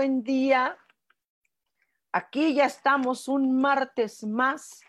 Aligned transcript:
Buen 0.00 0.22
día. 0.22 0.78
Aquí 2.10 2.54
ya 2.54 2.64
estamos 2.64 3.28
un 3.28 3.60
martes 3.60 4.24
más 4.24 4.80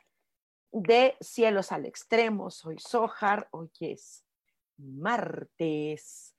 de 0.72 1.18
Cielos 1.20 1.74
al 1.74 1.86
Extremo. 1.86 2.50
Soy 2.50 2.78
Sojar. 2.80 3.50
Hoy 3.52 3.70
es 3.82 4.26
martes, 4.78 6.34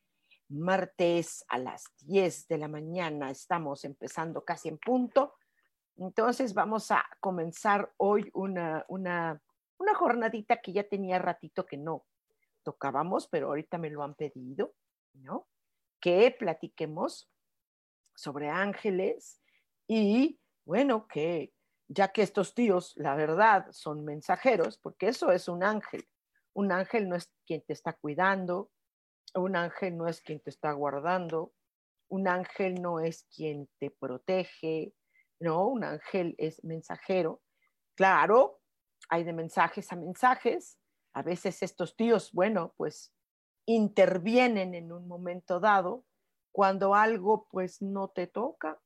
martes 0.48 1.44
a 1.48 1.58
las 1.58 1.84
10 2.00 2.48
de 2.48 2.56
la 2.56 2.68
mañana. 2.68 3.30
Estamos 3.30 3.84
empezando 3.84 4.42
casi 4.42 4.70
en 4.70 4.78
punto. 4.78 5.34
Entonces 5.98 6.54
vamos 6.54 6.90
a 6.90 7.04
comenzar 7.20 7.92
hoy 7.98 8.30
una, 8.32 8.86
una, 8.88 9.42
una 9.76 9.94
jornadita 9.94 10.62
que 10.62 10.72
ya 10.72 10.88
tenía 10.88 11.18
ratito 11.18 11.66
que 11.66 11.76
no 11.76 12.06
tocábamos, 12.62 13.28
pero 13.28 13.48
ahorita 13.48 13.76
me 13.76 13.90
lo 13.90 14.02
han 14.02 14.14
pedido, 14.14 14.72
¿no? 15.12 15.46
que 16.02 16.34
platiquemos 16.36 17.31
sobre 18.14 18.48
ángeles 18.48 19.40
y 19.86 20.40
bueno, 20.64 21.06
que 21.06 21.52
ya 21.88 22.08
que 22.08 22.22
estos 22.22 22.54
tíos, 22.54 22.94
la 22.96 23.14
verdad, 23.14 23.66
son 23.70 24.04
mensajeros, 24.04 24.78
porque 24.78 25.08
eso 25.08 25.30
es 25.30 25.48
un 25.48 25.62
ángel. 25.62 26.08
Un 26.54 26.72
ángel 26.72 27.08
no 27.08 27.16
es 27.16 27.30
quien 27.46 27.62
te 27.62 27.72
está 27.72 27.92
cuidando, 27.94 28.70
un 29.34 29.56
ángel 29.56 29.96
no 29.96 30.08
es 30.08 30.20
quien 30.20 30.40
te 30.40 30.50
está 30.50 30.72
guardando, 30.72 31.52
un 32.08 32.28
ángel 32.28 32.80
no 32.80 33.00
es 33.00 33.24
quien 33.34 33.68
te 33.78 33.90
protege, 33.90 34.94
no, 35.40 35.66
un 35.66 35.84
ángel 35.84 36.34
es 36.38 36.62
mensajero. 36.64 37.42
Claro, 37.94 38.60
hay 39.08 39.24
de 39.24 39.32
mensajes 39.32 39.92
a 39.92 39.96
mensajes. 39.96 40.78
A 41.14 41.22
veces 41.22 41.62
estos 41.62 41.96
tíos, 41.96 42.32
bueno, 42.32 42.74
pues 42.76 43.12
intervienen 43.66 44.74
en 44.74 44.92
un 44.92 45.06
momento 45.08 45.60
dado 45.60 46.04
cuando 46.52 46.94
algo 46.94 47.48
pues 47.50 47.82
no 47.82 48.08
te 48.08 48.26
toca 48.26 48.78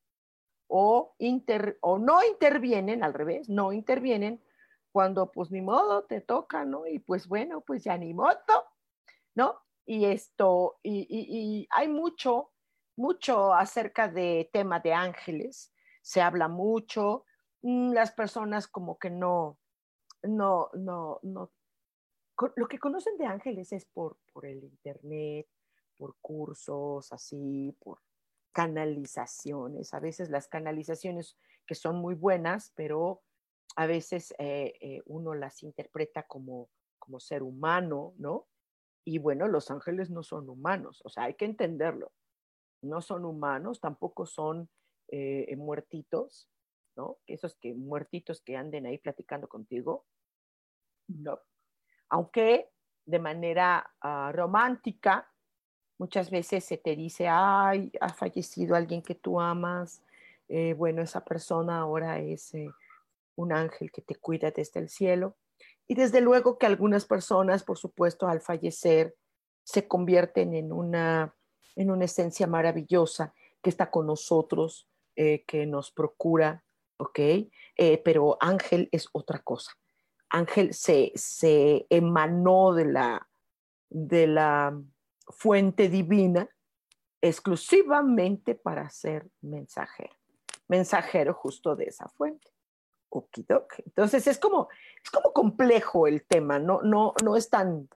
o, 0.67 1.15
inter, 1.19 1.77
o 1.81 1.97
no 1.99 2.23
intervienen, 2.23 3.03
al 3.03 3.13
revés, 3.13 3.49
no 3.49 3.71
intervienen 3.71 4.41
cuando 4.91 5.31
pues 5.31 5.51
ni 5.51 5.61
modo 5.61 6.05
te 6.05 6.21
toca, 6.21 6.65
¿no? 6.65 6.87
Y 6.87 6.99
pues 6.99 7.27
bueno, 7.27 7.61
pues 7.61 7.83
ya 7.83 7.97
ni 7.97 8.13
modo, 8.13 8.35
¿no? 9.35 9.59
Y 9.85 10.05
esto, 10.05 10.79
y, 10.81 11.05
y 11.09 11.67
hay 11.69 11.87
mucho, 11.87 12.51
mucho 12.97 13.53
acerca 13.53 14.09
de 14.09 14.49
tema 14.51 14.79
de 14.79 14.93
ángeles, 14.93 15.73
se 16.01 16.21
habla 16.21 16.47
mucho, 16.47 17.25
mm, 17.61 17.91
las 17.91 18.11
personas 18.11 18.67
como 18.67 18.97
que 18.97 19.09
no, 19.09 19.59
no, 20.23 20.69
no, 20.73 21.19
no 21.23 21.51
lo 22.55 22.67
que 22.67 22.79
conocen 22.79 23.17
de 23.17 23.25
ángeles 23.25 23.71
es 23.71 23.85
por, 23.85 24.17
por 24.31 24.45
el 24.45 24.63
internet, 24.63 25.47
por 25.97 26.15
cursos 26.21 27.11
así, 27.11 27.75
por 27.79 27.99
canalizaciones. 28.51 29.93
A 29.93 29.99
veces 29.99 30.29
las 30.29 30.47
canalizaciones 30.47 31.37
que 31.65 31.75
son 31.75 31.97
muy 31.97 32.15
buenas, 32.15 32.71
pero 32.75 33.21
a 33.75 33.85
veces 33.85 34.33
eh, 34.39 34.73
eh, 34.79 35.01
uno 35.05 35.33
las 35.35 35.61
interpreta 35.63 36.23
como, 36.23 36.69
como 36.97 37.19
ser 37.19 37.43
humano, 37.43 38.13
¿no? 38.17 38.47
Y 39.05 39.19
bueno, 39.19 39.47
los 39.47 39.69
ángeles 39.71 40.09
no 40.09 40.23
son 40.23 40.49
humanos, 40.49 41.01
o 41.05 41.09
sea, 41.09 41.25
hay 41.25 41.35
que 41.35 41.45
entenderlo. 41.45 42.11
No 42.81 43.01
son 43.01 43.25
humanos, 43.25 43.79
tampoco 43.79 44.25
son 44.25 44.69
eh, 45.09 45.55
muertitos, 45.55 46.49
¿no? 46.95 47.17
Esos 47.27 47.55
que 47.55 47.73
muertitos 47.73 48.41
que 48.41 48.57
anden 48.57 48.85
ahí 48.85 48.97
platicando 48.97 49.47
contigo, 49.47 50.05
no, 51.07 51.39
aunque 52.09 52.71
de 53.05 53.19
manera 53.19 53.93
ah, 54.01 54.31
romántica, 54.33 55.31
muchas 55.97 56.29
veces 56.29 56.63
se 56.63 56.77
te 56.77 56.95
dice, 56.95 57.27
ay, 57.27 57.91
ha 57.99 58.09
fallecido 58.09 58.75
alguien 58.75 59.01
que 59.01 59.15
tú 59.15 59.39
amas, 59.39 60.01
eh, 60.49 60.73
bueno, 60.73 61.01
esa 61.01 61.23
persona 61.23 61.79
ahora 61.79 62.19
es 62.19 62.53
eh, 62.53 62.69
un 63.35 63.51
ángel 63.51 63.91
que 63.91 64.01
te 64.01 64.15
cuida 64.15 64.51
desde 64.51 64.79
el 64.79 64.89
cielo. 64.89 65.35
Y 65.87 65.95
desde 65.95 66.21
luego 66.21 66.57
que 66.57 66.65
algunas 66.65 67.05
personas, 67.05 67.63
por 67.63 67.77
supuesto, 67.77 68.27
al 68.27 68.41
fallecer, 68.41 69.15
se 69.63 69.87
convierten 69.87 70.53
en 70.53 70.71
una, 70.71 71.33
en 71.75 71.91
una 71.91 72.05
esencia 72.05 72.47
maravillosa 72.47 73.33
que 73.61 73.69
está 73.69 73.89
con 73.89 74.07
nosotros, 74.07 74.87
eh, 75.15 75.43
que 75.45 75.65
nos 75.65 75.91
procura, 75.91 76.63
¿ok? 76.97 77.19
pero 78.03 78.37
ángel 78.39 78.89
es 78.91 79.07
otra 79.11 79.39
cosa. 79.39 79.71
Ángel 80.29 80.73
se, 80.73 81.13
emanó 81.89 82.73
de 82.73 82.85
la, 82.85 83.27
de 83.89 84.27
la 84.27 84.81
fuente 85.29 85.89
divina 85.89 86.49
exclusivamente 87.21 88.55
para 88.55 88.89
ser 88.89 89.29
mensajero, 89.41 90.15
mensajero 90.67 91.33
justo 91.33 91.75
de 91.75 91.85
esa 91.85 92.07
fuente. 92.09 92.51
Entonces 93.85 94.27
es 94.27 94.37
como, 94.37 94.67
es 95.03 95.09
como 95.09 95.33
complejo 95.33 96.07
el 96.07 96.25
tema, 96.25 96.59
no, 96.59 96.81
no, 96.81 97.13
no 97.23 97.35
es 97.35 97.49
tan, 97.49 97.89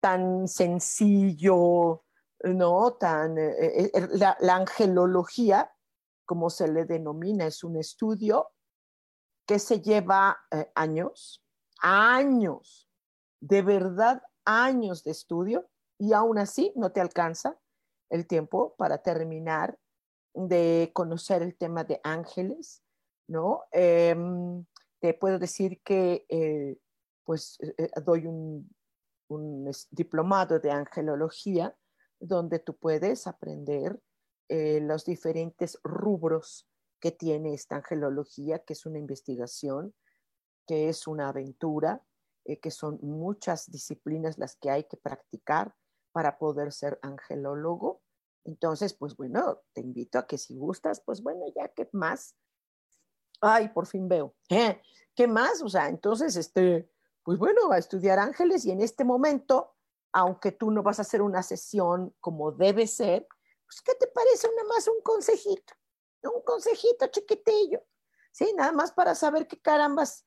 tan 0.00 0.48
sencillo, 0.48 2.04
¿no? 2.42 2.92
Tan, 2.94 3.38
eh, 3.38 3.54
eh, 3.60 3.90
eh, 3.94 4.08
la, 4.12 4.56
angelología, 4.56 5.72
como 6.24 6.50
se 6.50 6.68
le 6.68 6.84
denomina, 6.84 7.46
es 7.46 7.62
un 7.64 7.76
estudio 7.76 8.50
que 9.46 9.58
se 9.58 9.80
lleva 9.80 10.38
años, 10.74 11.44
años, 11.80 12.88
de 13.40 13.62
verdad 13.62 14.22
años 14.44 15.02
de 15.04 15.10
estudio 15.10 15.68
y 16.02 16.14
aún 16.14 16.36
así 16.36 16.72
no 16.74 16.90
te 16.90 17.00
alcanza 17.00 17.56
el 18.10 18.26
tiempo 18.26 18.74
para 18.76 18.98
terminar 18.98 19.78
de 20.34 20.90
conocer 20.92 21.42
el 21.42 21.56
tema 21.56 21.84
de 21.84 22.00
ángeles, 22.02 22.82
¿no? 23.28 23.62
Em, 23.70 24.64
te 25.00 25.14
puedo 25.14 25.38
decir 25.38 25.80
que 25.84 26.26
eh, 26.28 26.76
pues 27.24 27.56
eh, 27.60 27.74
eh, 27.78 27.90
doy 28.04 28.26
un, 28.26 28.68
diplomado 29.92 30.58
de 30.58 30.72
angelología 30.72 31.74
donde 32.18 32.58
tú 32.58 32.76
puedes 32.76 33.26
aprender 33.26 33.98
los 34.50 35.06
diferentes 35.06 35.78
rubros 35.82 36.68
que 37.00 37.12
tiene 37.12 37.54
esta 37.54 37.76
angelología, 37.76 38.58
que 38.58 38.74
es 38.74 38.84
una 38.84 38.98
investigación 38.98 39.94
que 40.66 40.90
es 40.90 41.06
una 41.06 41.30
aventura, 41.30 42.04
que 42.44 42.70
son 42.70 42.98
muchas 43.00 43.70
disciplinas 43.70 44.36
las 44.36 44.56
que 44.56 44.68
hay 44.68 44.84
que 44.84 44.98
practicar 44.98 45.74
para 46.12 46.38
poder 46.38 46.72
ser 46.72 46.98
angelólogo. 47.02 48.02
Entonces, 48.44 48.94
pues 48.94 49.16
bueno, 49.16 49.62
te 49.72 49.80
invito 49.80 50.18
a 50.18 50.26
que 50.26 50.38
si 50.38 50.56
gustas, 50.56 51.00
pues 51.00 51.22
bueno, 51.22 51.46
ya 51.54 51.68
que 51.68 51.88
más. 51.92 52.36
Ay, 53.40 53.68
por 53.70 53.86
fin 53.86 54.08
veo. 54.08 54.34
¿Eh? 54.48 54.80
¿Qué 55.14 55.26
más? 55.26 55.62
O 55.62 55.68
sea, 55.68 55.88
entonces, 55.88 56.36
este, 56.36 56.90
pues 57.22 57.38
bueno, 57.38 57.72
a 57.72 57.78
estudiar 57.78 58.18
ángeles 58.18 58.64
y 58.64 58.70
en 58.70 58.80
este 58.80 59.04
momento, 59.04 59.74
aunque 60.12 60.52
tú 60.52 60.70
no 60.70 60.82
vas 60.82 60.98
a 60.98 61.02
hacer 61.02 61.22
una 61.22 61.42
sesión 61.42 62.14
como 62.20 62.52
debe 62.52 62.86
ser, 62.86 63.26
pues 63.66 63.80
¿qué 63.82 63.94
te 63.94 64.06
parece 64.08 64.48
nada 64.54 64.68
más 64.68 64.88
un 64.88 65.00
consejito? 65.02 65.74
Un 66.22 66.42
consejito 66.44 67.06
chiquitillo, 67.08 67.82
¿sí? 68.32 68.52
Nada 68.56 68.72
más 68.72 68.92
para 68.92 69.14
saber 69.14 69.46
qué 69.48 69.60
carambas 69.60 70.26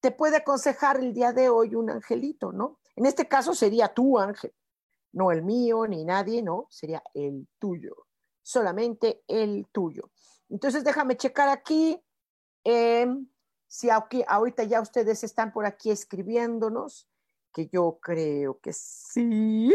te 0.00 0.10
puede 0.10 0.36
aconsejar 0.36 0.98
el 0.98 1.12
día 1.12 1.32
de 1.32 1.48
hoy 1.48 1.74
un 1.74 1.90
angelito, 1.90 2.52
¿no? 2.52 2.78
En 2.94 3.06
este 3.06 3.26
caso 3.26 3.54
sería 3.54 3.92
tu 3.92 4.18
ángel, 4.18 4.54
no 5.14 5.30
el 5.30 5.42
mío 5.42 5.86
ni 5.86 6.04
nadie, 6.04 6.42
no, 6.42 6.66
sería 6.70 7.02
el 7.14 7.48
tuyo, 7.58 8.06
solamente 8.42 9.22
el 9.26 9.66
tuyo. 9.72 10.10
Entonces 10.50 10.84
déjame 10.84 11.16
checar 11.16 11.48
aquí. 11.48 12.00
Em, 12.64 13.26
si 13.66 13.90
aquí, 13.90 14.24
ahorita 14.26 14.64
ya 14.64 14.80
ustedes 14.80 15.24
están 15.24 15.52
por 15.52 15.66
aquí 15.66 15.90
escribiéndonos, 15.90 17.08
que 17.52 17.68
yo 17.68 17.98
creo 18.00 18.58
que 18.60 18.72
sí. 18.72 19.74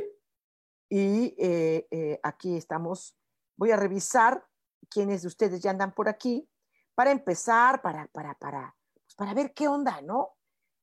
Y 0.90 1.36
eh, 1.38 1.88
eh, 1.90 2.20
aquí 2.24 2.58
estamos. 2.58 3.18
Voy 3.56 3.72
a 3.72 3.78
revisar 3.78 4.46
quiénes 4.90 5.22
de 5.22 5.28
ustedes 5.28 5.62
ya 5.62 5.72
andan 5.72 5.94
por 5.94 6.10
aquí 6.10 6.50
para 6.96 7.12
empezar, 7.12 7.82
para, 7.82 8.08
para, 8.08 8.36
para, 8.36 8.76
pues 8.94 9.16
para 9.16 9.34
ver 9.34 9.54
qué 9.54 9.68
onda, 9.68 10.02
¿no? 10.02 10.32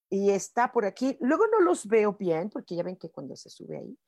Y 0.08 0.30
está 0.30 0.72
por 0.72 0.86
aquí. 0.86 1.18
Luego 1.20 1.46
no 1.48 1.60
los 1.60 1.86
veo 1.86 2.12
bien, 2.14 2.48
porque 2.48 2.76
ya 2.76 2.82
ven 2.82 2.96
que 2.96 3.10
cuando 3.10 3.36
se 3.36 3.50
sube 3.50 3.78
ahí, 3.78 3.98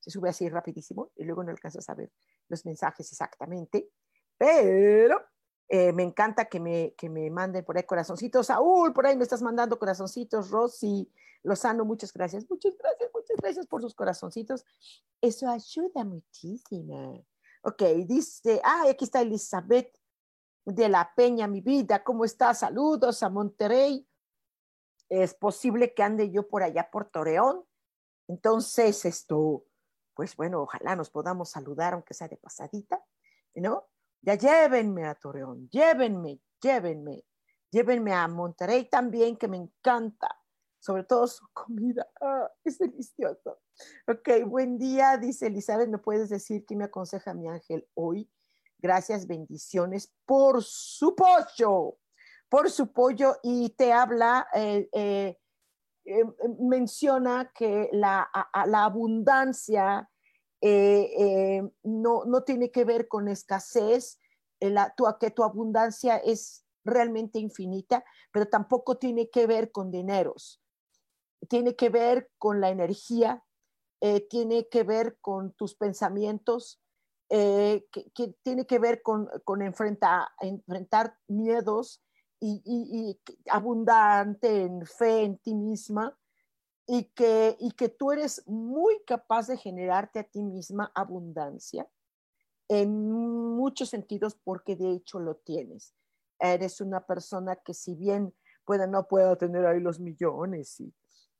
se 0.00 0.10
sube 0.10 0.28
así 0.28 0.48
rapidísimo 0.48 1.12
y 1.16 1.24
luego 1.24 1.42
no 1.42 1.50
alcanzas 1.50 1.88
a 1.88 1.94
ver 1.94 2.12
los 2.48 2.64
mensajes 2.66 3.10
exactamente. 3.10 3.90
Pero 4.36 5.20
eh, 5.68 5.92
me 5.92 6.02
encanta 6.02 6.46
que 6.46 6.60
me, 6.60 6.94
que 6.96 7.08
me 7.08 7.30
manden 7.30 7.64
por 7.64 7.76
ahí 7.76 7.84
corazoncitos. 7.84 8.46
Saúl, 8.46 8.92
por 8.92 9.06
ahí 9.06 9.16
me 9.16 9.24
estás 9.24 9.42
mandando 9.42 9.78
corazoncitos. 9.78 10.50
Rosy, 10.50 11.12
Lozano, 11.42 11.84
muchas 11.84 12.12
gracias. 12.12 12.48
Muchas 12.48 12.74
gracias, 12.78 13.10
muchas 13.12 13.36
gracias 13.36 13.66
por 13.66 13.82
sus 13.82 13.94
corazoncitos. 13.94 14.64
Eso 15.20 15.48
ayuda 15.48 16.04
muchísimo. 16.04 17.26
Ok, 17.62 17.82
dice, 18.06 18.60
ah, 18.64 18.84
aquí 18.88 19.04
está 19.04 19.20
Elizabeth 19.20 19.98
de 20.64 20.88
la 20.88 21.12
Peña, 21.14 21.48
mi 21.48 21.60
vida. 21.60 22.02
¿Cómo 22.04 22.24
estás? 22.24 22.60
Saludos 22.60 23.22
a 23.22 23.28
Monterrey. 23.28 24.06
Es 25.08 25.34
posible 25.34 25.94
que 25.94 26.02
ande 26.02 26.30
yo 26.30 26.48
por 26.48 26.62
allá 26.62 26.90
por 26.90 27.10
Toreón. 27.10 27.64
Entonces, 28.28 29.04
esto, 29.04 29.64
pues 30.14 30.36
bueno, 30.36 30.62
ojalá 30.62 30.94
nos 30.94 31.10
podamos 31.10 31.50
saludar, 31.50 31.94
aunque 31.94 32.14
sea 32.14 32.28
de 32.28 32.36
pasadita, 32.36 33.02
¿no? 33.54 33.88
Ya 34.20 34.34
llévenme 34.34 35.06
a 35.06 35.14
Torreón, 35.14 35.68
llévenme, 35.70 36.40
llévenme, 36.60 37.24
llévenme 37.70 38.12
a 38.12 38.28
Monterrey 38.28 38.88
también, 38.88 39.36
que 39.36 39.48
me 39.48 39.56
encanta, 39.56 40.28
sobre 40.78 41.04
todo 41.04 41.26
su 41.26 41.46
comida, 41.52 42.06
ah, 42.20 42.50
es 42.64 42.78
delicioso. 42.78 43.60
Ok, 44.06 44.44
buen 44.46 44.78
día, 44.78 45.16
dice 45.16 45.46
Elizabeth, 45.46 45.88
¿me 45.88 45.98
puedes 45.98 46.28
decir 46.28 46.66
qué 46.66 46.76
me 46.76 46.84
aconseja 46.84 47.32
mi 47.34 47.48
ángel 47.48 47.88
hoy? 47.94 48.30
Gracias, 48.78 49.26
bendiciones 49.26 50.12
por 50.24 50.62
su 50.62 51.16
pollo, 51.16 51.98
por 52.48 52.70
su 52.70 52.92
pollo 52.92 53.36
y 53.42 53.70
te 53.70 53.92
habla, 53.92 54.48
eh, 54.54 54.88
eh, 54.92 55.38
eh, 56.08 56.24
menciona 56.58 57.52
que 57.54 57.90
la, 57.92 58.30
la 58.66 58.84
abundancia 58.84 60.08
eh, 60.62 61.10
eh, 61.18 61.70
no, 61.82 62.24
no 62.24 62.44
tiene 62.44 62.70
que 62.70 62.84
ver 62.84 63.08
con 63.08 63.28
escasez, 63.28 64.18
la, 64.60 64.94
tu, 64.96 65.04
que 65.20 65.30
tu 65.30 65.44
abundancia 65.44 66.16
es 66.16 66.64
realmente 66.82 67.38
infinita, 67.38 68.04
pero 68.32 68.46
tampoco 68.46 68.96
tiene 68.96 69.28
que 69.28 69.46
ver 69.46 69.70
con 69.70 69.90
dineros. 69.90 70.62
Tiene 71.48 71.76
que 71.76 71.90
ver 71.90 72.30
con 72.38 72.62
la 72.62 72.70
energía, 72.70 73.44
tiene 74.30 74.68
que 74.68 74.84
ver 74.84 75.18
con 75.20 75.52
tus 75.52 75.74
pensamientos, 75.74 76.80
que, 77.28 77.84
tiene 78.42 78.66
que 78.66 78.78
ver 78.78 79.02
con, 79.02 79.28
con 79.44 79.62
enfrentar, 79.62 80.28
enfrentar 80.40 81.16
miedos 81.28 82.02
y, 82.40 83.20
abundante 83.50 84.62
en 84.62 84.86
fe 84.86 85.24
en 85.24 85.38
ti 85.38 85.54
misma 85.54 86.16
y 86.86 87.04
que, 87.04 87.56
y 87.58 87.72
que 87.72 87.88
tú 87.88 88.12
eres 88.12 88.46
muy 88.46 89.02
capaz 89.04 89.48
de 89.48 89.56
generarte 89.56 90.20
a 90.20 90.24
ti 90.24 90.42
misma 90.42 90.90
abundancia 90.94 91.88
en 92.68 93.10
muchos 93.56 93.88
sentidos 93.88 94.38
porque 94.44 94.76
de 94.76 94.92
hecho 94.92 95.18
lo 95.18 95.36
tienes. 95.36 95.94
Eres 96.38 96.80
una 96.80 97.04
persona 97.04 97.56
que 97.56 97.74
si 97.74 97.94
bien 97.94 98.34
pueda, 98.64 98.86
no 98.86 99.08
pueda 99.08 99.36
tener 99.36 99.66
ahí 99.66 99.80
los 99.80 99.98
millones 99.98 100.78
y 100.80 100.94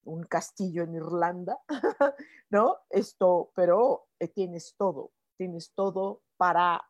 un 0.05 0.25
castillo 0.25 0.83
en 0.83 0.95
Irlanda, 0.95 1.59
¿no? 2.51 2.79
Esto, 2.89 3.53
pero 3.55 4.09
eh, 4.19 4.29
tienes 4.29 4.75
todo, 4.77 5.13
tienes 5.37 5.73
todo 5.75 6.23
para 6.37 6.83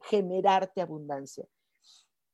generarte 0.00 0.80
abundancia. 0.80 1.46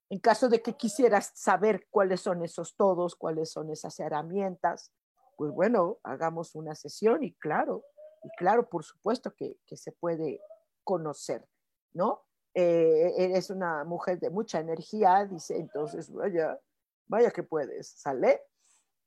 En 0.09 0.21
caso 0.21 0.49
de 0.49 0.63
que 0.63 0.77
quisieras 0.77 1.33
saber 1.35 1.89
cuáles 1.91 2.21
son 2.21 2.45
esos 2.45 2.77
todos, 2.77 3.17
cuáles 3.17 3.51
son 3.51 3.71
esas 3.71 3.99
herramientas, 3.99 4.93
pues 5.37 5.53
bueno, 5.53 5.99
hagamos 6.05 6.55
una 6.55 6.75
sesión 6.75 7.23
y 7.23 7.35
claro, 7.35 7.85
y 8.23 8.29
claro, 8.39 8.69
por 8.69 8.85
supuesto 8.85 9.35
que, 9.35 9.59
se 9.77 9.93
puede 9.93 10.41
conocer, 10.85 11.47
¿no? 11.93 12.25
Eh, 12.55 13.13
eres 13.19 13.51
una 13.51 13.85
mujer 13.85 14.19
de 14.19 14.31
mucha 14.31 14.61
energía, 14.61 15.27
dice, 15.27 15.59
entonces 15.59 16.11
vaya, 16.11 16.59
vaya 17.07 17.31
que 17.31 17.43
puedes, 17.43 17.89
¿sale? 17.89 18.43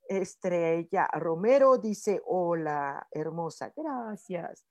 Estrella 0.08 1.08
Romero 1.14 1.78
dice, 1.78 2.22
hola, 2.26 3.08
hermosa, 3.12 3.72
gracias. 3.76 4.66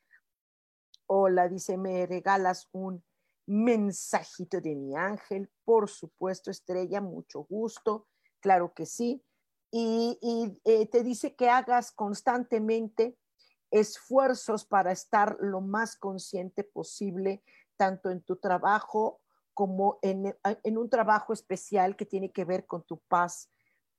Hola, 1.07 1.49
dice, 1.49 1.79
me 1.79 2.07
regalas 2.07 2.69
un 2.73 3.05
mensajito 3.49 4.61
de 4.61 4.77
mi 4.77 4.97
ángel, 4.97 5.51
por 5.65 5.89
supuesto, 5.89 6.51
Estrella, 6.51 7.01
mucho 7.01 7.45
gusto, 7.49 8.07
claro 8.41 8.73
que 8.75 8.87
sí 8.87 9.25
y, 9.71 10.59
eh, 10.65 10.87
te 10.87 11.03
dice 11.03 11.35
que 11.35 11.51
hagas 11.51 11.93
constantemente 11.93 13.17
esfuerzos 13.71 14.65
para 14.65 14.93
estar 14.93 15.37
lo 15.41 15.61
más 15.61 15.97
consciente 15.97 16.65
posible, 16.65 17.43
tanto 17.77 18.11
en 18.11 18.23
tu 18.23 18.37
trabajo 18.37 19.21
como 19.53 19.99
en, 20.03 20.35
un 20.65 20.89
trabajo 20.89 21.33
especial 21.33 21.97
que 21.97 22.07
tiene 22.07 22.33
que 22.33 22.45
ver 22.45 22.65
con 22.67 22.85
tu 22.85 22.99
paz 23.09 23.51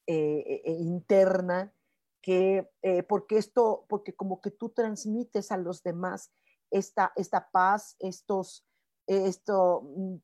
eh, 0.07 0.61
eh, 0.65 0.71
interna, 0.71 1.73
que, 2.21 2.69
porque 3.07 3.37
esto, 3.37 3.85
porque 3.87 4.13
como 4.13 4.41
que 4.41 4.51
tú 4.51 4.69
transmites 4.69 5.51
a 5.51 5.57
los 5.57 5.83
demás 5.83 6.33
esta, 6.69 7.13
esta 7.15 7.49
paz, 7.49 7.95
estos, 7.99 8.65
esto, 9.09 9.81
mm, 9.83 10.15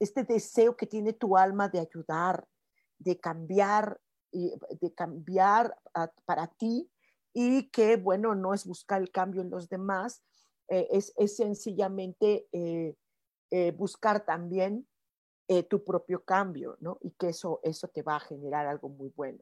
este 0.00 0.24
deseo 0.24 0.76
que 0.76 0.86
tiene 0.86 1.12
tu 1.12 1.36
alma 1.36 1.68
de 1.68 1.80
ayudar, 1.80 2.46
de 2.98 3.18
cambiar 3.18 4.00
de 4.80 4.94
cambiar 4.94 5.76
para 6.24 6.48
ti 6.48 6.90
y 7.32 7.70
que, 7.70 7.96
bueno, 7.96 8.34
no 8.34 8.54
es 8.54 8.66
buscar 8.66 9.00
el 9.00 9.10
cambio 9.10 9.42
en 9.42 9.50
los 9.50 9.68
demás, 9.68 10.22
eh, 10.68 10.88
es, 10.90 11.12
es, 11.16 11.36
sencillamente 11.36 12.48
eh, 12.52 12.96
eh, 13.50 13.72
buscar 13.72 14.24
también 14.24 14.88
tu 15.68 15.84
propio 15.84 16.24
cambio, 16.24 16.78
¿no? 16.80 16.96
Y 17.02 17.10
que 17.10 17.28
eso, 17.28 17.60
eso 17.62 17.86
te 17.88 18.00
va 18.00 18.16
a 18.16 18.20
generar 18.20 18.66
algo 18.66 18.88
muy 18.88 19.12
bueno. 19.14 19.40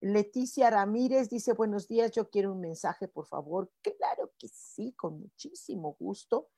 Leticia 0.00 0.70
Ramírez 0.70 1.30
dice, 1.30 1.52
buenos 1.52 1.88
días, 1.88 2.12
yo 2.12 2.30
quiero 2.30 2.52
un 2.52 2.60
mensaje, 2.60 3.08
por 3.08 3.26
favor. 3.26 3.68
Claro 3.82 4.30
que 4.38 4.46
sí, 4.46 4.92
con 4.92 5.18
muchísimo 5.18 5.96
gusto. 5.98 6.48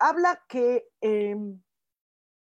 Habla 0.00 0.42
que 0.48 0.88
em, 1.00 1.60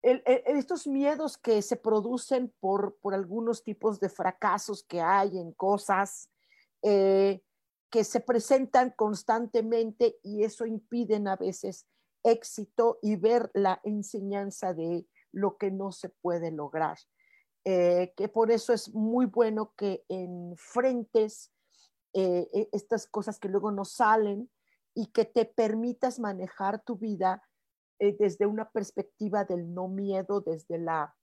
estos 0.01 0.88
miedos 0.88 1.38
que 1.38 1.62
se 1.62 1.75
producen 1.75 2.51
por, 2.60 2.98
por, 3.01 3.13
algunos 3.13 3.63
tipos 3.63 4.00
de 4.00 4.10
fracasos 4.10 4.84
que 4.84 5.00
hay 5.00 5.38
en 5.38 5.51
cosas 5.51 6.31
eh, 6.81 7.41
que 7.91 8.03
se 8.03 8.22
presentan 8.22 8.91
constantemente 8.91 10.17
y 10.24 10.43
eso 10.43 10.65
impiden 10.65 11.27
a 11.27 11.36
veces 11.36 11.86
éxito 12.24 12.98
y 13.01 13.15
ver 13.17 13.51
la 13.53 13.79
enseñanza 13.84 14.74
de 14.74 15.05
lo 15.31 15.58
que 15.58 15.70
no 15.72 15.91
se 15.91 16.10
puede 16.10 16.51
lograr. 16.51 16.98
Eh, 17.63 18.13
que 18.17 18.27
por 18.27 18.50
eso 18.50 18.74
es 18.74 18.91
muy 18.93 19.27
bueno 19.27 19.74
que 19.77 20.03
enfrentes 20.10 21.51
eh, 22.13 22.50
e, 22.53 22.70
estas 22.72 23.05
cosas 23.05 23.38
que 23.38 23.50
luego 23.50 23.72
no 23.72 23.86
salen 23.86 24.50
y 24.93 25.07
que 25.07 25.25
te 25.25 25.45
permitas 25.45 26.19
manejar 26.19 26.83
tu 26.83 26.98
vida 26.98 27.41
eh, 28.03 28.15
desde 28.17 28.48
una 28.48 28.67
perspectiva 28.67 29.45
del 29.45 29.75
no 29.75 29.88
miedo, 29.88 30.41
desde 30.41 30.79
la, 30.79 31.15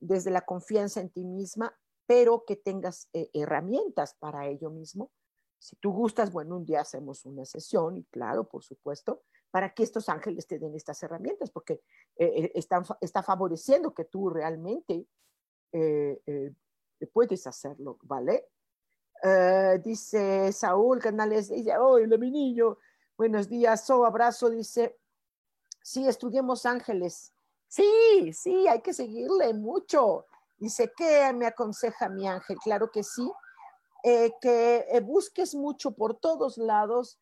desde 0.00 0.32
la 0.32 0.40
confianza 0.40 1.00
en 1.00 1.10
ti 1.10 1.24
misma, 1.24 1.72
pero 2.06 2.44
que 2.44 2.56
tengas 2.56 3.08
eh, 3.12 3.30
herramientas 3.32 4.16
para 4.18 4.48
ello 4.48 4.68
mismo. 4.70 5.12
Si 5.60 5.76
tú 5.76 5.92
gustas, 5.92 6.32
bueno, 6.32 6.56
un 6.56 6.64
día 6.64 6.80
hacemos 6.80 7.24
una 7.24 7.44
sesión 7.44 7.96
y 7.96 8.04
claro, 8.06 8.48
por 8.48 8.64
supuesto, 8.64 9.22
para 9.52 9.72
que 9.74 9.84
estos 9.84 10.08
ángeles 10.08 10.48
te 10.48 10.58
den 10.58 10.74
estas 10.74 11.00
herramientas, 11.04 11.52
porque 11.52 11.82
eh, 12.16 12.50
están, 12.56 12.82
está 13.00 13.22
favoreciendo 13.22 13.94
que 13.94 14.04
tú 14.04 14.28
realmente 14.28 15.06
puedes 17.12 17.46
hacerlo, 17.46 17.98
¿vale? 18.02 18.48
dice 19.84 20.50
Saúl 20.52 21.00
Canales, 21.00 21.50
dice, 21.50 21.76
hola 21.76 22.16
mi 22.16 22.30
niño, 22.30 22.78
buenos 23.18 23.48
días, 23.48 23.84
so 23.84 24.06
abrazo, 24.06 24.48
dice, 24.48 24.96
sí, 25.82 26.06
estudiemos 26.06 26.64
ángeles. 26.64 27.34
Sí, 27.66 28.32
sí, 28.32 28.68
hay 28.68 28.80
que 28.80 28.94
seguirle 28.94 29.52
mucho. 29.54 30.26
Dice, 30.56 30.92
¿qué 30.96 31.32
me 31.34 31.46
aconseja 31.46 32.08
mi 32.08 32.26
ángel? 32.28 32.56
Claro 32.58 32.90
que 32.90 33.02
sí. 33.02 33.30
eh, 34.04 34.32
que 34.40 34.86
eh, 34.92 35.00
busques 35.00 35.56
mucho 35.56 35.90
por 35.90 36.14
todos 36.14 36.56
lados, 36.56 37.18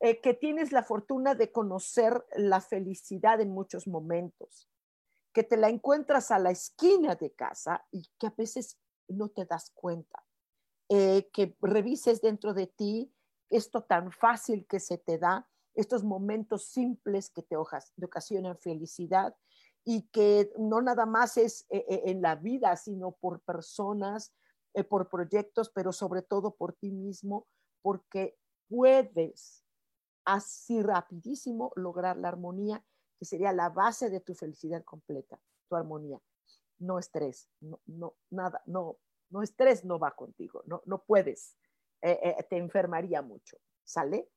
eh, 0.00 0.22
que 0.22 0.32
tienes 0.32 0.72
la 0.72 0.82
fortuna 0.82 1.34
de 1.34 1.52
conocer 1.52 2.24
la 2.34 2.62
felicidad 2.62 3.42
en 3.42 3.50
muchos 3.50 3.86
momentos, 3.86 4.70
que 5.34 5.42
te 5.42 5.58
la 5.58 5.68
encuentras 5.68 6.30
a 6.30 6.38
la 6.38 6.50
esquina 6.50 7.14
de 7.14 7.30
casa 7.32 7.86
y 7.92 8.08
que 8.18 8.28
a 8.28 8.34
veces 8.34 8.78
no 9.06 9.28
te 9.28 9.44
das 9.44 9.70
cuenta, 9.74 10.24
que 10.88 11.56
revises 11.60 12.22
dentro 12.22 12.54
de 12.54 12.68
ti 12.68 13.12
esto 13.50 13.82
tan 13.82 14.12
fácil 14.12 14.66
que 14.66 14.80
se 14.80 14.98
te 14.98 15.18
da, 15.18 15.48
estos 15.74 16.04
momentos 16.04 16.66
simples 16.66 17.30
que 17.30 17.42
te, 17.42 17.56
ocasionan 17.56 18.58
felicidad 18.58 19.36
y 19.84 20.08
que 20.08 20.50
no 20.58 20.80
nada 20.80 21.06
más 21.06 21.36
es 21.36 21.66
en 21.68 22.22
la 22.22 22.34
vida, 22.34 22.74
sino 22.76 23.12
por 23.12 23.40
personas, 23.42 24.34
por 24.88 25.08
proyectos, 25.08 25.70
pero 25.70 25.92
sobre 25.92 26.22
todo 26.22 26.56
por 26.56 26.72
ti 26.72 26.90
mismo, 26.90 27.46
porque 27.82 28.38
puedes 28.68 29.64
así 30.24 30.82
rapidísimo 30.82 31.72
lograr 31.76 32.16
la 32.18 32.28
armonía, 32.28 32.84
que 33.18 33.24
sería 33.24 33.52
la 33.52 33.70
base 33.70 34.10
de 34.10 34.20
tu 34.20 34.34
felicidad 34.34 34.84
completa, 34.84 35.40
tu 35.68 35.76
armonía. 35.76 36.20
No 36.78 36.98
estrés, 36.98 37.48
no, 37.60 37.80
no, 37.86 38.16
nada, 38.28 38.62
no, 38.66 38.98
no 39.30 39.42
estrés 39.42 39.84
no 39.84 39.98
va 39.98 40.14
contigo, 40.14 40.62
no, 40.66 40.82
no 40.84 41.02
puedes, 41.04 41.56
eh, 42.02 42.18
eh, 42.22 42.46
te 42.48 42.56
enfermaría 42.56 43.22
mucho, 43.22 43.56
¿sale? 43.84 44.28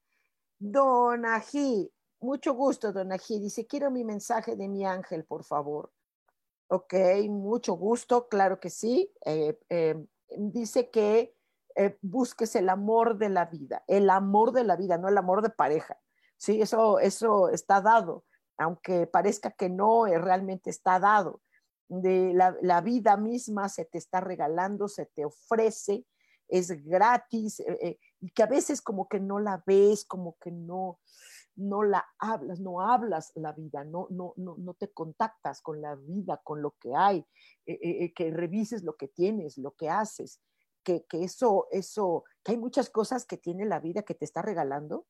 Don 0.58 1.26
Ají, 1.26 1.92
mucho 2.20 2.54
gusto, 2.54 2.92
Don 2.92 3.12
Ají, 3.12 3.40
dice, 3.40 3.68
quiero 3.68 3.92
mi 3.92 4.04
mensaje 4.04 4.56
de 4.56 4.68
mi 4.68 4.86
ángel, 4.86 5.26
por 5.26 5.44
favor. 5.44 5.92
Ok, 6.68 6.94
mucho 7.30 7.74
gusto, 7.74 8.28
claro 8.28 8.60
que 8.60 8.70
sí. 8.70 9.12
Eh, 9.26 9.58
dice 10.38 10.90
que 10.90 11.36
busques 12.02 12.56
el 12.56 12.70
amor 12.70 13.18
de 13.18 13.30
la 13.30 13.46
vida, 13.46 13.84
el 13.88 14.10
amor 14.10 14.52
de 14.52 14.66
la 14.66 14.76
vida, 14.76 14.98
no 14.98 15.08
el 15.08 15.18
amor 15.18 15.42
de 15.42 15.50
pareja. 15.50 15.98
Sí, 16.38 16.62
eso, 16.62 17.00
eso 17.00 17.50
está 17.50 17.82
dado, 17.82 18.26
aunque 18.58 19.08
parezca 19.08 19.52
que 19.52 19.70
no, 19.70 20.06
realmente 20.06 20.70
está 20.70 21.00
dado. 21.00 21.42
De 21.90 22.34
la, 22.34 22.82
vida 22.82 23.18
misma 23.18 23.68
se 23.68 23.84
te 23.84 23.98
está 23.98 24.22
regalando, 24.22 24.88
se 24.88 25.08
te 25.08 25.26
ofrece, 25.26 26.06
es 26.50 26.84
gratis 26.84 27.60
eh, 27.62 28.00
y 28.20 28.30
que 28.32 28.44
a 28.44 28.48
veces 28.48 28.82
como 28.82 29.08
que 29.08 29.20
no 29.20 29.40
la 29.40 29.64
ves, 29.66 30.06
como 30.06 30.38
que 30.40 30.52
no, 30.52 31.00
no 31.56 31.84
la 31.84 32.06
hablas, 32.20 32.60
no 32.60 32.82
hablas 32.82 33.32
la 33.36 33.54
vida, 33.54 33.84
no, 33.84 34.08
no, 34.10 34.34
no, 34.38 34.56
no 34.58 34.74
te 34.74 34.92
contactas 34.92 35.62
con 35.62 35.82
la 35.82 35.96
vida, 35.96 36.42
con 36.44 36.62
lo 36.62 36.72
que 36.80 36.96
hay, 36.96 37.26
que 37.66 38.32
revises 38.32 38.84
lo 38.84 38.96
que 38.96 39.08
tienes, 39.08 39.58
lo 39.58 39.72
que 39.72 39.90
haces 39.90 40.42
que, 40.84 41.24
eso, 41.24 41.68
eso, 41.72 42.24
que 42.44 42.54
hay 42.54 42.58
muchas 42.58 42.90
cosas 42.90 43.26
que 43.26 43.38
tiene 43.38 43.66
la 43.66 43.80
vida 43.80 44.04
que 44.04 44.16
te 44.16 44.26
está 44.26 44.42
regalando, 44.42 45.06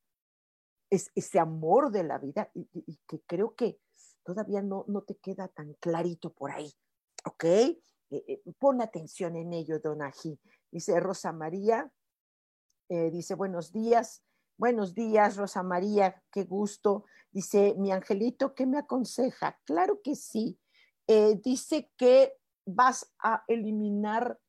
es 0.89 1.11
ese 1.15 1.39
amor 1.39 1.91
de 1.91 2.03
la 2.03 2.17
vida 2.17 2.49
y, 2.53 2.99
que 3.07 3.21
creo 3.27 3.55
que 3.55 3.79
todavía 4.23 4.61
no, 4.61 4.85
no 4.87 5.03
te 5.03 5.15
queda 5.15 5.47
tan 5.47 5.73
clarito 5.75 6.33
por 6.33 6.51
ahí, 6.51 6.71
¿ok? 7.25 7.45
Eh, 8.11 8.23
eh, 8.27 8.53
pon 8.57 8.81
atención 8.81 9.35
en 9.35 9.53
ello, 9.53 9.79
Donají. 9.79 10.39
Dice 10.71 10.99
Rosa 10.99 11.31
María, 11.31 11.91
eh, 12.89 13.11
dice 13.11 13.35
buenos 13.35 13.71
días, 13.71 14.23
buenos 14.57 14.95
días, 14.95 15.37
Rosa 15.37 15.61
María, 15.61 16.23
qué 16.31 16.43
gusto. 16.43 17.05
Dice 17.31 17.75
mi 17.77 17.91
angelito, 17.91 18.55
¿qué 18.55 18.65
me 18.65 18.79
aconseja? 18.79 19.59
Claro 19.65 20.01
que 20.03 20.15
sí. 20.15 20.59
dice 21.43 21.91
que 21.97 22.37
vas 22.67 23.11
a 23.17 23.43
eliminar 23.47 24.39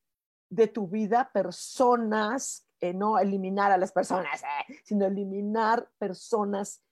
de 0.51 0.67
tu 0.67 0.89
vida 0.89 1.31
personas, 1.33 2.69
no 2.95 3.19
eliminar 3.19 3.73
a 3.73 3.79
las 3.79 3.93
personas, 3.93 4.43
sino 4.85 5.07
eliminar 5.07 5.91
personas 5.99 6.83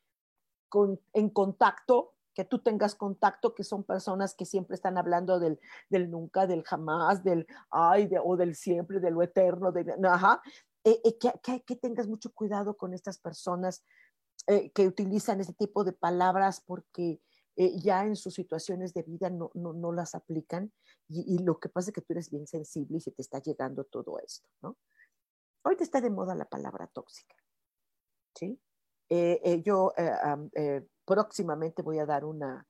con, 0.70 0.98
en 1.12 1.28
contacto, 1.28 2.14
que 2.38 2.44
tú 2.44 2.60
tengas 2.60 2.94
contacto, 2.94 3.52
que 3.52 3.64
son 3.64 3.82
personas 3.82 4.32
que 4.36 4.44
siempre 4.44 4.76
están 4.76 4.96
hablando 4.96 5.40
del, 5.40 5.58
del 5.90 6.08
nunca, 6.08 6.46
del 6.46 6.62
jamás, 6.62 7.24
del 7.24 7.48
ay, 7.68 8.08
o 8.22 8.36
del 8.36 8.54
siempre, 8.54 9.00
de 9.00 9.10
lo 9.10 9.22
eterno, 9.24 9.72
de, 9.72 9.92
ajá, 10.04 10.40
eh, 10.84 11.18
que, 11.18 11.32
que, 11.42 11.64
que, 11.64 11.74
tengas 11.74 12.06
mucho 12.06 12.32
cuidado 12.32 12.76
con 12.76 12.94
estas 12.94 13.18
personas 13.18 13.82
que 14.46 14.86
utilizan 14.86 15.40
este 15.40 15.52
tipo 15.52 15.82
de 15.82 15.92
palabras 15.92 16.62
porque 16.64 17.20
ya 17.56 18.06
en 18.06 18.14
sus 18.14 18.34
situaciones 18.34 18.94
de 18.94 19.02
vida 19.02 19.28
no, 19.28 19.50
no, 19.52 19.72
no 19.72 19.92
las 19.92 20.14
aplican 20.14 20.72
y, 21.08 21.38
lo 21.38 21.58
que 21.58 21.68
pasa 21.68 21.90
es 21.90 21.94
que 21.94 22.02
tú 22.02 22.12
eres 22.12 22.30
bien 22.30 22.46
sensible 22.46 22.98
y 22.98 23.00
se 23.00 23.10
te 23.10 23.22
está 23.22 23.40
llegando 23.40 23.84
todo 23.84 24.18
esto, 24.20 24.48
¿no? 24.62 24.76
Te 25.76 25.84
está 25.84 26.00
de 26.00 26.10
moda 26.10 26.34
la 26.34 26.46
palabra 26.46 26.86
tóxica, 26.86 27.34
¿sí? 28.34 28.60
Eh, 29.08 29.40
eh, 29.42 29.62
yo 29.62 29.92
eh, 29.96 30.86
próximamente 31.08 31.80
voy 31.80 31.98
a 31.98 32.04
dar 32.04 32.26
una, 32.26 32.66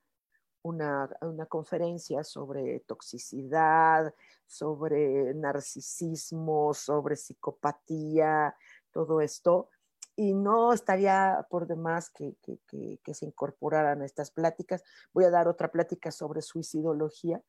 una, 0.63 1.09
una, 1.21 1.45
conferencia 1.45 2.23
sobre 2.23 2.79
toxicidad, 2.87 4.13
sobre 4.45 5.33
narcisismo, 5.33 6.73
sobre 6.73 7.17
psicopatía, 7.17 8.55
todo 8.91 9.19
esto. 9.19 9.69
Y 10.15 10.33
no 10.33 10.71
estaría 10.71 11.45
por 11.49 11.67
demás 11.67 12.09
que, 12.09 12.37
que, 12.41 12.99
que, 13.03 13.13
se 13.13 13.25
incorporaran 13.25 14.01
a 14.01 14.05
estas 14.05 14.31
pláticas. 14.31 14.83
Voy 15.13 15.25
a 15.25 15.29
dar 15.29 15.49
otra 15.49 15.69
plática 15.69 16.09
sobre 16.09 16.41
suicidología, 16.41 17.41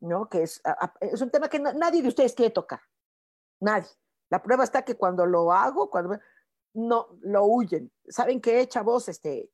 ¿no? 0.00 0.28
Que 0.28 0.44
es, 0.44 0.62
es 1.00 1.20
un 1.20 1.30
tema 1.30 1.48
que 1.48 1.58
nadie 1.58 2.00
de 2.00 2.08
ustedes 2.08 2.34
quiere 2.34 2.52
tocar, 2.52 2.80
nadie. 3.60 3.90
La 4.30 4.42
prueba 4.42 4.62
está 4.62 4.84
que 4.84 4.96
cuando 4.96 5.26
lo 5.26 5.52
hago, 5.52 5.90
cuando 5.90 6.18
no 6.74 7.08
lo 7.22 7.44
huyen. 7.44 7.90
¿Saben 8.08 8.40
qué, 8.40 8.66
chavos? 8.68 9.08
Este, 9.08 9.50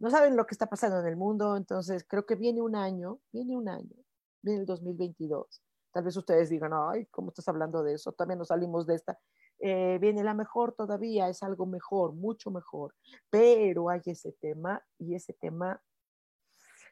no 0.00 0.10
saben 0.10 0.34
lo 0.34 0.46
que 0.46 0.54
está 0.54 0.66
pasando 0.66 0.98
en 1.00 1.06
el 1.06 1.16
mundo, 1.16 1.56
entonces 1.56 2.04
creo 2.08 2.24
que 2.24 2.34
viene 2.34 2.62
un 2.62 2.74
año, 2.74 3.20
viene 3.32 3.54
un 3.56 3.68
año, 3.68 3.96
viene 4.42 4.60
el 4.60 4.66
2022. 4.66 5.62
Tal 5.92 6.04
vez 6.04 6.16
ustedes 6.16 6.48
digan, 6.48 6.72
ay, 6.72 7.06
¿cómo 7.06 7.28
estás 7.28 7.46
hablando 7.48 7.82
de 7.82 7.94
eso? 7.94 8.12
También 8.12 8.38
nos 8.38 8.48
salimos 8.48 8.86
de 8.86 8.94
esta. 8.94 9.18
Eh, 9.58 9.98
viene 10.00 10.24
la 10.24 10.32
mejor 10.32 10.72
todavía, 10.72 11.28
es 11.28 11.42
algo 11.42 11.66
mejor, 11.66 12.14
mucho 12.14 12.50
mejor, 12.50 12.94
pero 13.28 13.90
hay 13.90 14.00
ese 14.06 14.32
tema 14.32 14.82
y 14.98 15.14
ese 15.14 15.34
tema 15.34 15.82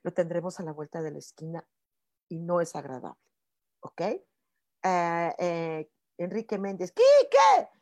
lo 0.03 0.13
tendremos 0.13 0.61
a 0.61 0.63
la 0.63 0.73
vuelta 0.73 1.01
de 1.01 1.11
la 1.11 1.19
esquina 1.19 1.67
y 2.29 2.41
no 2.41 2.61
es 2.61 2.77
agradable. 2.77 3.19
¿Ok? 3.81 4.01
Eh, 4.03 5.35
eh, 5.39 5.91
Enrique 6.19 6.59
Méndez, 6.59 6.93
¿qué? 6.93 7.03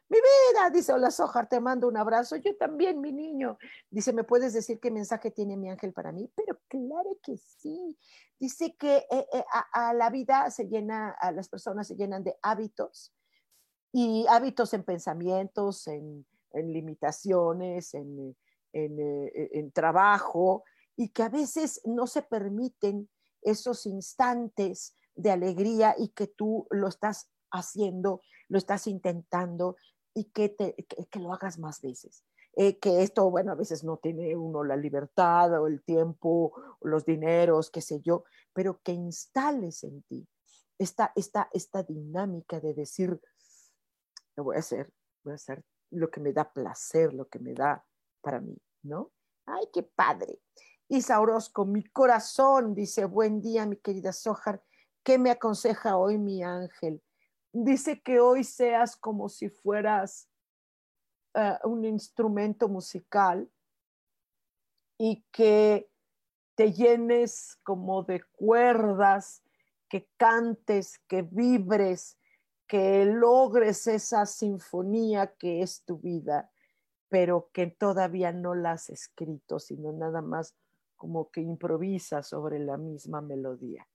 Mi 0.09 0.19
vida, 0.19 0.71
dice 0.71 0.93
Hola 0.93 1.11
Sojar, 1.11 1.49
te 1.49 1.61
mando 1.61 1.89
un 1.89 1.97
abrazo. 1.97 2.37
Yo 2.37 2.57
también, 2.57 3.01
mi 3.01 3.13
niño. 3.13 3.59
Dice, 3.91 4.13
¿me 4.13 4.23
puedes 4.23 4.53
decir 4.53 4.79
qué 4.79 4.91
mensaje 4.91 5.33
tiene 5.33 5.57
mi 5.57 5.69
ángel 5.69 5.93
para 5.93 6.13
mí? 6.13 6.31
Pero 6.37 6.61
claro 6.69 7.19
que 7.23 7.37
sí. 7.37 7.99
Dice 8.39 8.77
que 8.77 9.05
eh, 9.11 9.27
a, 9.73 9.93
la 9.95 10.11
vida 10.11 10.49
se 10.51 10.69
llena, 10.69 11.11
a 11.11 11.33
las 11.33 11.49
personas 11.49 11.89
se 11.89 11.97
llenan 11.97 12.23
de 12.23 12.37
hábitos 12.41 13.13
y 13.93 14.27
hábitos 14.29 14.75
en 14.75 14.85
pensamientos, 14.85 15.89
en, 15.89 16.25
limitaciones, 16.55 17.93
en, 17.93 18.37
en 18.73 19.73
trabajo 19.73 20.65
y 20.97 21.11
que 21.11 21.23
a 21.23 21.29
veces 21.29 21.83
no 21.85 22.07
se 22.07 22.23
permiten 22.23 23.11
esos 23.43 23.85
instantes 23.87 24.97
de 25.15 25.31
alegría 25.31 25.95
y 25.99 26.09
que 26.09 26.29
tú 26.29 26.67
lo 26.71 26.89
estás 26.89 27.29
haciendo, 27.51 28.23
lo 28.49 28.59
estás 28.59 28.87
intentando 28.87 29.77
y 30.17 30.25
que, 30.31 30.49
te, 30.49 30.75
que, 30.75 31.21
lo 31.21 31.33
hagas 31.33 31.59
más 31.59 31.83
veces. 31.83 32.25
Eh, 32.55 32.79
que 32.79 33.03
esto, 33.03 33.31
bueno, 33.31 33.53
a 33.53 33.55
veces 33.55 33.85
no 33.85 33.99
tiene 33.99 34.35
uno 34.35 34.65
la 34.65 34.77
libertad 34.77 35.61
o 35.61 35.67
el 35.67 35.85
tiempo, 35.85 36.55
los 36.81 37.05
dineros, 37.05 37.71
qué 37.71 37.83
sé 37.83 38.01
yo, 38.01 38.25
pero 38.55 38.81
que 38.83 38.93
instales 38.93 39.85
en 39.85 40.03
ti 40.05 40.27
esta, 40.79 41.13
esta, 41.15 41.51
esta 41.53 41.83
dinámica 41.83 42.59
de 42.59 42.73
decir, 42.73 43.21
lo 44.37 44.45
voy 44.45 44.57
a 44.57 44.61
hacer, 44.61 44.91
voy 45.23 45.33
a 45.33 45.37
hacer 45.37 45.63
lo 45.91 46.11
que 46.11 46.21
me 46.21 46.33
da 46.33 46.51
placer, 46.51 47.13
lo 47.13 47.29
que 47.29 47.39
me 47.39 47.53
da 47.53 47.85
para 48.23 48.41
mí, 48.41 48.57
¿no? 48.83 49.13
Ay, 49.45 49.69
qué 49.73 49.83
padre. 49.83 50.41
Isa 50.89 51.21
Orozco, 51.21 51.67
mi 51.67 51.85
corazón, 51.85 52.75
dice, 52.75 53.05
buen 53.05 53.43
día, 53.43 53.67
mi 53.67 53.77
querida 53.77 54.15
Sojar, 54.15 54.63
¿qué 55.05 55.19
me 55.19 55.31
aconseja 55.31 55.99
hoy 55.99 56.17
mi 56.17 56.43
ángel? 56.43 57.03
Dice 57.59 58.03
que 58.03 58.21
hoy 58.21 58.45
seas 58.45 58.97
como 58.97 59.31
si 59.31 59.49
fueras 59.49 60.29
eh, 61.33 61.57
un 61.65 61.87
instrumento 61.87 62.69
musical 62.69 63.51
y 64.99 65.25
que 65.33 65.91
te 66.55 66.75
llenes 66.75 67.59
como 67.63 68.03
de 68.03 68.23
cuerdas, 68.33 69.43
que 69.89 70.07
cantes, 70.19 70.99
que 71.09 71.23
vibres, 71.23 72.19
que 72.67 73.07
logres 73.07 73.87
esa 73.87 74.27
sinfonía 74.27 75.35
que 75.37 75.63
es 75.63 75.83
tu 75.87 75.97
vida, 75.97 76.51
pero 77.09 77.49
que 77.55 77.69
todavía 77.69 78.33
no 78.33 78.55
la 78.55 78.73
has 78.73 78.91
escrito, 78.91 79.61
sino 79.61 79.93
nada 79.93 80.21
más 80.21 80.55
como 80.95 81.31
que 81.31 81.41
improvisa 81.41 82.23
sobre 82.23 82.59
la 82.59 82.77
misma 82.77 83.23
melodía, 83.23 83.89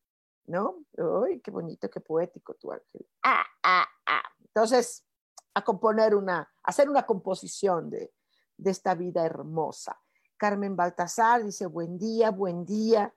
¿no? 0.46 0.84
¡Ay, 1.26 1.40
qué 1.40 1.52
bonito, 1.52 1.90
qué 1.90 2.00
poético 2.00 2.56
tu 2.56 2.72
ángel! 2.72 3.08
Ah, 3.24 3.46
ah, 3.64 3.88
ah. 4.06 4.24
Entonces, 4.44 5.06
a 5.54 5.64
componer 5.64 6.16
una, 6.16 6.40
a 6.40 6.50
hacer 6.64 6.90
una 6.90 7.06
composición 7.06 7.90
de, 7.90 8.14
de 8.58 8.72
esta 8.72 8.96
vida 8.96 9.26
hermosa. 9.26 10.00
Carmen 10.38 10.76
Baltasar 10.76 11.44
dice, 11.44 11.66
buen 11.66 11.98
día, 11.98 12.32
buen 12.32 12.66
día. 12.66 13.14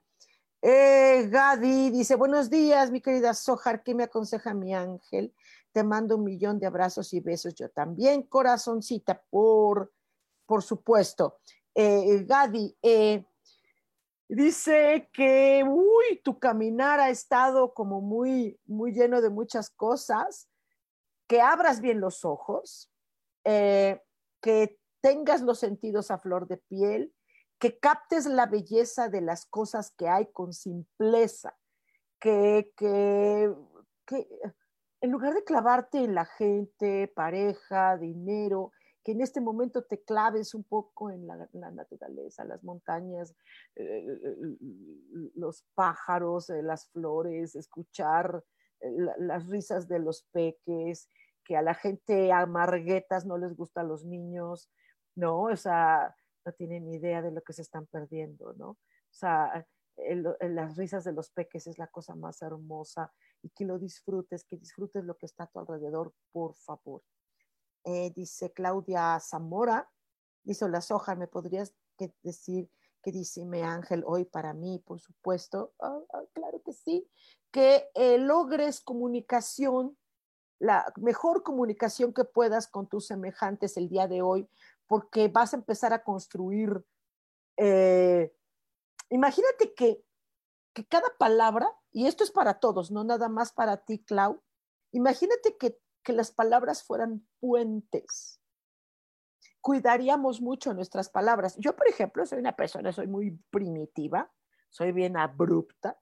Eh, 0.61 1.27
Gadi 1.29 1.91
dice, 1.91 2.15
buenos 2.15 2.49
días, 2.49 2.89
mi 2.89 3.01
querida 3.01 3.33
Sojar, 3.33 3.83
¿qué 3.83 3.93
me 3.93 4.03
aconseja 4.03 4.53
mi 4.53 4.73
ángel? 4.73 5.33
Te 5.71 5.83
mando 5.83 6.17
un 6.17 6.23
millón 6.23 6.59
de 6.59 6.65
abrazos 6.65 7.13
y 7.13 7.19
besos 7.19 7.53
yo 7.53 7.69
también, 7.69 8.23
corazoncita, 8.23 9.21
por, 9.29 9.93
por 10.45 10.63
supuesto. 10.63 11.39
Eh, 11.75 12.23
Gadi, 12.25 12.75
eh, 12.81 13.25
dice 14.27 15.09
que, 15.13 15.63
uy, 15.67 16.21
tu 16.23 16.39
caminar 16.39 16.99
ha 16.99 17.09
estado 17.09 17.73
como 17.73 18.01
muy, 18.01 18.59
muy 18.65 18.91
lleno 18.91 19.21
de 19.21 19.29
muchas 19.29 19.69
cosas, 19.69 20.49
que 21.27 21.41
abras 21.41 21.81
bien 21.81 21.99
los 21.99 22.25
ojos, 22.25 22.91
eh, 23.43 24.01
que 24.41 24.79
tengas 25.01 25.41
los 25.41 25.59
sentidos 25.59 26.11
a 26.11 26.17
flor 26.17 26.47
de 26.47 26.57
piel, 26.57 27.13
que 27.59 27.79
captes 27.79 28.25
la 28.25 28.47
belleza 28.47 29.09
de 29.09 29.21
las 29.21 29.45
cosas 29.45 29.91
que 29.91 30.07
hay 30.07 30.31
con 30.31 30.53
simpleza, 30.53 31.55
que, 32.19 32.71
que, 32.75 33.53
que 34.05 34.27
en 35.01 35.11
lugar 35.11 35.33
de 35.33 35.43
clavarte 35.43 35.99
en 35.99 36.15
la 36.15 36.25
gente, 36.25 37.07
pareja, 37.15 37.97
dinero, 37.97 38.71
que 39.05 39.11
en 39.11 39.21
este 39.21 39.39
momento 39.39 39.83
te 39.83 40.03
claves 40.03 40.55
un 40.55 40.63
poco 40.63 41.11
en 41.11 41.27
la, 41.27 41.47
naturaleza, 41.71 42.43
las 42.43 42.63
montañas, 42.63 43.35
eh, 43.75 44.03
los 45.35 45.63
pájaros, 45.75 46.49
eh, 46.49 46.63
las 46.63 46.89
flores, 46.89 47.55
escuchar 47.55 48.43
eh, 48.79 48.91
las 49.19 49.45
risas 49.45 49.87
de 49.87 49.99
los 49.99 50.23
peques, 50.31 51.11
que 51.43 51.55
a 51.55 51.61
la 51.61 51.75
gente 51.75 52.31
amarguetas 52.31 53.27
no 53.27 53.37
les 53.37 53.55
gustan 53.55 53.87
los 53.89 54.03
niños, 54.03 54.71
¿no? 55.13 55.43
O 55.43 55.55
sea, 55.55 56.15
no 56.43 56.51
tienen 56.53 56.91
idea 56.91 57.21
de 57.21 57.31
lo 57.31 57.43
que 57.43 57.53
se 57.53 57.61
están 57.61 57.85
perdiendo, 57.85 58.53
¿no? 58.53 58.69
O 58.69 58.77
sea, 59.11 59.67
las 60.41 60.77
risas 60.77 61.03
de 61.03 61.13
los 61.13 61.29
peques 61.29 61.67
es 61.67 61.77
la 61.77 61.87
cosa 61.87 62.15
más 62.15 62.41
hermosa 62.41 63.13
y 63.43 63.49
que 63.49 63.65
lo 63.65 63.77
disfrutes, 63.77 64.43
que 64.45 64.57
disfrutes 64.57 65.03
lo 65.03 65.15
que 65.15 65.27
está 65.27 65.43
a 65.43 65.47
tu 65.47 65.59
alrededor, 65.59 66.11
por 66.31 66.55
favor. 66.55 67.03
Eh, 67.85 68.11
dice 68.15 68.51
Claudia 68.51 69.19
Zamora, 69.19 69.91
dice, 70.43 70.67
la 70.67 70.81
soja, 70.81 71.13
¿me 71.13 71.27
podrías 71.27 71.75
decir 72.23 72.67
qué 73.03 73.11
dice 73.11 73.45
mi 73.45 73.61
ángel 73.61 74.03
hoy 74.07 74.25
para 74.25 74.53
mí? 74.53 74.79
Por 74.79 74.99
supuesto, 74.99 75.73
ah, 75.79 75.99
ah, 76.11 76.23
claro 76.33 76.63
que 76.63 76.73
sí, 76.73 77.07
que 77.51 77.87
eh, 77.93 78.17
logres 78.17 78.81
comunicación, 78.81 79.95
la 80.57 80.91
mejor 80.95 81.43
comunicación 81.43 82.11
que 82.11 82.25
puedas 82.25 82.67
con 82.67 82.87
tus 82.87 83.05
semejantes 83.05 83.77
el 83.77 83.87
día 83.87 84.07
de 84.07 84.23
hoy, 84.23 84.49
porque 84.87 85.27
vas 85.27 85.53
a 85.53 85.57
empezar 85.57 85.93
a 85.93 86.03
construir, 86.03 86.83
eh, 87.57 88.35
imagínate 89.09 89.75
que, 89.75 90.03
que 90.73 90.87
cada 90.87 91.15
palabra, 91.19 91.71
y 91.91 92.07
esto 92.07 92.23
es 92.23 92.31
para 92.31 92.59
todos, 92.59 92.89
no 92.89 93.03
nada 93.03 93.29
más 93.29 93.53
para 93.53 93.77
ti, 93.77 94.03
Clau, 94.03 94.41
imagínate 94.91 95.55
que 95.57 95.79
que 96.05 96.13
las 96.13 96.31
palabras 96.31 96.83
fueran 96.83 97.27
puentes. 97.39 98.39
Cuidaríamos 99.59 100.39
mucho 100.39 100.73
nuestras 100.73 101.09
palabras. 101.09 101.57
Yo, 101.57 101.75
por 101.75 101.89
ejemplo, 101.89 102.25
soy 102.25 102.39
una 102.39 102.55
persona, 102.55 102.93
soy 102.93 103.07
muy 103.07 103.31
primitiva, 103.49 104.31
soy 104.69 104.91
bien 104.91 105.17
abrupta, 105.17 105.99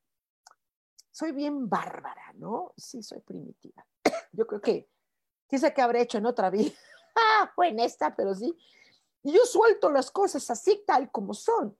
soy 1.09 1.31
bien 1.31 1.69
bárbara, 1.69 2.33
¿no? 2.35 2.73
Sí, 2.75 3.01
soy 3.01 3.21
primitiva. 3.21 3.87
Yo 4.33 4.45
creo 4.45 4.61
que, 4.61 4.89
quizá 5.47 5.73
que 5.73 5.81
habré 5.81 6.01
hecho 6.01 6.17
en 6.17 6.25
otra 6.25 6.49
vida, 6.49 6.73
fue 7.55 7.69
en 7.69 7.79
esta, 7.79 8.15
pero 8.15 8.35
sí. 8.35 8.55
Y 9.25 9.31
yo 9.31 9.45
suelto 9.45 9.89
las 9.89 10.11
cosas 10.11 10.49
así, 10.51 10.83
tal 10.85 11.09
como 11.09 11.33
son. 11.33 11.77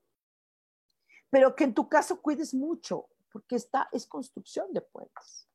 Pero 1.30 1.54
que 1.56 1.66
en 1.66 1.74
tu 1.74 1.90
caso 1.90 2.22
cuides 2.22 2.54
mucho, 2.54 3.10
porque 3.34 3.58
esta 3.58 3.90
es 3.92 4.08
construcción 4.08 4.72
de 4.72 4.80
puentes. 4.80 5.50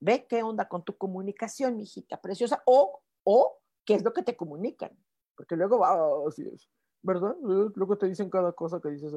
Ve 0.00 0.26
qué 0.28 0.42
onda 0.42 0.68
con 0.68 0.84
tu 0.84 0.96
comunicación, 0.96 1.76
mi 1.76 1.82
hijita 1.84 2.20
preciosa, 2.20 2.62
o, 2.66 3.00
o 3.24 3.58
qué 3.84 3.94
es 3.94 4.04
lo 4.04 4.12
que 4.12 4.22
te 4.22 4.36
comunican, 4.36 4.96
porque 5.36 5.56
luego 5.56 5.78
va, 5.78 5.96
así 6.28 6.42
es, 6.42 6.68
¿verdad? 7.02 7.34
Luego 7.40 7.96
te 7.96 8.06
dicen 8.06 8.30
cada 8.30 8.52
cosa 8.52 8.80
que 8.80 8.90
dices, 8.90 9.12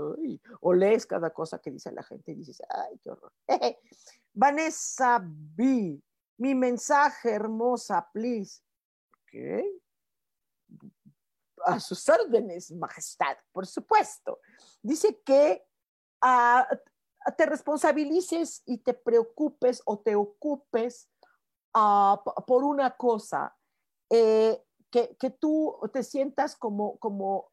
o 0.59 0.73
lees 0.73 1.05
cada 1.05 1.31
cosa 1.31 1.59
que 1.59 1.71
dice 1.71 1.91
la 1.91 2.03
gente 2.03 2.31
y 2.31 2.35
dices, 2.35 2.61
ay, 2.69 2.97
qué 3.03 3.09
horror. 3.09 3.33
Vanessa 4.33 5.21
B, 5.23 6.01
mi 6.37 6.55
mensaje 6.55 7.31
hermosa, 7.31 8.07
please. 8.13 8.61
Ok. 9.13 9.63
A 11.65 11.79
sus 11.79 12.07
órdenes, 12.09 12.71
majestad, 12.71 13.37
por 13.51 13.67
supuesto. 13.67 14.39
Dice 14.81 15.21
que 15.23 15.63
uh, 16.23 16.75
te 17.37 17.45
responsabilices 17.45 18.63
y 18.65 18.79
te 18.79 18.93
preocupes 18.93 19.81
o 19.85 19.99
te 19.99 20.15
ocupes 20.15 21.09
ah, 21.73 22.21
por 22.47 22.63
una 22.63 22.97
cosa, 22.97 23.55
eh, 24.09 24.63
que, 24.89 25.15
que, 25.17 25.29
tú 25.29 25.77
te 25.93 26.03
sientas 26.03 26.55
como, 26.55 26.97
como, 26.97 27.51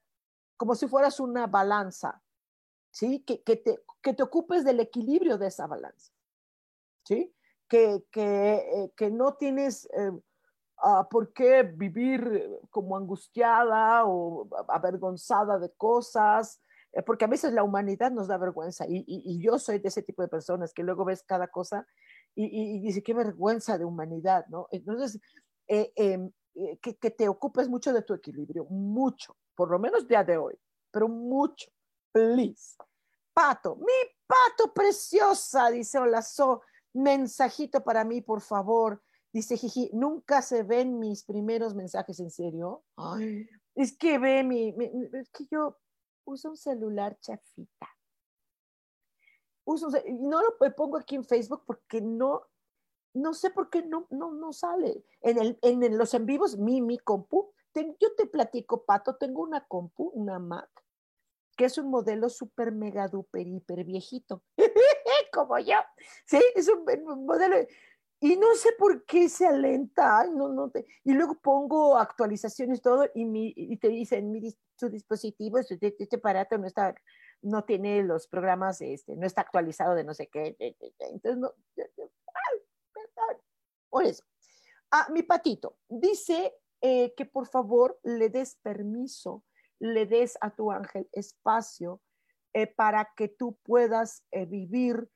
como 0.57 0.74
si 0.74 0.88
fueras 0.88 1.20
una 1.20 1.46
balanza, 1.46 2.22
¿sí? 2.90 3.20
Que, 3.20 3.42
que, 3.42 3.57
te, 3.57 3.81
que 4.02 4.14
te 4.14 4.22
ocupes 4.22 4.64
del 4.64 4.81
equilibrio 4.81 5.38
de 5.38 5.46
esa 5.46 5.66
balanza, 5.66 6.12
¿sí? 7.04 7.33
Que, 7.68 8.04
que, 8.11 8.54
eh, 8.54 8.92
que 8.96 9.11
no 9.11 9.35
tienes 9.35 9.87
eh, 9.92 10.11
por 11.11 11.33
qué 11.33 11.62
vivir 11.62 12.61
como 12.70 12.96
angustiada 12.96 14.04
o 14.07 14.48
avergonzada 14.68 15.59
de 15.59 15.70
cosas, 15.74 16.61
porque 17.07 17.24
a 17.24 17.29
veces 17.29 17.53
la 17.53 17.62
humanidad 17.62 18.11
nos 18.11 18.29
da 18.29 18.38
vergüenza 18.38 18.85
y, 18.88 19.40
yo 19.40 19.59
soy 19.59 19.79
de 19.79 19.88
ese 19.88 20.03
tipo 20.03 20.22
de 20.22 20.29
personas 20.29 20.72
que 20.72 20.83
luego 20.83 21.05
ves 21.05 21.22
cada 21.22 21.48
cosa 21.48 21.87
y, 22.35 22.81
dice, 22.81 23.03
qué 23.03 23.14
vergüenza 23.14 23.79
de 23.79 23.85
humanidad, 23.85 24.46
¿no? 24.48 24.68
Entonces, 24.70 25.20
eh, 25.66 25.92
em, 25.96 26.31
eh, 26.55 26.79
que, 26.79 27.11
te 27.11 27.29
ocupes 27.29 27.68
mucho 27.68 27.92
de 27.92 28.03
tu 28.03 28.14
equilibrio, 28.14 28.64
mucho, 28.66 29.37
por 29.55 29.70
lo 29.70 29.79
menos 29.79 30.07
día 30.07 30.24
de 30.24 30.37
hoy, 30.37 30.55
pero 30.90 31.09
mucho, 31.09 31.70
please. 32.12 32.77
Pato, 33.35 33.77
mi 33.77 33.92
pato 34.27 34.72
preciosa, 34.72 35.70
dice 35.70 35.98
Hola, 35.98 36.22
so, 36.22 36.62
mensajito 36.94 37.83
para 37.85 38.05
mí, 38.05 38.20
por 38.20 38.40
favor. 38.40 39.03
Dice 39.33 39.57
Jiji, 39.57 39.90
nunca 39.92 40.42
se 40.42 40.62
ven 40.62 40.98
mis 40.98 41.24
primeros 41.24 41.74
mensajes 41.74 42.18
en 42.18 42.31
serio. 42.31 42.83
Ay, 42.96 43.46
es 43.74 43.96
que 43.96 44.18
ve 44.18 44.42
mi, 44.42 44.74
es 45.12 45.31
que 45.31 45.46
yo, 45.51 45.79
usa 46.29 46.51
un 46.51 46.57
celular 46.57 47.19
chafita. 47.21 47.88
Uso 49.64 49.88
no 50.21 50.41
lo 50.41 50.75
pongo 50.75 50.97
aquí 50.97 51.17
en 51.17 51.25
Facebook 51.25 51.64
porque 51.67 52.01
no, 52.01 52.47
no 53.14 53.35
sé 53.35 53.51
por 53.51 53.69
qué 53.69 53.83
no, 53.83 54.07
no, 54.11 54.33
no 54.33 54.53
sale. 54.53 55.05
En, 55.21 55.38
el, 55.38 55.59
en 55.62 55.99
los 55.99 56.14
en 56.14 56.27
vivos, 56.27 56.57
mi, 56.57 56.99
compu, 56.99 57.53
yo 57.75 58.14
te 58.17 58.27
platico, 58.27 58.85
Pato, 58.85 59.17
tengo 59.17 59.43
una 59.43 59.67
compu, 59.67 60.11
una 60.14 60.38
Mac, 60.38 60.71
que 61.57 61.67
es 61.67 61.77
un 61.79 61.91
modelo 61.91 62.29
súper 62.29 62.73
mega 62.73 63.09
duper 63.09 63.47
hiper 63.47 63.85
viejito, 63.85 64.43
como 65.33 65.59
yo. 65.59 65.77
Sí, 66.25 66.41
es 66.55 66.69
un, 66.69 66.85
modelo. 67.25 67.57
Y 68.20 68.37
no 68.37 68.54
sé 68.54 68.70
por 68.76 69.04
qué 69.04 69.28
se 69.28 69.46
alenta, 69.46 70.26
no, 70.26 70.48
no 70.48 70.70
te, 70.70 70.87
y 71.04 71.12
luego 71.12 71.37
pongo 71.40 71.96
actualizaciones 71.96 72.83
todo 72.83 73.07
y, 73.14 73.24
mi, 73.24 73.52
y 73.57 73.76
te 73.76 73.88
dicen, 73.88 74.33
mi, 74.33 74.52
su 74.76 74.88
dispositivo, 74.88 75.59
este, 75.59 75.94
aparato 76.16 76.59
no 76.59 76.66
está, 76.66 76.94
no 77.42 77.64
tiene 77.64 78.02
los 78.02 78.26
programas, 78.26 78.81
este, 78.81 79.14
no 79.14 79.24
está 79.24 79.42
actualizado 79.42 79.94
de 79.94 80.02
no 80.02 80.14
sé 80.14 80.26
qué, 80.26 80.57
entonces 80.98 81.38
no, 81.38 81.52
ay, 81.76 82.61
perdón, 82.92 83.42
por 83.88 84.04
eso. 84.04 84.24
Ah, 84.90 85.07
mi 85.11 85.22
patito 85.22 85.76
dice 85.88 86.54
eh, 86.81 87.14
que 87.16 87.24
por 87.24 87.46
favor 87.46 88.00
le 88.02 88.31
des 88.31 88.57
permiso, 88.57 89.44
le 89.78 90.07
des 90.07 90.37
a 90.40 90.50
tu 90.54 90.72
ángel 90.72 91.09
espacio 91.12 92.00
eh, 92.52 92.66
para 92.66 93.12
que 93.16 93.28
tú 93.28 93.59
puedas 93.62 94.24
eh, 94.31 94.46
vivir 94.46 95.09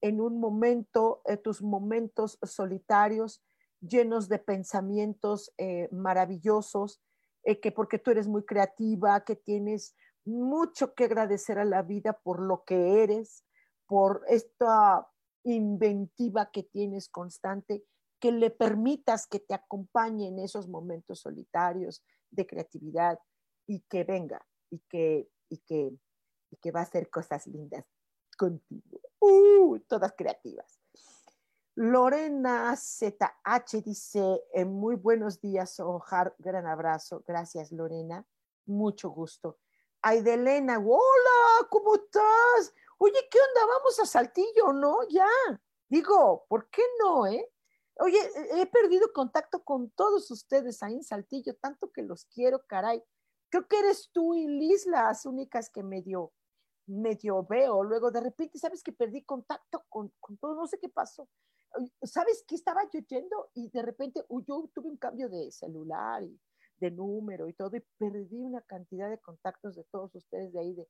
en 0.00 0.20
un 0.20 0.40
momento, 0.40 1.22
eh, 1.26 1.36
tus 1.36 1.62
momentos 1.62 2.38
solitarios, 2.42 3.42
llenos 3.80 4.28
de 4.28 4.38
pensamientos 4.38 5.52
eh, 5.58 5.88
maravillosos, 5.90 7.00
eh, 7.44 7.60
que 7.60 7.72
porque 7.72 7.98
tú 7.98 8.10
eres 8.10 8.28
muy 8.28 8.44
creativa, 8.44 9.24
que 9.24 9.36
tienes 9.36 9.94
mucho 10.24 10.94
que 10.94 11.04
agradecer 11.04 11.58
a 11.58 11.64
la 11.64 11.82
vida 11.82 12.12
por 12.12 12.40
lo 12.40 12.64
que 12.64 13.02
eres, 13.02 13.44
por 13.86 14.24
esta 14.28 15.08
inventiva 15.44 16.50
que 16.50 16.62
tienes 16.62 17.08
constante, 17.08 17.84
que 18.20 18.32
le 18.32 18.50
permitas 18.50 19.26
que 19.26 19.40
te 19.40 19.54
acompañe 19.54 20.28
en 20.28 20.38
esos 20.38 20.68
momentos 20.68 21.20
solitarios 21.20 22.04
de 22.30 22.46
creatividad 22.46 23.18
y 23.66 23.80
que 23.88 24.04
venga 24.04 24.46
y 24.70 24.80
que, 24.90 25.30
y 25.48 25.58
que, 25.58 25.96
y 26.50 26.56
que 26.56 26.70
va 26.70 26.80
a 26.80 26.84
hacer 26.84 27.08
cosas 27.08 27.46
lindas 27.46 27.86
contigo. 28.36 29.00
Uh, 29.20 29.78
todas 29.80 30.12
creativas. 30.16 30.80
Lorena 31.76 32.74
ZH 32.76 33.82
dice, 33.84 34.42
eh, 34.52 34.64
muy 34.64 34.96
buenos 34.96 35.40
días, 35.40 35.78
Ojar, 35.80 36.34
gran 36.38 36.66
abrazo. 36.66 37.22
Gracias, 37.26 37.70
Lorena. 37.70 38.26
Mucho 38.66 39.10
gusto. 39.10 39.58
Aidelena, 40.02 40.78
hola, 40.78 41.68
¿cómo 41.70 41.94
estás? 41.94 42.74
Oye, 42.98 43.28
¿qué 43.30 43.38
onda? 43.38 43.66
Vamos 43.66 44.00
a 44.00 44.06
Saltillo, 44.06 44.72
¿no? 44.72 44.98
Ya. 45.08 45.28
Digo, 45.88 46.46
¿por 46.48 46.68
qué 46.70 46.82
no, 47.02 47.26
eh? 47.26 47.50
Oye, 47.98 48.18
he 48.52 48.66
perdido 48.66 49.12
contacto 49.12 49.62
con 49.62 49.90
todos 49.90 50.30
ustedes 50.30 50.82
ahí 50.82 50.94
en 50.94 51.02
Saltillo, 51.02 51.54
tanto 51.56 51.92
que 51.92 52.02
los 52.02 52.24
quiero, 52.24 52.64
caray. 52.66 53.02
Creo 53.50 53.68
que 53.68 53.78
eres 53.78 54.10
tú 54.12 54.34
y 54.34 54.46
Liz 54.46 54.86
las 54.86 55.26
únicas 55.26 55.68
que 55.68 55.82
medio, 55.82 56.32
medio 56.90 57.44
veo. 57.44 57.82
Luego 57.82 58.10
de 58.10 58.20
repente, 58.20 58.58
¿sabes 58.58 58.82
que 58.82 58.92
perdí 58.92 59.22
contacto 59.22 59.84
con, 59.88 60.12
con 60.20 60.36
todo? 60.36 60.54
No 60.54 60.66
sé 60.66 60.78
qué 60.78 60.88
pasó. 60.88 61.28
¿Sabes 62.02 62.44
qué 62.46 62.56
estaba 62.56 62.82
yo 62.92 63.00
yendo? 63.00 63.50
Y 63.54 63.70
de 63.70 63.82
repente 63.82 64.24
yo 64.28 64.70
tuve 64.74 64.88
un 64.88 64.96
cambio 64.96 65.28
de 65.28 65.50
celular 65.52 66.22
y 66.22 66.38
de 66.80 66.90
número 66.90 67.46
y 67.46 67.52
todo, 67.52 67.76
y 67.76 67.84
perdí 67.98 68.42
una 68.42 68.62
cantidad 68.62 69.08
de 69.10 69.18
contactos 69.18 69.76
de 69.76 69.84
todos 69.84 70.14
ustedes 70.14 70.52
de 70.52 70.60
ahí, 70.60 70.74
de, 70.74 70.88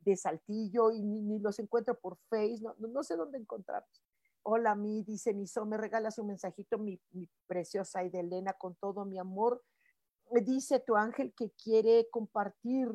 de 0.00 0.16
Saltillo, 0.16 0.90
y 0.90 1.00
ni, 1.02 1.38
los 1.38 1.58
encuentro 1.60 1.98
por 1.98 2.18
Face, 2.28 2.58
no, 2.60 2.74
no, 2.78 3.02
sé 3.04 3.16
dónde 3.16 3.38
encontrarlos. 3.38 4.02
Hola, 4.42 4.74
mi, 4.74 5.04
dice 5.04 5.32
Miso, 5.32 5.64
me 5.66 5.76
regalas 5.76 6.18
un 6.18 6.26
mensajito, 6.26 6.78
mi, 6.78 7.00
mi 7.12 7.28
preciosa 7.46 8.02
Elena, 8.02 8.54
con 8.54 8.74
todo 8.74 9.04
mi 9.04 9.18
amor. 9.18 9.62
Me 10.32 10.40
dice 10.40 10.80
tu 10.80 10.96
ángel 10.96 11.32
que 11.34 11.50
quiere 11.50 12.08
compartir 12.10 12.88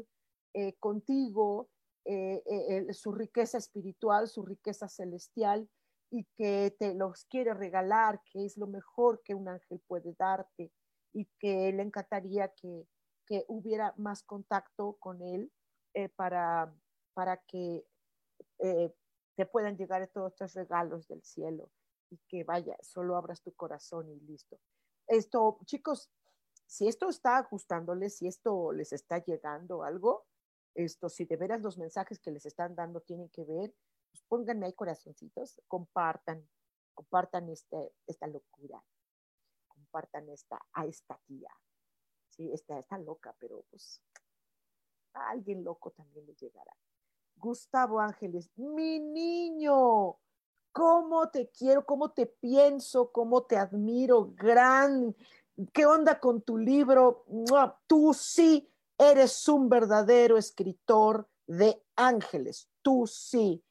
eh, 0.54 0.74
contigo 0.80 1.70
eh, 2.06 2.44
eh, 2.46 2.94
su 2.94 3.12
riqueza 3.12 3.58
espiritual, 3.58 4.28
su 4.28 4.46
riqueza 4.46 4.88
celestial, 4.88 5.70
y 6.12 6.24
que 6.38 6.76
te 6.80 6.94
los 6.94 7.26
quiere 7.26 7.54
regalar, 7.54 8.22
que 8.32 8.46
es 8.46 8.58
lo 8.58 8.68
mejor 8.68 9.22
que 9.24 9.34
un 9.34 9.50
ángel 9.50 9.82
puede 9.88 10.14
darte 10.18 10.72
y 11.14 11.26
que 11.40 11.74
le 11.74 11.82
encantaría 11.82 12.50
que, 12.50 12.88
que 13.26 13.44
hubiera 13.48 13.94
más 13.98 14.24
contacto 14.24 14.98
con 15.00 15.22
él 15.22 15.52
eh, 15.94 16.10
para, 16.10 16.74
para 17.14 17.38
que 17.48 17.86
te 19.36 19.46
puedan 19.46 19.76
llegar 19.76 20.08
todos 20.08 20.32
estos 20.32 20.54
regalos 20.54 21.08
del 21.08 21.24
cielo 21.24 21.70
y 22.10 22.20
que 22.30 22.44
vaya, 22.44 22.78
solo 22.82 23.18
abras 23.18 23.42
tu 23.42 23.52
corazón 23.54 24.10
y 24.10 24.20
listo. 24.22 24.60
Esto, 25.08 25.60
chicos, 25.66 26.10
si 26.68 26.88
esto 26.88 27.10
está 27.10 27.38
ajustándoles, 27.38 28.18
si 28.18 28.28
esto 28.28 28.72
les 28.72 28.94
está 28.94 29.24
llegando 29.24 29.84
algo, 29.84 30.26
esto, 30.76 31.10
si 31.10 31.26
de 31.26 31.38
veras 31.38 31.62
los 31.62 31.78
mensajes 31.78 32.20
que 32.20 32.32
les 32.32 32.46
están 32.46 32.76
dando 32.76 33.02
tienen 33.02 33.30
que 33.30 33.44
ver, 33.44 33.74
pues 34.12 34.24
pónganme 34.28 34.68
ahí 34.68 34.74
corazoncitos, 34.74 35.62
compartan, 35.68 36.48
compartan 36.94 37.50
este, 37.50 37.94
esta 38.06 38.28
locura, 38.28 38.84
compartan 39.68 40.30
esta, 40.30 40.64
a 40.74 40.86
esta 40.86 41.20
tía. 41.26 41.50
Sí, 42.30 42.52
está, 42.52 42.78
está 42.78 42.98
loca, 42.98 43.36
pero 43.40 43.64
pues 43.70 44.02
a 45.14 45.30
alguien 45.30 45.64
loco 45.64 45.92
también 45.92 46.26
le 46.26 46.36
llegará. 46.36 46.76
Gustavo 47.38 48.00
Ángeles, 48.00 48.50
mi 48.58 49.00
niño, 49.00 50.18
cómo 50.72 51.30
te 51.30 51.50
quiero, 51.50 51.86
cómo 51.86 52.12
te 52.12 52.26
pienso, 52.26 53.12
cómo 53.12 53.44
te 53.44 53.58
admiro, 53.58 54.34
gran, 54.36 55.16
¿qué 55.74 55.86
onda 55.86 56.20
con 56.20 56.42
tu 56.42 56.58
libro? 56.58 57.26
Tú 57.88 58.14
sí 58.14 58.70
eres 58.98 59.48
un 59.48 59.70
verdadero 59.70 60.38
escritor 60.38 61.28
de 61.48 61.82
ángeles, 61.96 62.70
tú 62.82 63.08
sí. 63.08 63.64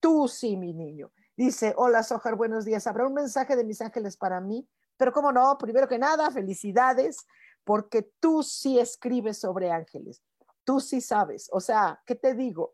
Tú 0.00 0.28
sí, 0.28 0.56
mi 0.56 0.72
niño. 0.72 1.12
Dice, 1.36 1.74
hola 1.76 2.02
Sojar, 2.02 2.36
buenos 2.36 2.64
días. 2.64 2.86
¿Habrá 2.86 3.06
un 3.06 3.14
mensaje 3.14 3.54
de 3.54 3.64
mis 3.64 3.82
ángeles 3.82 4.16
para 4.16 4.40
mí? 4.40 4.66
Pero 4.96 5.12
cómo 5.12 5.30
no, 5.32 5.56
primero 5.58 5.88
que 5.88 5.98
nada, 5.98 6.30
felicidades, 6.30 7.26
porque 7.64 8.10
tú 8.20 8.42
sí 8.42 8.78
escribes 8.78 9.38
sobre 9.38 9.70
ángeles. 9.70 10.22
Tú 10.64 10.80
sí 10.80 11.00
sabes. 11.00 11.48
O 11.52 11.60
sea, 11.60 12.02
¿qué 12.06 12.14
te 12.14 12.34
digo? 12.34 12.72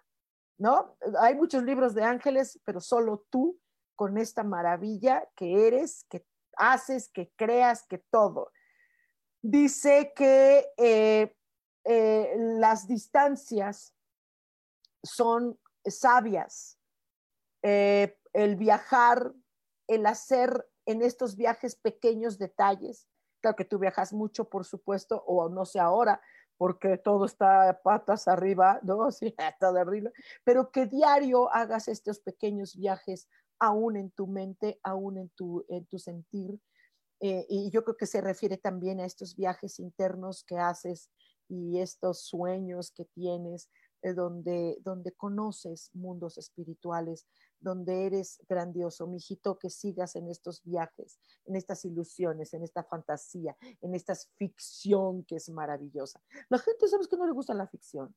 ¿No? 0.58 0.96
Hay 1.20 1.34
muchos 1.34 1.64
libros 1.64 1.94
de 1.94 2.04
ángeles, 2.04 2.60
pero 2.64 2.80
solo 2.80 3.24
tú 3.30 3.58
con 3.94 4.18
esta 4.18 4.42
maravilla 4.42 5.28
que 5.34 5.66
eres, 5.66 6.04
que 6.08 6.26
haces, 6.56 7.08
que 7.08 7.32
creas, 7.36 7.86
que 7.86 7.98
todo. 7.98 8.52
Dice 9.42 10.12
que 10.14 10.66
eh, 10.76 11.35
eh, 11.86 12.34
las 12.36 12.88
distancias 12.88 13.94
son 15.02 15.58
sabias, 15.84 16.78
eh, 17.62 18.18
el 18.32 18.56
viajar, 18.56 19.32
el 19.86 20.06
hacer 20.06 20.68
en 20.84 21.02
estos 21.02 21.36
viajes 21.36 21.76
pequeños 21.76 22.38
detalles. 22.38 23.08
Claro 23.40 23.56
que 23.56 23.64
tú 23.64 23.78
viajas 23.78 24.12
mucho, 24.12 24.48
por 24.48 24.64
supuesto, 24.64 25.22
o 25.26 25.48
no 25.48 25.64
sé 25.64 25.78
ahora, 25.78 26.20
porque 26.56 26.98
todo 26.98 27.26
está 27.26 27.80
patas 27.82 28.28
arriba, 28.28 28.80
¿no? 28.82 29.08
Sí, 29.12 29.34
arriba, 29.38 30.10
pero 30.44 30.70
que 30.70 30.86
diario 30.86 31.52
hagas 31.52 31.88
estos 31.88 32.20
pequeños 32.20 32.76
viajes 32.76 33.28
aún 33.58 33.96
en 33.96 34.10
tu 34.10 34.26
mente, 34.26 34.80
aún 34.82 35.18
en 35.18 35.30
tu, 35.30 35.64
en 35.68 35.86
tu 35.86 35.98
sentir. 35.98 36.60
Eh, 37.20 37.46
y 37.48 37.70
yo 37.70 37.84
creo 37.84 37.96
que 37.96 38.06
se 38.06 38.20
refiere 38.20 38.58
también 38.58 39.00
a 39.00 39.06
estos 39.06 39.36
viajes 39.36 39.78
internos 39.78 40.44
que 40.44 40.58
haces 40.58 41.10
y 41.48 41.80
estos 41.80 42.20
sueños 42.22 42.90
que 42.90 43.04
tienes, 43.04 43.70
eh, 44.02 44.12
donde, 44.12 44.78
donde 44.82 45.12
conoces 45.12 45.90
mundos 45.94 46.38
espirituales, 46.38 47.26
donde 47.60 48.06
eres 48.06 48.38
grandioso, 48.48 49.06
mijito, 49.06 49.58
que 49.58 49.70
sigas 49.70 50.16
en 50.16 50.28
estos 50.28 50.62
viajes, 50.62 51.18
en 51.44 51.56
estas 51.56 51.84
ilusiones, 51.84 52.52
en 52.54 52.62
esta 52.62 52.84
fantasía, 52.84 53.56
en 53.80 53.94
esta 53.94 54.14
ficción 54.36 55.24
que 55.24 55.36
es 55.36 55.48
maravillosa. 55.48 56.22
La 56.48 56.58
gente, 56.58 56.88
¿sabes 56.88 57.08
que 57.08 57.16
no 57.16 57.26
le 57.26 57.32
gusta 57.32 57.54
la 57.54 57.66
ficción? 57.66 58.14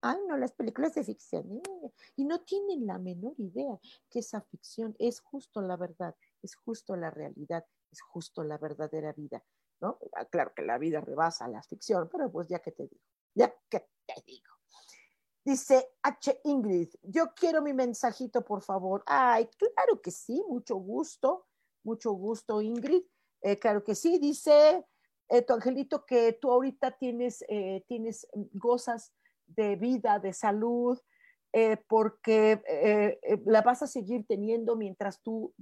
Ay, 0.00 0.18
no, 0.28 0.36
las 0.36 0.52
películas 0.52 0.94
de 0.94 1.02
ficción. 1.02 1.50
Eh, 1.50 1.92
y 2.16 2.24
no 2.24 2.40
tienen 2.42 2.86
la 2.86 2.98
menor 2.98 3.34
idea 3.38 3.78
que 4.08 4.20
esa 4.20 4.40
ficción 4.42 4.94
es 4.98 5.20
justo 5.20 5.60
la 5.60 5.76
verdad, 5.76 6.14
es 6.42 6.54
justo 6.54 6.94
la 6.96 7.10
realidad, 7.10 7.66
es 7.90 8.00
justo 8.00 8.44
la 8.44 8.58
verdadera 8.58 9.12
vida, 9.12 9.42
Ah, 9.80 10.24
claro 10.30 10.52
que 10.54 10.62
la 10.62 10.78
vida 10.78 11.00
rebasa 11.00 11.48
la 11.48 11.62
ficción, 11.62 12.08
pero 12.10 12.30
pues 12.30 12.48
ya 12.48 12.58
que 12.58 12.72
te 12.72 12.84
digo, 12.84 13.02
ya 13.34 13.54
que 13.68 13.80
te 14.06 14.14
digo. 14.26 14.48
Dice 15.44 15.92
H. 16.02 16.40
Ingrid, 16.44 16.90
yo 17.02 17.32
quiero 17.34 17.62
mi 17.62 17.72
mensajito, 17.72 18.44
por 18.44 18.60
favor. 18.60 19.02
Ay, 19.06 19.48
claro 19.56 20.02
que 20.02 20.10
sí, 20.10 20.42
mucho 20.46 20.76
gusto, 20.76 21.46
mucho 21.84 22.12
gusto, 22.12 22.60
Ingrid. 22.60 23.02
Eh, 23.40 23.58
claro 23.58 23.84
que 23.84 23.94
sí, 23.94 24.18
dice 24.18 24.84
eh, 25.28 25.42
tu 25.42 25.54
angelito 25.54 26.04
que 26.04 26.32
tú 26.34 26.50
ahorita 26.50 26.98
tienes, 26.98 27.44
eh, 27.48 27.84
tienes, 27.86 28.26
gozas 28.52 29.14
de 29.46 29.76
vida, 29.76 30.18
de 30.18 30.32
salud, 30.32 30.98
porque 31.88 33.18
la 33.46 33.62
vas 33.62 33.82
a 33.82 33.86
seguir 33.86 34.26
teniendo 34.28 34.76
mientras 34.76 35.22
tú 35.22 35.54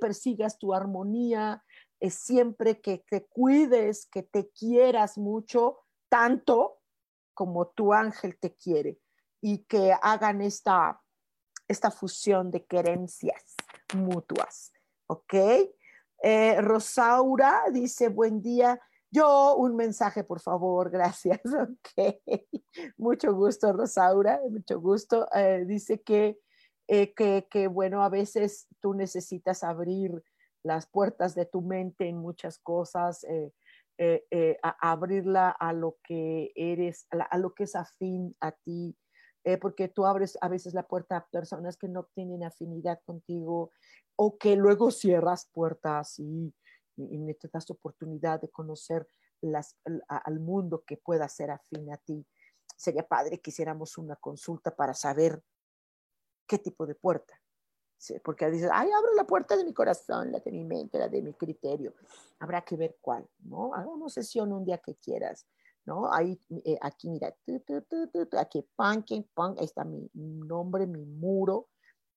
persigas 0.00 0.58
tu 0.58 0.74
armonía, 0.74 1.64
siempre 2.00 2.80
que 2.80 3.04
te 3.08 3.26
cuides, 3.26 4.06
que 4.06 4.22
te 4.22 4.50
quieras 4.50 5.18
mucho, 5.18 5.78
tanto 6.08 6.78
como 7.34 7.68
tu 7.68 7.92
ángel 7.92 8.38
te 8.38 8.54
quiere 8.54 9.00
y 9.40 9.58
que 9.64 9.94
hagan 10.02 10.40
esta, 10.42 11.00
esta 11.68 11.90
fusión 11.90 12.50
de 12.50 12.64
querencias 12.64 13.54
mutuas. 13.94 14.72
¿Ok? 15.06 15.34
Eh, 16.22 16.60
Rosaura 16.60 17.64
dice, 17.72 18.08
buen 18.08 18.42
día. 18.42 18.80
Yo 19.10 19.56
un 19.56 19.76
mensaje, 19.76 20.24
por 20.24 20.40
favor, 20.40 20.90
gracias. 20.90 21.40
Ok. 21.44 22.20
Mucho 22.96 23.34
gusto, 23.34 23.72
Rosaura, 23.72 24.40
mucho 24.50 24.80
gusto. 24.80 25.28
Eh, 25.34 25.64
dice 25.66 26.02
que, 26.02 26.40
eh, 26.88 27.14
que, 27.14 27.46
que, 27.50 27.68
bueno, 27.68 28.02
a 28.02 28.08
veces 28.08 28.66
tú 28.80 28.94
necesitas 28.94 29.62
abrir 29.64 30.22
las 30.62 30.86
puertas 30.86 31.34
de 31.34 31.46
tu 31.46 31.62
mente 31.62 32.08
en 32.08 32.18
muchas 32.18 32.58
cosas. 32.58 33.24
Eh, 34.00 34.24
eh, 34.30 34.56
a 34.62 34.92
abrirla 34.92 35.50
a 35.50 35.72
lo 35.72 35.98
que 36.04 36.52
eres, 36.54 37.08
a, 37.10 37.36
lo 37.36 37.52
que 37.52 37.64
es 37.64 37.74
afín 37.74 38.36
a 38.38 38.52
ti, 38.52 38.96
eh, 39.42 39.56
porque 39.56 39.88
tú 39.88 40.06
abres 40.06 40.38
a 40.40 40.46
veces 40.46 40.72
la 40.72 40.86
puerta 40.86 41.16
a 41.16 41.26
personas 41.26 41.76
que 41.76 41.88
no 41.88 42.04
tienen 42.14 42.44
afinidad 42.44 43.00
contigo 43.04 43.72
o 44.14 44.38
que 44.38 44.54
luego 44.54 44.92
cierras 44.92 45.50
puertas 45.52 46.20
y, 46.20 46.54
y, 46.94 47.34
te 47.34 47.48
das 47.52 47.68
oportunidad 47.72 48.40
de 48.40 48.50
conocer 48.50 49.04
al 50.06 50.38
mundo 50.38 50.84
que 50.86 50.96
pueda 50.96 51.28
ser 51.28 51.50
afín 51.50 51.92
a 51.92 51.96
ti. 51.96 52.24
Sería 52.76 53.02
padre 53.02 53.40
que 53.40 53.50
hiciéramos 53.50 53.98
una 53.98 54.14
consulta 54.14 54.76
para 54.76 54.94
saber 54.94 55.42
qué 56.46 56.58
tipo 56.58 56.86
de 56.86 56.94
puerta 56.94 57.34
porque 58.22 58.50
dices, 58.50 58.70
ay, 58.72 58.90
abro 58.90 59.14
la 59.14 59.24
puerta 59.24 59.56
de 59.56 59.64
mi 59.64 59.72
corazón, 59.72 60.32
la 60.32 60.40
de 60.40 60.52
mi 60.52 60.64
mente, 60.64 60.98
la 60.98 61.08
de 61.08 61.22
mi 61.22 61.34
criterio. 61.34 61.94
Habrá 62.38 62.62
que 62.62 62.76
ver 62.76 62.98
cuál, 63.00 63.28
¿no? 63.40 63.74
Hagamos 63.74 64.12
sesión 64.12 64.52
un 64.52 64.64
día 64.64 64.78
que 64.78 64.94
quieras, 64.96 65.46
¿no? 65.84 66.12
Ahí, 66.12 66.40
eh, 66.64 66.78
aquí, 66.80 67.10
mira, 67.10 67.34
aquí, 68.38 68.62
punk, 68.76 69.06
punk, 69.34 69.58
ahí 69.58 69.64
está 69.64 69.84
mi 69.84 70.08
nombre, 70.14 70.86
mi 70.86 71.04
muro. 71.04 71.68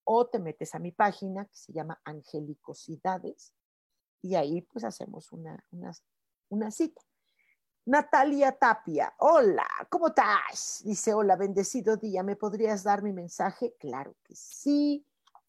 o 0.04 0.28
te 0.28 0.40
metes 0.40 0.74
a 0.76 0.80
mi 0.80 0.92
página 0.92 1.46
que 1.46 1.56
se 1.56 1.74
llama 1.74 2.00
Angelicosidades 2.04 3.54
y 4.22 4.36
ahí 4.36 4.62
pues 4.62 4.84
hacemos 4.84 5.32
una, 5.32 5.64
una, 5.72 5.92
una 6.50 6.72
cita. 6.72 7.02
Natalia 7.86 8.52
Tapia, 8.52 9.14
hola, 9.18 9.68
¿cómo 9.90 10.10
estás? 10.10 10.82
Dice, 10.86 11.14
hola, 11.14 11.36
bendecido 11.36 11.98
día, 11.98 12.22
¿me 12.22 12.36
podrías 12.36 12.84
dar 12.84 13.02
mi 13.02 13.12
mensaje? 13.12 13.76
Claro 13.80 14.16
que 14.24 14.36
sí, 14.36 15.06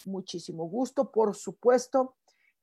muchísimo 0.07 0.65
gusto, 0.69 1.11
por 1.11 1.35
supuesto. 1.35 2.17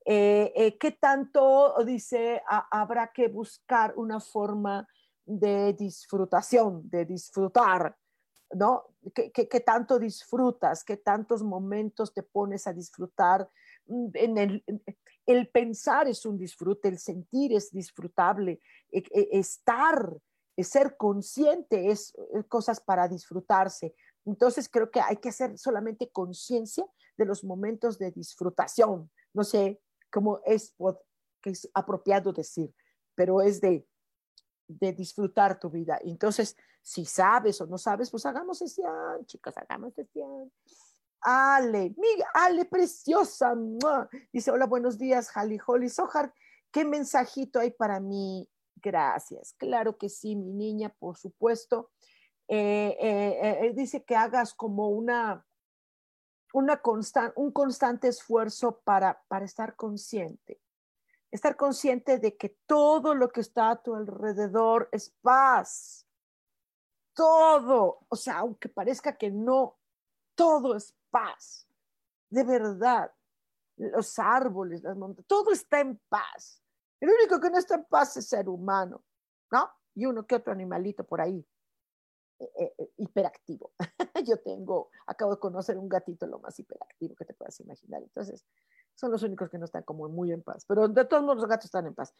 Eh, 0.04 0.52
eh, 0.56 0.78
¿Qué 0.78 0.92
tanto, 0.92 1.74
dice, 1.84 2.42
habrá 2.70 3.12
que 3.12 3.28
buscar 3.28 3.92
una 3.96 4.20
forma 4.20 4.88
de 5.24 5.72
disfrutación, 5.74 6.88
de 6.88 7.04
disfrutar, 7.04 7.96
¿no? 8.52 8.86
¿Qué, 9.14 9.30
qué, 9.30 9.60
tanto 9.60 9.98
disfrutas? 9.98 10.82
¿Qué 10.82 10.96
tantos 10.96 11.42
momentos 11.42 12.12
te 12.12 12.22
pones 12.22 12.66
a 12.66 12.72
disfrutar? 12.72 13.48
Mm, 13.86 14.08
en 14.14 14.38
el, 14.38 14.64
el 15.26 15.48
pensar 15.48 16.08
es 16.08 16.26
un 16.26 16.38
disfrute, 16.38 16.88
el 16.88 16.98
sentir 16.98 17.52
es 17.52 17.70
disfrutable, 17.70 18.60
e, 18.90 19.04
e, 19.12 19.28
estar, 19.38 20.16
ser 20.58 20.96
consciente 20.96 21.90
es 21.90 22.12
cosas 22.48 22.80
para 22.80 23.08
disfrutarse. 23.08 23.94
Entonces 24.26 24.68
creo 24.68 24.90
que 24.90 25.00
hay 25.00 25.16
que 25.16 25.30
hacer 25.30 25.56
solamente 25.58 26.10
conciencia 26.10 26.84
de 27.20 27.26
los 27.26 27.44
momentos 27.44 27.98
de 27.98 28.10
disfrutación. 28.10 29.10
No 29.34 29.44
sé 29.44 29.80
cómo 30.10 30.40
es, 30.46 30.74
que 31.42 31.50
es 31.50 31.70
apropiado 31.74 32.32
decir, 32.32 32.74
pero 33.14 33.42
es 33.42 33.60
de, 33.60 33.86
de 34.66 34.92
disfrutar 34.94 35.60
tu 35.60 35.68
vida. 35.68 35.98
Entonces, 36.02 36.56
si 36.80 37.04
sabes 37.04 37.60
o 37.60 37.66
no 37.66 37.76
sabes, 37.76 38.10
pues 38.10 38.24
hagamos 38.24 38.58
sesión, 38.58 39.26
chicas, 39.26 39.54
hagamos 39.58 39.94
sesión. 39.94 40.50
Ale, 41.20 41.94
mi 41.98 42.08
Ale 42.32 42.64
preciosa. 42.64 43.54
Dice, 44.32 44.50
hola, 44.50 44.64
buenos 44.64 44.96
días, 44.96 45.28
Jali 45.28 45.58
Holly 45.64 45.90
Sojar. 45.90 46.32
¿Qué 46.72 46.86
mensajito 46.86 47.60
hay 47.60 47.72
para 47.72 48.00
mí? 48.00 48.48
Gracias. 48.76 49.52
Claro 49.58 49.98
que 49.98 50.08
sí, 50.08 50.36
mi 50.36 50.54
niña, 50.54 50.88
por 50.98 51.18
supuesto. 51.18 51.90
Eh, 52.48 52.96
eh, 52.98 53.58
eh, 53.66 53.72
dice 53.74 54.02
que 54.04 54.16
hagas 54.16 54.54
como 54.54 54.88
una, 54.88 55.46
una 56.52 56.80
un 57.36 57.52
constante 57.52 58.08
esfuerzo 58.08 58.80
para, 58.80 59.22
para 59.28 59.44
estar 59.44 59.76
consciente. 59.76 60.60
Estar 61.30 61.56
consciente 61.56 62.18
de 62.18 62.36
que 62.36 62.56
todo 62.66 63.14
lo 63.14 63.28
que 63.28 63.40
está 63.40 63.70
a 63.70 63.82
tu 63.82 63.94
alrededor 63.94 64.88
es 64.90 65.10
paz. 65.22 66.06
Todo, 67.14 68.00
o 68.08 68.16
sea, 68.16 68.38
aunque 68.38 68.68
parezca 68.68 69.16
que 69.16 69.30
no, 69.30 69.78
todo 70.34 70.74
es 70.74 70.94
paz. 71.10 71.68
De 72.28 72.42
verdad, 72.44 73.12
los 73.76 74.18
árboles, 74.18 74.82
las 74.82 74.96
montañas, 74.96 75.26
todo 75.26 75.52
está 75.52 75.80
en 75.80 76.00
paz. 76.08 76.62
El 77.00 77.10
único 77.10 77.40
que 77.40 77.50
no 77.50 77.58
está 77.58 77.76
en 77.76 77.84
paz 77.84 78.16
es 78.16 78.28
ser 78.28 78.48
humano, 78.48 79.02
¿no? 79.50 79.70
Y 79.94 80.06
uno 80.06 80.26
que 80.26 80.34
otro 80.34 80.52
animalito 80.52 81.04
por 81.04 81.20
ahí, 81.20 81.44
eh, 82.38 82.74
eh, 82.78 82.92
hiperactivo. 82.96 83.72
Yo 84.26 84.38
tengo, 84.38 84.90
acabo 85.06 85.32
de 85.32 85.40
conocer 85.40 85.78
un 85.78 85.88
gatito 85.88 86.26
lo 86.26 86.38
más 86.38 86.58
hiperactivo 86.58 87.14
que 87.14 87.24
te 87.24 87.34
puedas 87.34 87.58
imaginar. 87.60 88.02
Entonces, 88.02 88.44
son 88.94 89.10
los 89.10 89.22
únicos 89.22 89.48
que 89.48 89.58
no 89.58 89.64
están 89.64 89.82
como 89.82 90.08
muy 90.08 90.32
en 90.32 90.42
paz. 90.42 90.64
Pero 90.66 90.88
de 90.88 91.04
todos 91.04 91.22
modos, 91.22 91.38
los 91.38 91.48
gatos 91.48 91.66
están 91.66 91.86
en 91.86 91.94
paz. 91.94 92.14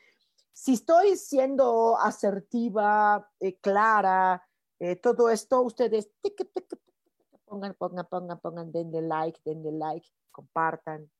Si 0.53 0.75
estoy 0.75 1.17
siendo 1.17 1.99
asertiva, 1.99 3.31
clara, 3.61 4.43
todo 5.03 5.29
esto, 5.29 5.63
ustedes 5.63 6.11
pongan, 7.45 7.75
pongan, 7.75 8.07
pongan, 8.07 8.41
pongan, 8.41 8.73
denle 8.73 9.03
like, 9.03 9.41
denle 9.45 9.73
like, 9.73 10.09
compartan. 10.31 11.11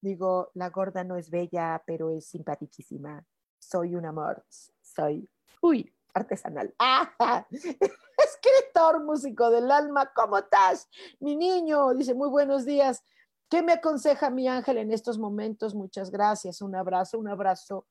Digo, 0.00 0.50
la 0.54 0.70
gorda 0.70 1.02
no 1.02 1.16
es 1.16 1.30
bella, 1.30 1.82
pero 1.86 2.10
es 2.10 2.26
simpaticísima. 2.26 3.24
Soy 3.58 3.96
un 3.96 4.06
amor, 4.06 4.44
soy, 4.80 5.28
uy, 5.60 5.92
artesanal. 6.18 6.74
¡Ah! 6.78 7.46
Escritor, 7.50 9.04
músico 9.04 9.50
del 9.50 9.70
alma, 9.70 10.12
¿cómo 10.14 10.38
estás? 10.38 10.88
Mi 11.20 11.36
niño, 11.36 11.94
dice, 11.94 12.14
muy 12.14 12.28
buenos 12.28 12.64
días. 12.64 13.02
¿Qué 13.48 13.62
me 13.62 13.72
aconseja 13.72 14.28
mi 14.28 14.48
ángel 14.48 14.78
en 14.78 14.92
estos 14.92 15.18
momentos? 15.18 15.74
Muchas 15.74 16.10
gracias. 16.10 16.60
Un 16.60 16.74
abrazo, 16.74 17.18
un 17.18 17.28
abrazo. 17.28 17.86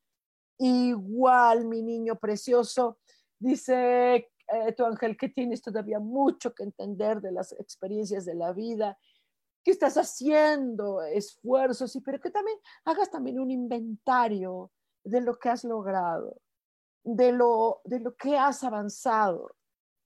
Igual, 0.60 1.66
mi 1.66 1.82
niño 1.82 2.16
precioso. 2.16 3.00
Dice, 3.40 4.16
eh, 4.48 4.72
tu 4.76 4.86
ángel, 4.86 5.18
que 5.18 5.30
tienes 5.30 5.62
todavía 5.62 6.00
mucho 6.00 6.54
que 6.54 6.64
entender 6.64 7.22
de 7.22 7.32
las 7.32 7.54
experiencias 7.54 8.26
de 8.26 8.36
la 8.36 8.54
vida, 8.54 8.98
que 9.64 9.72
estás 9.72 9.98
haciendo 9.98 11.02
esfuerzos, 11.02 11.96
y, 11.96 12.02
pero 12.02 12.20
que 12.20 12.30
también 12.30 12.58
hagas 12.86 13.10
también 13.10 13.40
un 13.40 13.52
inventario 13.52 14.72
de 15.04 15.22
lo 15.22 15.38
que 15.38 15.50
has 15.50 15.64
logrado, 15.64 16.38
de 17.04 17.32
lo, 17.32 17.82
de 17.86 18.00
lo 18.00 18.16
que 18.16 18.38
has 18.38 18.64
avanzado, 18.64 19.56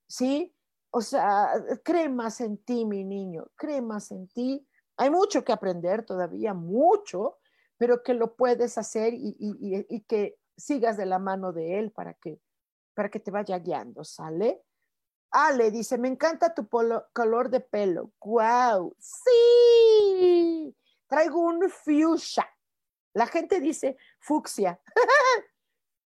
¿sí? 0.06 0.54
O 0.90 1.00
sea, 1.00 1.52
cree 1.82 2.08
más 2.08 2.40
en 2.40 2.58
ti, 2.58 2.84
mi 2.84 3.04
niño, 3.04 3.46
cree 3.56 3.80
más 3.80 4.10
en 4.10 4.28
ti. 4.28 4.66
Hay 4.96 5.10
mucho 5.10 5.44
que 5.44 5.52
aprender 5.52 6.04
todavía, 6.04 6.54
mucho, 6.54 7.38
pero 7.78 8.02
que 8.02 8.14
lo 8.14 8.36
puedes 8.36 8.76
hacer 8.78 9.14
y, 9.14 9.36
y, 9.38 9.86
y 9.88 10.00
que 10.02 10.38
sigas 10.56 10.96
de 10.96 11.06
la 11.06 11.18
mano 11.18 11.52
de 11.52 11.78
él 11.78 11.92
para 11.92 12.14
que 12.14 12.40
para 12.94 13.10
que 13.10 13.20
te 13.20 13.30
vaya 13.30 13.58
guiando, 13.58 14.04
¿sale? 14.04 14.62
Ale 15.30 15.70
dice, 15.70 15.96
me 15.96 16.08
encanta 16.08 16.54
tu 16.54 16.68
color 16.68 17.48
de 17.48 17.60
pelo. 17.60 18.12
¡Guau! 18.20 18.94
¡Sí! 18.98 20.76
Traigo 21.06 21.40
un 21.40 21.70
fuchsia. 21.70 22.46
La 23.14 23.26
gente 23.26 23.60
dice 23.60 23.96
fucsia. 24.18 24.80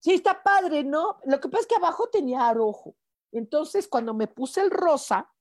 sí, 0.02 0.16
está 0.16 0.44
padre, 0.44 0.84
¿no? 0.84 1.20
Lo 1.24 1.40
que 1.40 1.48
pasa 1.48 1.62
es 1.62 1.68
que 1.68 1.76
abajo 1.76 2.10
tenía 2.10 2.54
rojo. 2.54 2.96
Entonces, 3.32 3.88
cuando 3.88 4.14
me 4.14 4.28
puse 4.28 4.62
el 4.62 4.70
rosa, 4.70 5.32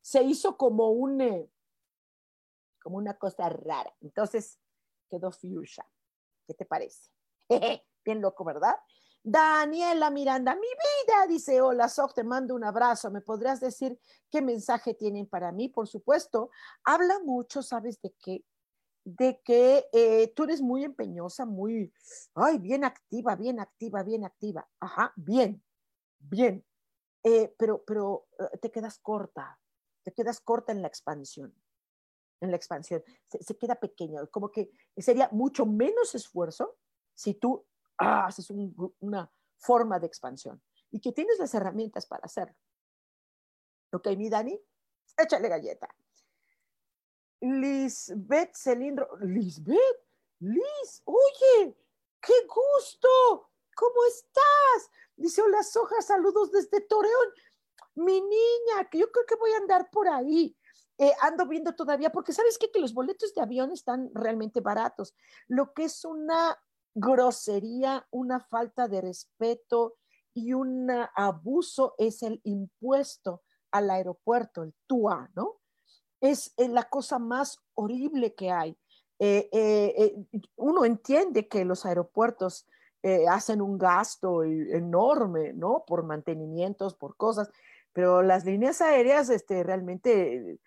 se 0.00 0.22
hizo 0.22 0.56
como 0.56 0.90
un, 0.90 1.20
eh, 1.20 1.50
como 2.80 2.98
una 2.98 3.18
cosa 3.18 3.48
rara. 3.48 3.92
Entonces, 4.00 4.60
quedó 5.10 5.32
fuchsia. 5.32 5.84
¿Qué 6.46 6.54
te 6.54 6.64
parece? 6.64 7.10
Bien 8.04 8.20
loco, 8.20 8.44
¿verdad? 8.44 8.76
Daniela 9.26 10.10
Miranda, 10.10 10.54
mi 10.54 10.60
vida, 10.60 11.26
dice, 11.26 11.62
hola, 11.62 11.88
Soc, 11.88 12.12
te 12.12 12.22
mando 12.22 12.54
un 12.54 12.62
abrazo. 12.62 13.10
¿Me 13.10 13.22
podrías 13.22 13.58
decir 13.58 13.98
qué 14.30 14.42
mensaje 14.42 14.92
tienen 14.92 15.26
para 15.26 15.50
mí? 15.50 15.70
Por 15.70 15.88
supuesto, 15.88 16.50
habla 16.84 17.18
mucho, 17.20 17.62
¿sabes 17.62 18.00
de 18.02 18.14
qué? 18.20 18.44
De 19.04 19.40
que 19.44 19.86
eh, 19.92 20.32
tú 20.34 20.44
eres 20.44 20.62
muy 20.62 20.82
empeñosa, 20.82 21.44
muy, 21.44 21.92
ay, 22.34 22.58
bien 22.58 22.84
activa, 22.84 23.36
bien 23.36 23.60
activa, 23.60 24.02
bien 24.02 24.24
activa. 24.24 24.68
Ajá, 24.80 25.12
bien, 25.16 25.62
bien. 26.18 26.64
Eh, 27.22 27.54
pero, 27.58 27.84
pero 27.84 28.26
eh, 28.38 28.58
te 28.58 28.70
quedas 28.70 28.98
corta, 28.98 29.60
te 30.02 30.12
quedas 30.12 30.40
corta 30.40 30.72
en 30.72 30.82
la 30.82 30.88
expansión 30.88 31.54
en 32.44 32.50
la 32.50 32.56
expansión, 32.56 33.02
se, 33.28 33.56
queda 33.56 33.74
pequeño, 33.74 34.28
como 34.30 34.50
que 34.50 34.70
sería 34.96 35.28
mucho 35.32 35.66
menos 35.66 36.14
esfuerzo 36.14 36.76
si 37.14 37.34
tú 37.34 37.66
ah, 37.98 38.28
es 38.28 38.50
una 39.00 39.30
forma 39.56 39.98
de 39.98 40.06
expansión 40.06 40.62
y 40.90 41.00
que 41.00 41.12
tienes 41.12 41.38
las 41.38 41.54
herramientas 41.54 42.06
para 42.06 42.24
hacerlo. 42.24 42.54
Ok, 43.92 44.08
mi 44.16 44.28
Dani, 44.28 44.60
échale 45.16 45.48
galleta. 45.48 45.88
Lisbeth 47.44 48.54
Celindro, 48.54 49.06
Lisbeth, 49.20 49.78
Liz, 50.40 51.02
oye, 51.04 51.76
qué 52.20 52.32
gusto, 52.46 53.50
¿cómo 53.76 54.04
estás? 54.08 54.90
Dice, 55.14 55.42
hola 55.42 55.60
hojas, 55.80 56.06
saludos 56.06 56.50
desde 56.50 56.80
Torreón. 56.80 57.28
Mi 57.96 58.20
niña, 58.20 58.88
que 58.90 58.98
yo 58.98 59.12
creo 59.12 59.26
que 59.26 59.36
voy 59.36 59.52
a 59.52 59.58
andar 59.58 59.90
por 59.90 60.08
ahí. 60.08 60.56
Eh, 60.96 61.12
ando 61.20 61.46
viendo 61.46 61.74
todavía, 61.74 62.10
porque 62.10 62.32
sabes 62.32 62.56
qué? 62.56 62.70
que 62.70 62.80
los 62.80 62.94
boletos 62.94 63.34
de 63.34 63.42
avión 63.42 63.72
están 63.72 64.10
realmente 64.14 64.60
baratos. 64.60 65.14
Lo 65.46 65.74
que 65.74 65.84
es 65.84 66.04
una 66.04 66.56
grosería, 66.94 68.06
una 68.10 68.40
falta 68.40 68.88
de 68.88 69.02
respeto 69.02 69.96
y 70.32 70.54
un 70.54 70.88
abuso 71.14 71.94
es 71.98 72.22
el 72.22 72.40
impuesto 72.44 73.42
al 73.70 73.90
aeropuerto, 73.90 74.62
el 74.62 74.74
TUA, 74.86 75.30
¿no? 75.34 75.60
Es 76.24 76.54
eh, 76.56 76.68
la 76.68 76.84
cosa 76.84 77.18
más 77.18 77.60
horrible 77.74 78.34
que 78.34 78.50
hay. 78.50 78.78
Eh, 79.18 79.50
eh, 79.52 80.16
uno 80.56 80.86
entiende 80.86 81.48
que 81.48 81.66
los 81.66 81.84
aeropuertos 81.84 82.66
hacen 83.28 83.60
un 83.60 83.76
gasto 83.76 84.42
enorme, 84.42 85.52
¿no? 85.52 85.84
Por 85.86 86.04
mantenimientos, 86.04 86.94
por 86.94 87.18
cosas, 87.18 87.50
pero 87.92 88.22
las 88.22 88.46
líneas 88.46 88.80
aéreas 88.80 89.28
este, 89.28 89.62
realmente 89.62 90.58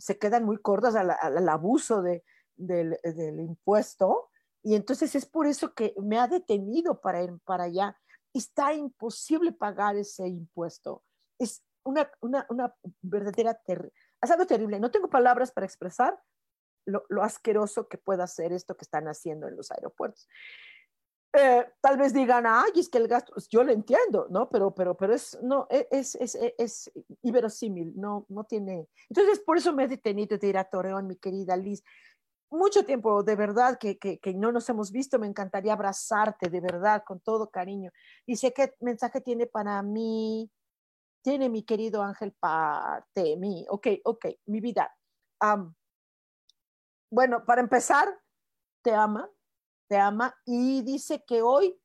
se 0.00 0.18
quedan 0.18 0.44
muy 0.44 0.56
cortas 0.58 0.96
al, 0.96 1.48
abuso 1.48 2.02
del, 2.02 2.24
del 2.56 3.40
impuesto 3.40 4.32
y 4.64 4.74
entonces 4.74 5.14
es 5.14 5.24
por 5.24 5.46
eso 5.46 5.72
que 5.72 5.94
me 6.02 6.18
ha 6.18 6.26
detenido 6.26 7.00
para 7.00 7.22
ir 7.22 7.38
para 7.44 7.64
allá. 7.64 7.96
Está 8.34 8.74
imposible 8.74 9.52
pagar 9.52 9.94
ese 9.94 10.26
impuesto. 10.26 11.04
Es 11.38 11.62
una, 11.84 12.10
una, 12.20 12.46
una 12.48 12.74
verdadera, 13.00 13.60
es 13.66 14.30
algo 14.30 14.46
terrible. 14.46 14.80
No 14.80 14.90
tengo 14.90 15.08
palabras 15.08 15.52
para 15.52 15.66
expresar 15.66 16.18
lo, 16.86 17.04
lo, 17.08 17.22
asqueroso 17.22 17.88
que 17.88 17.98
pueda 17.98 18.26
ser 18.26 18.52
esto 18.52 18.76
que 18.76 18.84
están 18.84 19.06
haciendo 19.06 19.48
en 19.48 19.56
los 19.56 19.70
aeropuertos. 19.70 20.28
Eh, 21.34 21.66
tal 21.80 21.96
vez 21.96 22.12
digan, 22.12 22.44
ay, 22.46 22.72
es 22.76 22.90
que 22.90 22.98
el 22.98 23.08
gasto, 23.08 23.32
yo 23.50 23.64
lo 23.64 23.72
entiendo, 23.72 24.26
¿no? 24.28 24.50
Pero, 24.50 24.74
pero, 24.74 24.94
pero 24.96 25.14
es, 25.14 25.38
no, 25.42 25.66
e, 25.70 25.88
es, 25.90 26.14
es, 26.16 26.34
es, 26.34 26.52
es 26.58 26.92
iverosímil, 27.22 27.94
no, 27.96 28.26
no 28.28 28.44
tiene. 28.44 28.86
Entonces, 29.08 29.40
por 29.40 29.56
eso 29.56 29.72
me 29.72 29.84
he 29.84 29.88
detenido 29.88 30.36
de 30.36 30.46
ir 30.46 30.58
a 30.58 30.64
Torreón, 30.64 31.06
mi 31.06 31.16
querida 31.16 31.56
Liz. 31.56 31.82
Mucho 32.50 32.84
tiempo, 32.84 33.22
de 33.22 33.34
verdad, 33.34 33.78
que, 33.78 33.98
que, 33.98 34.18
que 34.18 34.34
no 34.34 34.52
nos 34.52 34.68
hemos 34.68 34.92
visto, 34.92 35.18
me 35.18 35.26
encantaría 35.26 35.72
abrazarte, 35.72 36.50
de 36.50 36.60
verdad, 36.60 37.02
con 37.06 37.18
todo 37.20 37.48
cariño. 37.48 37.90
Dice, 38.26 38.52
¿qué 38.52 38.74
mensaje 38.80 39.22
tiene 39.22 39.46
para 39.46 39.82
mí? 39.82 40.50
Tiene 41.22 41.48
mi 41.48 41.62
querido 41.62 42.02
Ángel 42.02 42.32
Parte, 42.32 43.36
mí. 43.36 43.64
Ok, 43.68 43.86
ok, 44.04 44.26
mi 44.46 44.60
vida. 44.60 44.92
Um, 45.40 45.74
bueno, 47.10 47.44
para 47.44 47.60
empezar, 47.60 48.08
te 48.82 48.92
ama, 48.92 49.30
te 49.88 49.96
ama 49.96 50.34
y 50.44 50.82
dice 50.82 51.24
que 51.24 51.42
hoy 51.42 51.80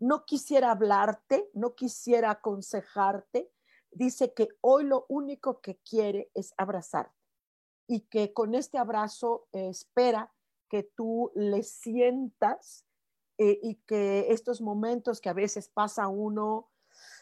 no 0.00 0.24
quisiera 0.24 0.72
hablarte, 0.72 1.50
no 1.54 1.74
quisiera 1.74 2.30
aconsejarte, 2.30 3.50
dice 3.90 4.34
que 4.34 4.48
hoy 4.60 4.84
lo 4.84 5.06
único 5.08 5.60
que 5.60 5.78
quiere 5.78 6.30
es 6.34 6.52
abrazarte 6.56 7.14
y 7.88 8.00
que 8.08 8.32
con 8.32 8.54
este 8.54 8.78
abrazo 8.78 9.48
eh, 9.52 9.68
espera 9.68 10.32
que 10.68 10.82
tú 10.82 11.30
le 11.34 11.62
sientas 11.62 12.86
eh, 13.38 13.58
y 13.62 13.76
que 13.86 14.32
estos 14.32 14.60
momentos 14.60 15.20
que 15.20 15.28
a 15.28 15.34
veces 15.34 15.68
pasa 15.68 16.08
uno 16.08 16.70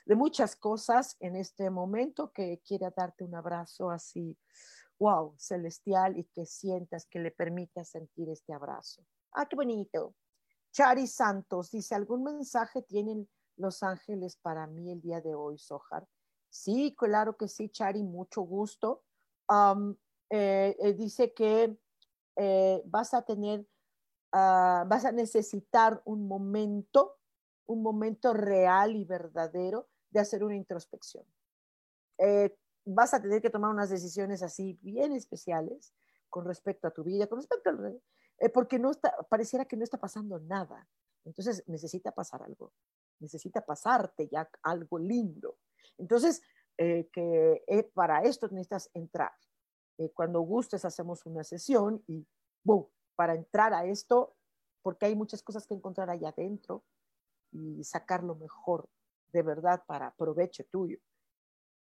de 0.07 0.15
muchas 0.15 0.57
cosas 0.57 1.17
en 1.21 1.37
este 1.37 1.71
momento, 1.71 2.33
que 2.33 2.61
quiere 2.67 2.89
darte 2.97 3.25
un 3.25 3.35
abrazo 3.35 3.91
así, 3.91 4.37
wow, 4.99 5.35
celestial 5.39 6.19
y 6.19 6.25
que 6.25 6.47
sientas 6.47 7.07
que 7.07 7.19
le 7.19 7.31
permitas 7.31 7.89
sentir 7.89 8.29
este 8.29 8.53
abrazo. 8.53 9.05
Ah, 9.33 9.47
qué 9.47 9.57
bonito. 9.57 10.15
Chari 10.73 11.07
Santos 11.07 11.71
dice, 11.71 11.95
¿algún 11.95 12.25
mensaje 12.25 12.83
tienen 12.83 13.29
los 13.57 13.83
ángeles 13.83 14.37
para 14.37 14.67
mí 14.67 14.91
el 14.91 15.01
día 15.01 15.21
de 15.21 15.35
hoy, 15.35 15.59
Sohar? 15.59 16.07
Sí, 16.49 16.95
claro 16.97 17.37
que 17.37 17.49
sí, 17.49 17.69
Chari, 17.69 18.03
mucho 18.03 18.43
gusto. 18.43 19.03
Eh, 20.31 20.77
eh, 20.79 20.93
dice 20.95 21.33
que 21.33 21.77
eh, 22.37 22.83
vas 22.87 23.15
a 23.15 23.23
tener, 23.23 23.61
uh, 24.33 24.87
vas 24.87 25.05
a 25.05 25.13
necesitar 25.13 26.03
un 26.05 26.27
momento, 26.27 27.19
un 27.67 27.83
momento 27.83 28.33
real 28.33 28.97
y 28.97 29.05
verdadero 29.05 29.89
de 30.11 30.21
hacer 30.21 30.45
una 30.45 30.57
introspección. 30.57 31.25
vas 32.87 33.15
a 33.15 33.21
tener 33.21 33.41
que 33.41 33.51
tomar 33.51 33.71
unas 33.71 33.91
decisiones 33.91 34.43
así 34.43 34.79
bien 34.83 35.13
especiales 35.13 35.95
con 36.29 36.45
respecto 36.45 36.89
a 36.89 36.91
tu 36.91 37.05
vida, 37.05 37.27
con 37.27 37.39
respecto 37.39 37.71
al 37.71 38.01
eh, 38.39 38.49
porque 38.49 38.79
no 38.79 38.91
está, 38.91 39.15
pareciera 39.29 39.65
que 39.65 39.77
no 39.77 39.85
está 39.85 39.99
pasando 39.99 40.39
nada. 40.41 40.89
Entonces 41.25 41.63
necesita 41.67 42.13
pasar 42.13 42.43
algo, 42.43 42.73
necesita 43.21 43.65
pasarte 43.65 44.29
ya 44.29 44.49
algo 44.63 44.99
lindo. 44.99 45.59
Entonces, 45.97 46.43
eh, 46.77 47.09
que 47.13 47.63
eh, 47.67 47.85
para 47.95 48.23
esto 48.23 48.49
necesitas 48.49 48.91
entrar. 48.95 49.33
cuando 50.13 50.41
gustes 50.41 50.85
hacemos 50.85 51.25
una 51.25 51.45
sesión 51.45 52.03
y, 52.09 52.27
boom, 52.65 52.89
para 53.15 53.35
entrar 53.37 53.73
a 53.73 53.85
esto, 53.85 54.35
porque 54.83 55.07
hay 55.07 55.15
muchas 55.15 55.41
cosas 55.41 55.69
que 55.69 55.75
encontrar 55.75 56.11
allá 56.11 56.31
adentro 56.31 56.83
y 57.55 57.83
sacar 57.85 58.23
lo 58.23 58.35
mejor 58.35 58.89
de 59.33 59.43
verdad 59.43 59.83
para 59.87 60.15
provecho 60.15 60.65
tuyo. 60.71 60.99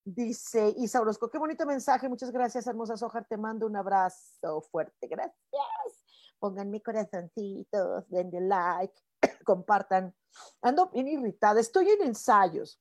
Dice 0.04 0.72
Isa 0.76 1.00
Orozco, 1.00 1.30
qué 1.30 1.38
bonito 1.38 1.66
mensaje, 1.66 2.08
muchas 2.08 2.30
gracias, 2.30 2.66
hermosa 2.66 2.96
Sojar, 2.96 3.26
te 3.26 3.36
mando 3.36 3.66
un 3.66 3.76
abrazo 3.76 4.60
fuerte, 4.70 5.08
gracias 5.08 5.34
pónganme 6.44 6.82
corazoncitos, 6.82 8.06
denle 8.10 8.42
like, 8.42 8.94
compartan. 9.46 10.14
Ando 10.60 10.90
bien 10.90 11.08
irritada, 11.08 11.58
estoy 11.58 11.88
en 11.88 12.02
ensayos. 12.02 12.78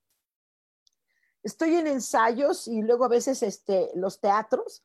Estoy 1.42 1.76
en 1.76 1.88
ensayos 1.88 2.68
y 2.68 2.82
luego 2.82 3.06
a 3.06 3.08
veces 3.08 3.42
este, 3.42 3.90
los 3.96 4.20
teatros, 4.20 4.84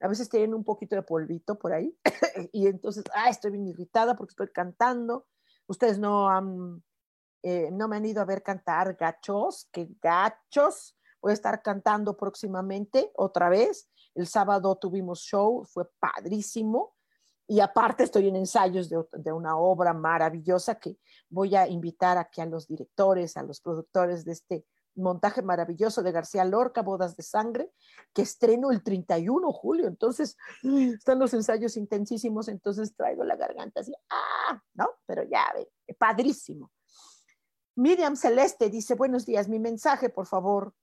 a 0.00 0.08
veces 0.08 0.28
tienen 0.28 0.54
un 0.54 0.64
poquito 0.64 0.96
de 0.96 1.02
polvito 1.02 1.56
por 1.56 1.72
ahí 1.72 1.96
y 2.52 2.66
entonces, 2.66 3.04
ah, 3.14 3.30
estoy 3.30 3.52
bien 3.52 3.68
irritada 3.68 4.16
porque 4.16 4.32
estoy 4.32 4.48
cantando. 4.48 5.28
Ustedes 5.68 6.00
no 6.00 6.28
han, 6.28 6.82
eh, 7.48 7.70
no 7.70 7.86
me 7.86 7.94
han 7.94 8.04
ido 8.04 8.20
a 8.20 8.24
ver 8.24 8.42
cantar 8.42 8.96
gachos, 8.96 9.68
que 9.70 9.88
gachos. 10.02 10.98
Voy 11.22 11.30
a 11.30 11.34
estar 11.34 11.62
cantando 11.62 12.16
próximamente 12.16 13.12
otra 13.14 13.48
vez. 13.48 13.88
El 14.16 14.26
sábado 14.26 14.74
tuvimos 14.74 15.20
show, 15.20 15.64
fue 15.64 15.88
padrísimo. 16.00 16.96
Y 17.46 17.60
aparte 17.60 18.02
estoy 18.02 18.26
en 18.26 18.34
ensayos 18.34 18.88
de, 18.88 19.32
una 19.32 19.56
obra 19.56 19.94
maravillosa 19.94 20.74
que 20.80 20.98
voy 21.28 21.54
a 21.54 21.68
invitar 21.68 22.18
aquí 22.18 22.40
a 22.40 22.46
los 22.46 22.66
directores, 22.66 23.36
a 23.36 23.44
los 23.44 23.60
productores 23.60 24.24
de 24.24 24.32
este 24.32 24.66
montaje 24.96 25.40
maravilloso 25.40 26.02
de 26.02 26.10
García 26.10 26.44
Lorca, 26.44 26.82
Bodas 26.82 27.14
de 27.14 27.22
Sangre, 27.22 27.70
que 28.12 28.22
estreno 28.22 28.72
el 28.72 28.82
31 28.82 29.46
de 29.46 29.54
julio. 29.54 29.86
Entonces, 29.86 30.36
están 30.64 31.20
los 31.20 31.32
ensayos 31.32 31.76
intensísimos, 31.76 32.48
entonces 32.48 32.96
traigo 32.96 33.22
la 33.22 33.36
garganta 33.36 33.82
así, 33.82 33.94
¡ah! 34.10 34.60
¿No? 34.74 34.88
Pero 35.06 35.22
ya, 35.22 35.44
padrísimo. 35.96 36.72
Miriam 37.76 38.16
Celeste 38.16 38.70
dice, 38.70 38.94
buenos 38.94 39.26
días, 39.26 39.48
mi 39.48 39.58
mensaje, 39.58 40.08
por 40.08 40.26
favor. 40.26 40.74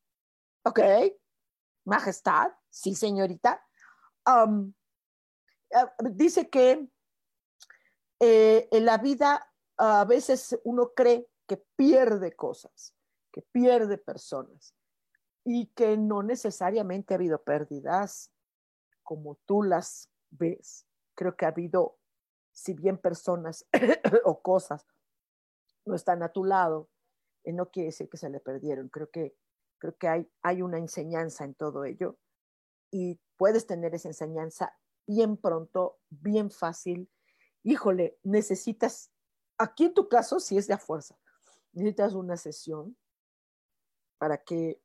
Ok, 0.64 0.80
Majestad, 1.86 2.52
sí, 2.70 2.96
señorita. 2.96 3.62
Um, 4.26 4.74
Ah, 5.74 5.92
dice 6.12 6.50
que 6.50 6.88
eh, 8.20 8.68
en 8.72 8.86
la 8.86 8.98
vida 9.00 9.52
a 9.78 10.06
veces 10.06 10.60
uno 10.64 10.94
cree 10.96 11.28
que 11.48 11.58
pierde 11.76 12.36
cosas, 12.36 12.96
que 13.32 13.42
pierde 13.42 13.98
personas 13.98 14.76
y 15.44 15.68
que 15.74 15.98
no 15.98 16.22
necesariamente 16.22 17.14
ha 17.14 17.18
habido 17.18 17.44
pérdidas 17.44 18.32
como 19.02 19.40
tú 19.46 19.64
las 19.64 20.10
ves. 20.30 20.86
Creo 21.16 21.36
que 21.36 21.46
ha 21.46 21.50
habido, 21.50 21.98
si 22.52 22.74
bien 22.74 22.98
personas 23.00 23.66
o 24.26 24.42
cosas 24.42 24.86
no 25.86 25.96
están 25.96 26.24
a 26.24 26.30
tu 26.30 26.46
lado, 26.46 26.90
eh, 27.44 27.54
no 27.54 27.70
quiere 27.70 27.88
decir 27.88 28.10
que 28.10 28.18
se 28.18 28.30
le 28.30 28.40
perdieron. 28.40 28.90
Creo 28.90 29.10
que, 29.10 29.36
creo 29.78 29.98
que 29.98 30.08
hay, 30.08 30.32
hay 30.42 30.62
una 30.62 30.78
enseñanza 30.78 31.44
en 31.44 31.54
todo 31.56 31.86
ello 31.86 32.18
y 32.92 33.20
puedes 33.38 33.66
tener 33.66 33.94
esa 33.96 34.10
enseñanza 34.10 34.78
bien 35.08 35.38
pronto, 35.38 36.00
bien 36.10 36.52
fácil. 36.52 37.10
Híjole, 37.64 38.18
necesitas, 38.24 39.12
aquí 39.58 39.86
en 39.86 39.94
tu 39.94 40.08
caso, 40.08 40.40
si 40.40 40.58
es 40.58 40.68
de 40.68 40.74
a 40.74 40.78
fuerza, 40.78 41.18
necesitas 41.74 42.14
una 42.14 42.38
sesión 42.38 42.96
para 44.18 44.38
que 44.38 44.82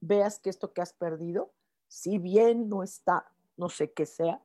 veas 0.00 0.38
que 0.38 0.50
esto 0.50 0.72
que 0.72 0.80
has 0.80 0.92
perdido, 0.92 1.52
si 1.88 2.18
bien 2.18 2.68
no 2.68 2.82
está, 2.82 3.30
no 3.56 3.68
sé 3.68 3.92
qué 3.92 4.06
sea, 4.06 4.42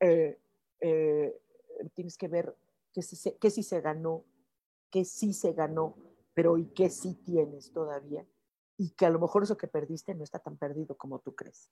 eh, 0.00 0.38
eh, 0.80 1.40
tienes 1.94 2.18
que 2.18 2.28
ver 2.28 2.56
que 2.92 3.02
sí, 3.02 3.32
que 3.40 3.50
sí 3.50 3.62
se 3.62 3.80
ganó, 3.80 4.24
que 4.94 5.04
sí 5.04 5.32
se 5.32 5.52
ganó, 5.54 5.96
pero 6.34 6.56
y 6.56 6.66
que 6.66 6.88
sí 6.88 7.14
tienes 7.14 7.72
todavía, 7.72 8.24
y 8.76 8.90
que 8.90 9.06
a 9.06 9.10
lo 9.10 9.18
mejor 9.18 9.42
eso 9.42 9.56
que 9.56 9.66
perdiste 9.66 10.14
no 10.14 10.22
está 10.22 10.38
tan 10.38 10.56
perdido 10.56 10.96
como 10.96 11.18
tú 11.18 11.34
crees. 11.34 11.68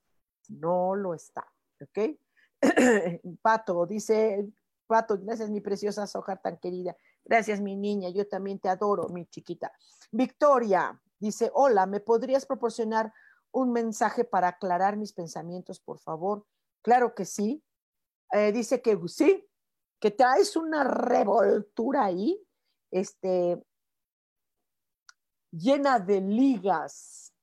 No 0.48 0.96
lo 0.96 1.14
está, 1.14 1.46
¿ok? 1.80 2.18
Pato, 3.40 3.86
dice, 3.86 4.50
Pato, 4.88 5.16
gracias 5.18 5.50
mi 5.50 5.60
preciosa 5.60 6.04
Soja 6.08 6.34
tan 6.34 6.58
querida. 6.58 6.96
Gracias 7.24 7.60
mi 7.60 7.76
niña, 7.76 8.08
yo 8.08 8.26
también 8.26 8.58
te 8.58 8.68
adoro, 8.68 9.08
mi 9.10 9.24
chiquita. 9.26 9.72
Victoria 10.10 11.00
dice, 11.20 11.48
hola, 11.54 11.86
¿me 11.86 12.00
podrías 12.00 12.44
proporcionar 12.44 13.12
un 13.52 13.70
mensaje 13.70 14.24
para 14.24 14.48
aclarar 14.48 14.96
mis 14.96 15.12
pensamientos, 15.12 15.78
por 15.78 16.00
favor? 16.00 16.44
Claro 16.82 17.14
que 17.14 17.24
sí. 17.24 17.62
Eh, 18.32 18.50
dice 18.50 18.82
que 18.82 18.98
sí, 19.06 19.48
que 20.00 20.10
traes 20.10 20.56
una 20.56 20.82
revoltura 20.82 22.06
ahí, 22.06 22.44
este, 22.92 23.60
llena 25.50 25.98
de 25.98 26.20
ligas. 26.20 27.34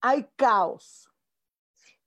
Hay 0.00 0.28
caos. 0.34 1.08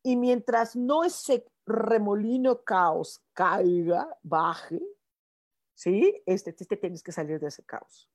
Y 0.04 0.18
mientras 0.18 0.76
no 0.76 1.10
se 1.10 1.48
remolino 1.66 2.64
caos 2.64 3.24
caiga, 3.34 4.08
baje, 4.22 4.82
¿sí? 5.74 6.22
Este, 6.26 6.54
este 6.60 6.78
tienes 6.78 7.02
que 7.02 7.12
salir 7.12 7.40
de 7.40 7.48
ese 7.48 7.64
caos. 7.64 8.12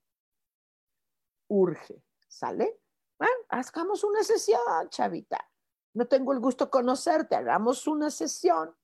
Urge, 1.48 2.02
¿sale? 2.28 2.80
Bueno, 3.18 3.34
hagamos 3.48 4.04
una 4.04 4.22
sesión, 4.22 4.60
chavita. 4.90 5.50
No 5.94 6.06
tengo 6.06 6.32
el 6.32 6.38
gusto 6.38 6.70
conocerte, 6.70 7.34
hagamos 7.34 7.86
una 7.88 8.10
sesión 8.10 8.74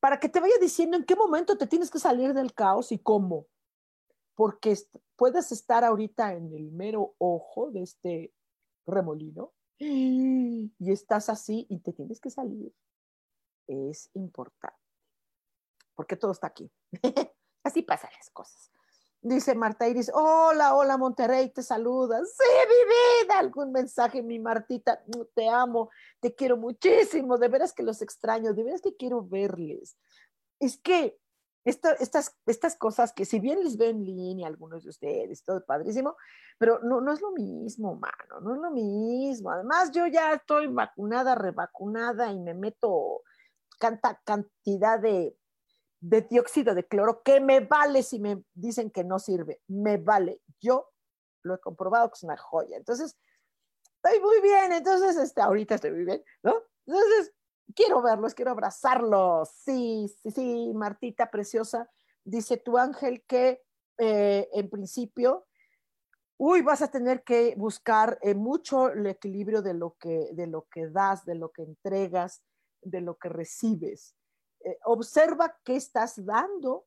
para 0.00 0.20
que 0.20 0.28
te 0.28 0.38
vaya 0.38 0.58
diciendo 0.60 0.98
en 0.98 1.04
qué 1.04 1.16
momento 1.16 1.56
te 1.56 1.66
tienes 1.66 1.90
que 1.90 1.98
salir 1.98 2.34
del 2.34 2.52
caos 2.52 2.92
y 2.92 2.98
cómo. 2.98 3.46
Porque 4.34 4.76
puedes 5.16 5.52
estar 5.52 5.84
ahorita 5.84 6.34
en 6.34 6.52
el 6.54 6.70
mero 6.70 7.14
ojo 7.18 7.70
de 7.70 7.82
este 7.82 8.32
remolino 8.86 9.52
y 9.78 10.70
estás 10.78 11.28
así 11.28 11.66
y 11.68 11.80
te 11.80 11.92
tienes 11.92 12.20
que 12.20 12.30
salir. 12.30 12.72
Es 13.66 14.10
importante, 14.14 14.78
porque 15.94 16.16
todo 16.16 16.32
está 16.32 16.48
aquí. 16.48 16.70
así 17.64 17.82
pasan 17.82 18.10
las 18.16 18.30
cosas. 18.30 18.70
Dice 19.26 19.54
Marta 19.54 19.88
Iris, 19.88 20.10
hola, 20.12 20.74
hola 20.74 20.98
Monterrey, 20.98 21.48
te 21.48 21.62
saluda. 21.62 22.22
Sí, 22.26 22.44
mi 22.68 23.24
vida, 23.24 23.38
algún 23.38 23.72
mensaje, 23.72 24.22
mi 24.22 24.38
Martita, 24.38 25.02
te 25.34 25.48
amo, 25.48 25.88
te 26.20 26.34
quiero 26.34 26.58
muchísimo, 26.58 27.38
de 27.38 27.48
veras 27.48 27.72
que 27.72 27.82
los 27.82 28.02
extraño, 28.02 28.52
de 28.52 28.62
veras 28.62 28.82
que 28.82 28.94
quiero 28.94 29.22
verles. 29.22 29.96
Es 30.60 30.76
que 30.76 31.18
estas, 31.64 32.36
estas 32.46 32.76
cosas 32.76 33.12
que 33.12 33.24
si 33.24 33.40
bien 33.40 33.62
les 33.64 33.76
veo 33.76 33.90
en 33.90 34.04
línea 34.04 34.46
algunos 34.46 34.84
de 34.84 34.90
ustedes, 34.90 35.44
todo 35.44 35.64
padrísimo, 35.64 36.16
pero 36.58 36.80
no, 36.80 37.00
no 37.00 37.12
es 37.12 37.20
lo 37.20 37.32
mismo, 37.32 37.96
mano, 37.96 38.40
no 38.42 38.54
es 38.54 38.60
lo 38.60 38.70
mismo. 38.70 39.50
Además, 39.50 39.90
yo 39.92 40.06
ya 40.06 40.34
estoy 40.34 40.66
vacunada, 40.66 41.34
revacunada 41.34 42.30
y 42.32 42.38
me 42.38 42.54
meto 42.54 43.22
tanta 43.78 44.20
cantidad 44.24 45.00
de 45.00 45.36
de 46.04 46.20
dióxido 46.20 46.74
de 46.74 46.86
cloro, 46.86 47.22
que 47.22 47.40
me 47.40 47.60
vale 47.60 48.02
si 48.02 48.18
me 48.18 48.44
dicen 48.52 48.90
que 48.90 49.04
no 49.04 49.18
sirve, 49.18 49.62
me 49.68 49.96
vale. 49.96 50.42
Yo 50.60 50.90
lo 51.42 51.54
he 51.54 51.60
comprobado 51.60 52.10
que 52.10 52.16
es 52.16 52.22
una 52.24 52.36
joya. 52.36 52.76
Entonces, 52.76 53.16
estoy 53.96 54.20
muy 54.20 54.40
bien, 54.42 54.72
entonces, 54.72 55.16
este, 55.16 55.40
ahorita 55.40 55.76
estoy 55.76 55.92
muy 55.92 56.04
bien, 56.04 56.22
¿no? 56.42 56.62
Entonces, 56.86 57.32
quiero 57.74 58.02
verlos, 58.02 58.34
quiero 58.34 58.50
abrazarlos. 58.50 59.50
Sí, 59.50 60.12
sí, 60.22 60.30
sí, 60.30 60.72
Martita 60.74 61.30
preciosa, 61.30 61.90
dice 62.24 62.56
tu 62.56 62.78
ángel 62.78 63.22
que 63.26 63.62
eh, 63.98 64.48
en 64.52 64.68
principio, 64.68 65.46
uy, 66.36 66.62
vas 66.62 66.82
a 66.82 66.90
tener 66.90 67.22
que 67.22 67.54
buscar 67.56 68.18
eh, 68.22 68.34
mucho 68.34 68.88
el 68.88 69.06
equilibrio 69.06 69.62
de 69.62 69.74
lo, 69.74 69.96
que, 69.98 70.30
de 70.32 70.46
lo 70.46 70.66
que 70.70 70.88
das, 70.88 71.24
de 71.24 71.36
lo 71.36 71.52
que 71.52 71.62
entregas, 71.62 72.42
de 72.82 73.00
lo 73.00 73.18
que 73.18 73.28
recibes. 73.28 74.16
Eh, 74.64 74.78
observa 74.84 75.56
qué 75.64 75.76
estás 75.76 76.24
dando 76.24 76.86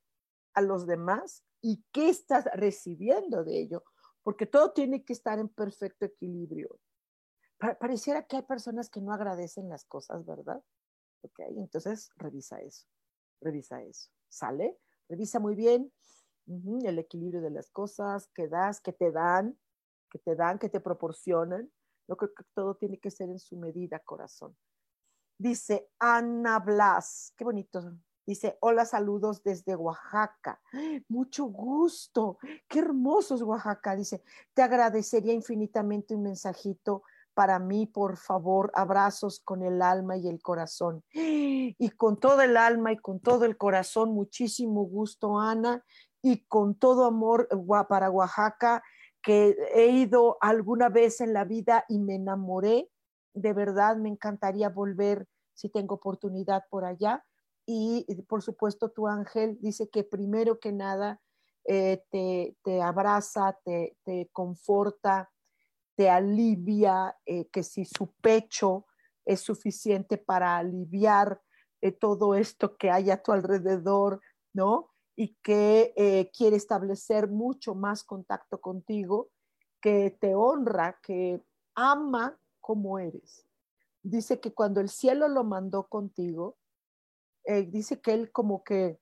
a 0.54 0.62
los 0.62 0.86
demás 0.86 1.44
y 1.62 1.84
qué 1.92 2.10
estás 2.10 2.46
recibiendo 2.54 3.44
de 3.44 3.60
ello, 3.60 3.84
porque 4.24 4.46
todo 4.46 4.72
tiene 4.72 5.06
que 5.06 5.14
estar 5.14 5.40
en 5.40 5.50
perfecto 5.50 6.06
equilibrio. 6.06 6.80
Pareciera 7.58 8.24
que 8.24 8.38
hay 8.38 8.44
personas 8.44 8.90
que 8.90 9.02
no 9.02 9.14
agradecen 9.14 9.70
las 9.70 9.86
cosas, 9.86 10.26
¿verdad? 10.26 10.62
Ok, 11.22 11.40
entonces 11.58 12.10
revisa 12.16 12.60
eso, 12.62 12.88
revisa 13.42 13.82
eso, 13.82 14.10
¿sale? 14.30 14.80
Revisa 15.10 15.40
muy 15.40 15.56
bien 15.56 15.92
el 16.48 17.00
equilibrio 17.00 17.42
de 17.42 17.50
las 17.50 17.70
cosas 17.70 18.28
que 18.34 18.48
das, 18.48 18.80
que 18.80 18.94
te 18.94 19.12
dan, 19.12 19.58
que 20.10 20.20
te 20.20 20.36
dan, 20.36 20.60
que 20.60 20.70
te 20.70 20.80
proporcionan. 20.80 21.72
Yo 22.08 22.16
creo 22.16 22.34
que 22.34 22.44
todo 22.54 22.76
tiene 22.76 23.00
que 23.00 23.12
ser 23.12 23.30
en 23.30 23.40
su 23.40 23.58
medida, 23.58 24.00
corazón. 24.00 24.56
Dice 25.38 25.90
Ana 26.00 26.60
Blas, 26.60 27.34
qué 27.36 27.44
bonito. 27.44 27.98
Dice, 28.26 28.58
hola, 28.60 28.86
saludos 28.86 29.42
desde 29.44 29.76
Oaxaca. 29.76 30.62
Mucho 31.08 31.46
gusto. 31.46 32.38
Qué 32.68 32.80
hermoso 32.80 33.36
es 33.36 33.42
Oaxaca. 33.42 33.96
Dice, 33.96 34.22
te 34.54 34.62
agradecería 34.62 35.34
infinitamente 35.34 36.16
un 36.16 36.24
mensajito 36.24 37.04
para 37.38 37.60
mí, 37.60 37.86
por 37.86 38.18
favor, 38.18 38.72
abrazos 38.74 39.40
con 39.40 39.62
el 39.62 39.84
alma 39.84 40.18
y 40.18 40.28
el 40.28 40.42
corazón. 40.42 41.04
Y 41.14 41.90
con 41.92 42.20
todo 42.20 42.42
el 42.42 42.58
alma 42.58 42.92
y 42.92 42.98
con 42.98 43.20
todo 43.20 43.46
el 43.46 43.58
corazón, 43.58 44.12
muchísimo 44.12 44.82
gusto, 44.86 45.40
Ana, 45.40 45.84
y 46.24 46.46
con 46.48 46.74
todo 46.74 47.06
amor 47.06 47.48
para 47.88 48.10
Oaxaca, 48.10 48.82
que 49.22 49.56
he 49.76 49.88
ido 49.88 50.38
alguna 50.42 50.90
vez 50.90 51.22
en 51.22 51.34
la 51.34 51.44
vida 51.44 51.86
y 51.88 52.00
me 52.00 52.16
enamoré 52.16 52.90
de 53.38 53.54
verdad 53.54 53.98
me 53.98 54.10
encantaría 54.10 54.70
volver 54.70 55.28
si 55.54 55.70
tengo 55.70 55.96
oportunidad 55.96 56.64
por 56.70 56.86
allá. 56.86 57.24
Y 57.66 58.06
por 58.28 58.42
supuesto, 58.42 58.90
tu 58.90 59.08
ángel 59.08 59.58
dice 59.62 59.90
que 59.90 60.04
primero 60.04 60.60
que 60.60 60.72
nada 60.72 61.20
eh, 61.66 62.02
te, 62.10 62.82
abraza, 62.82 63.58
te, 63.64 64.30
conforta, 64.32 65.30
te 65.98 66.10
alivia, 66.10 67.18
eh, 67.26 67.50
que 67.50 67.64
si 67.64 67.84
su 67.84 68.14
pecho 68.22 68.86
es 69.26 69.42
suficiente 69.42 70.18
para 70.18 70.58
aliviar 70.58 71.42
eh, 71.82 71.92
todo 71.92 72.36
esto 72.36 72.78
que 72.78 72.90
hay 72.90 73.12
a 73.12 73.22
tu 73.22 73.34
alrededor, 73.34 74.22
¿no? 74.54 74.92
Y 75.18 75.36
que 75.44 76.30
quiere 76.32 76.56
establecer 76.56 77.28
mucho 77.28 77.74
más 77.74 78.04
contacto 78.04 78.62
contigo, 78.62 79.32
que 79.82 80.16
te 80.22 80.36
honra, 80.36 81.00
que 81.02 81.44
ama 81.74 82.40
como 82.62 83.00
eres. 83.00 83.48
Dice 84.04 84.40
que 84.40 84.54
cuando 84.54 84.80
el 84.80 84.90
cielo 84.90 85.28
lo 85.28 85.44
mandó 85.44 85.88
contigo, 85.88 86.58
eh, 87.48 87.64
dice 87.64 88.02
que 88.02 88.14
él 88.14 88.32
como 88.32 88.62
que, 88.62 89.00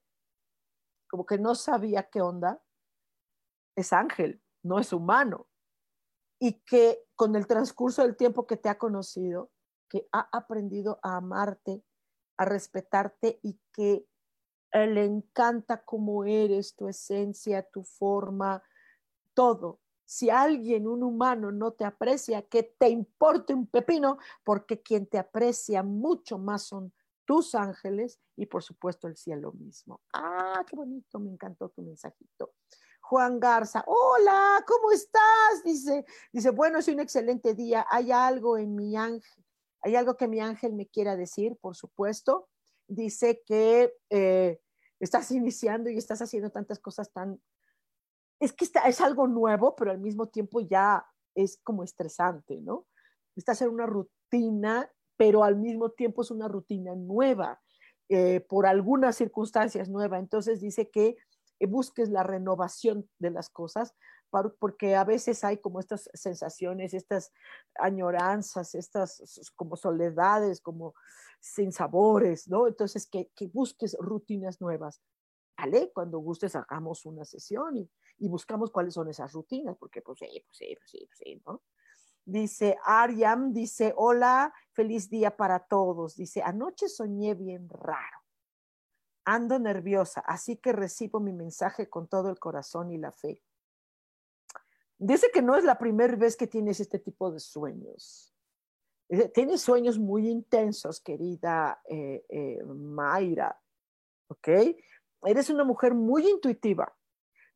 como 1.10 1.26
que 1.26 1.40
no 1.40 1.56
sabía 1.56 2.10
qué 2.10 2.22
onda, 2.22 2.62
es 3.76 3.92
ángel, 3.92 4.40
no 4.62 4.80
es 4.80 4.94
humano. 4.94 5.48
Y 6.40 6.54
que 6.64 7.04
con 7.16 7.36
el 7.36 7.48
transcurso 7.48 8.02
del 8.02 8.18
tiempo 8.18 8.46
que 8.46 8.58
te 8.58 8.70
ha 8.70 8.78
conocido, 8.78 9.52
que 9.90 10.08
ha 10.12 10.28
aprendido 10.32 11.00
a 11.02 11.18
amarte, 11.18 11.84
a 12.38 12.46
respetarte 12.46 13.40
y 13.42 13.60
que 13.72 14.06
le 14.74 15.06
encanta 15.06 15.84
cómo 15.84 16.26
eres, 16.26 16.76
tu 16.76 16.90
esencia, 16.90 17.64
tu 17.64 17.84
forma, 17.84 18.62
todo 19.34 19.80
si 20.06 20.30
alguien, 20.30 20.88
un 20.88 21.04
humano, 21.04 21.52
no 21.52 21.72
te 21.72 21.84
aprecia, 21.84 22.44
que 22.44 22.64
te 22.64 22.90
importe 22.90 23.54
un 23.54 23.68
pepino, 23.68 24.20
porque 24.44 24.82
quien 24.82 25.08
te 25.08 25.18
aprecia 25.18 25.84
mucho 25.84 26.38
más 26.38 26.64
son 26.64 26.94
tus 27.26 27.56
ángeles 27.56 28.20
y 28.36 28.46
por 28.46 28.62
supuesto 28.62 29.08
el 29.08 29.18
cielo 29.18 29.52
mismo. 29.54 30.02
Ah, 30.14 30.64
qué 30.68 30.76
bonito, 30.76 31.20
me 31.20 31.32
encantó 31.32 31.70
tu 31.70 31.82
mensajito. 31.82 32.54
Juan 33.08 33.40
Garza, 33.40 33.84
hola, 33.86 34.64
¿cómo 34.68 34.92
estás? 34.92 35.64
Dice, 35.64 36.06
dice, 36.32 36.50
bueno, 36.50 36.80
es 36.80 36.88
un 36.88 37.00
excelente 37.00 37.54
día. 37.54 37.86
Hay 37.90 38.12
algo 38.12 38.58
en 38.58 38.76
mi 38.76 38.96
ángel, 38.96 39.46
hay 39.82 39.96
algo 39.96 40.18
que 40.18 40.28
mi 40.28 40.40
ángel 40.40 40.74
me 40.74 40.88
quiera 40.88 41.16
decir, 41.16 41.56
por 41.62 41.76
supuesto. 41.76 42.50
Dice 42.88 43.44
que 43.46 43.94
eh, 44.10 44.60
estás 45.00 45.30
iniciando 45.32 45.90
y 45.90 45.98
estás 45.98 46.22
haciendo 46.22 46.50
tantas 46.50 46.80
cosas 46.80 47.12
tan 47.12 47.40
es 48.40 48.54
que 48.54 48.66
es 48.66 49.02
algo 49.02 49.28
nuevo, 49.28 49.76
pero 49.76 49.92
al 49.92 50.00
mismo 50.00 50.28
tiempo 50.28 50.60
ya 50.62 51.06
es 51.36 51.60
como 51.64 51.84
estresante, 51.84 52.60
¿no? 52.62 52.88
Estás 53.36 53.62
en 53.62 53.70
una 53.70 53.86
rutina, 53.86 54.92
pero 55.16 55.44
al 55.44 55.56
mismo 55.56 55.92
tiempo 55.92 56.22
es 56.22 56.32
una 56.32 56.48
rutina 56.48 56.96
nueva, 56.96 57.62
eh, 58.10 58.42
por 58.42 58.66
algunas 58.66 59.16
circunstancias 59.16 59.90
nueva. 59.90 60.20
Entonces 60.20 60.60
dice 60.60 60.90
que 60.90 61.18
busques 61.62 62.10
la 62.10 62.24
renovación 62.24 63.10
de 63.20 63.32
las 63.32 63.50
cosas, 63.50 63.96
porque 64.60 64.96
a 64.96 65.04
veces 65.04 65.44
hay 65.44 65.58
como 65.58 65.80
estas 65.80 66.10
sensaciones, 66.14 66.94
estas 66.94 67.32
añoranzas, 67.76 68.76
estas 68.76 69.52
como 69.56 69.76
soledades, 69.76 70.60
como 70.62 70.94
sin 71.40 71.72
sabores, 71.72 72.48
¿no? 72.48 72.68
Entonces 72.68 73.08
que, 73.08 73.30
que 73.36 73.48
busques 73.48 73.96
rutinas 74.00 74.60
nuevas. 74.62 75.02
¿Vale? 75.58 75.90
Cuando 75.94 76.20
gustes 76.20 76.54
hagamos 76.54 77.06
una 77.06 77.24
sesión 77.24 77.78
y, 77.78 77.90
y 78.18 78.28
buscamos 78.28 78.72
cuáles 78.72 78.94
son 78.94 79.08
esas 79.08 79.32
rutinas, 79.32 79.78
porque 79.78 80.02
pues 80.02 80.20
sí, 80.20 80.44
pues 80.46 80.58
sí, 80.58 80.76
pues 80.76 80.90
sí, 80.90 81.08
pues 81.08 81.18
sí, 81.18 81.42
¿no? 81.46 81.64
Dice 82.26 82.78
Ariam, 82.84 83.54
dice, 83.54 83.94
hola, 83.96 84.54
feliz 84.74 85.10
día 85.10 85.38
para 85.38 85.60
todos. 85.60 86.16
Dice, 86.18 86.42
anoche 86.42 86.90
soñé 86.90 87.36
bien 87.36 87.70
raro. 87.70 88.25
Ando 89.26 89.60
nerviosa, 89.60 90.22
así 90.22 90.58
que 90.58 90.72
recibo 90.72 91.20
mi 91.20 91.34
mensaje 91.34 91.90
con 91.90 92.08
todo 92.08 92.30
el 92.30 92.40
corazón 92.40 92.92
y 92.92 92.98
la 92.98 93.12
fe. 93.12 93.42
Dice 94.98 95.30
que 95.34 95.42
no 95.42 95.56
es 95.58 95.64
la 95.64 95.78
primera 95.78 96.16
vez 96.16 96.38
que 96.38 96.48
tienes 96.48 96.80
este 96.80 97.00
tipo 97.00 97.32
de 97.32 97.40
sueños. 97.40 98.34
Tienes 99.34 99.62
sueños 99.62 100.00
muy 100.00 100.30
intensos, 100.30 101.00
querida 101.02 101.82
eh, 101.90 102.26
eh, 102.30 102.64
Mayra, 102.64 103.60
¿ok? 104.30 104.48
Eres 105.24 105.50
una 105.50 105.64
mujer 105.64 105.94
muy 105.94 106.28
intuitiva 106.28 106.96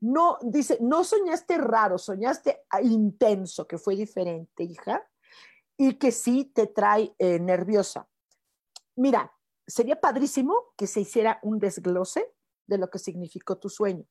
no, 0.02 0.38
dice, 0.42 0.78
no 0.82 1.04
soñaste 1.04 1.58
raro, 1.58 1.98
soñaste 1.98 2.64
intenso, 2.84 3.68
que 3.68 3.78
fue 3.78 3.96
diferente, 3.96 4.64
hija, 4.64 5.06
y 5.78 5.96
que 5.96 6.12
sí 6.12 6.46
te 6.46 6.68
trae 6.68 7.14
eh, 7.18 7.40
nerviosa. 7.40 8.08
Mira, 8.96 9.32
sería 9.70 10.00
padrísimo 10.00 10.74
que 10.76 10.88
se 10.88 11.02
hiciera 11.02 11.40
un 11.44 11.60
desglose 11.60 12.34
de 12.68 12.78
lo 12.78 12.90
que 12.90 13.00
significó 13.00 13.58
tu 13.58 13.70
sueño. 13.70 14.06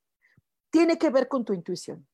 Tiene 0.71 0.99
que 0.99 1.11
ver 1.11 1.29
con 1.29 1.45
tu 1.45 1.53
intuición. 1.53 2.07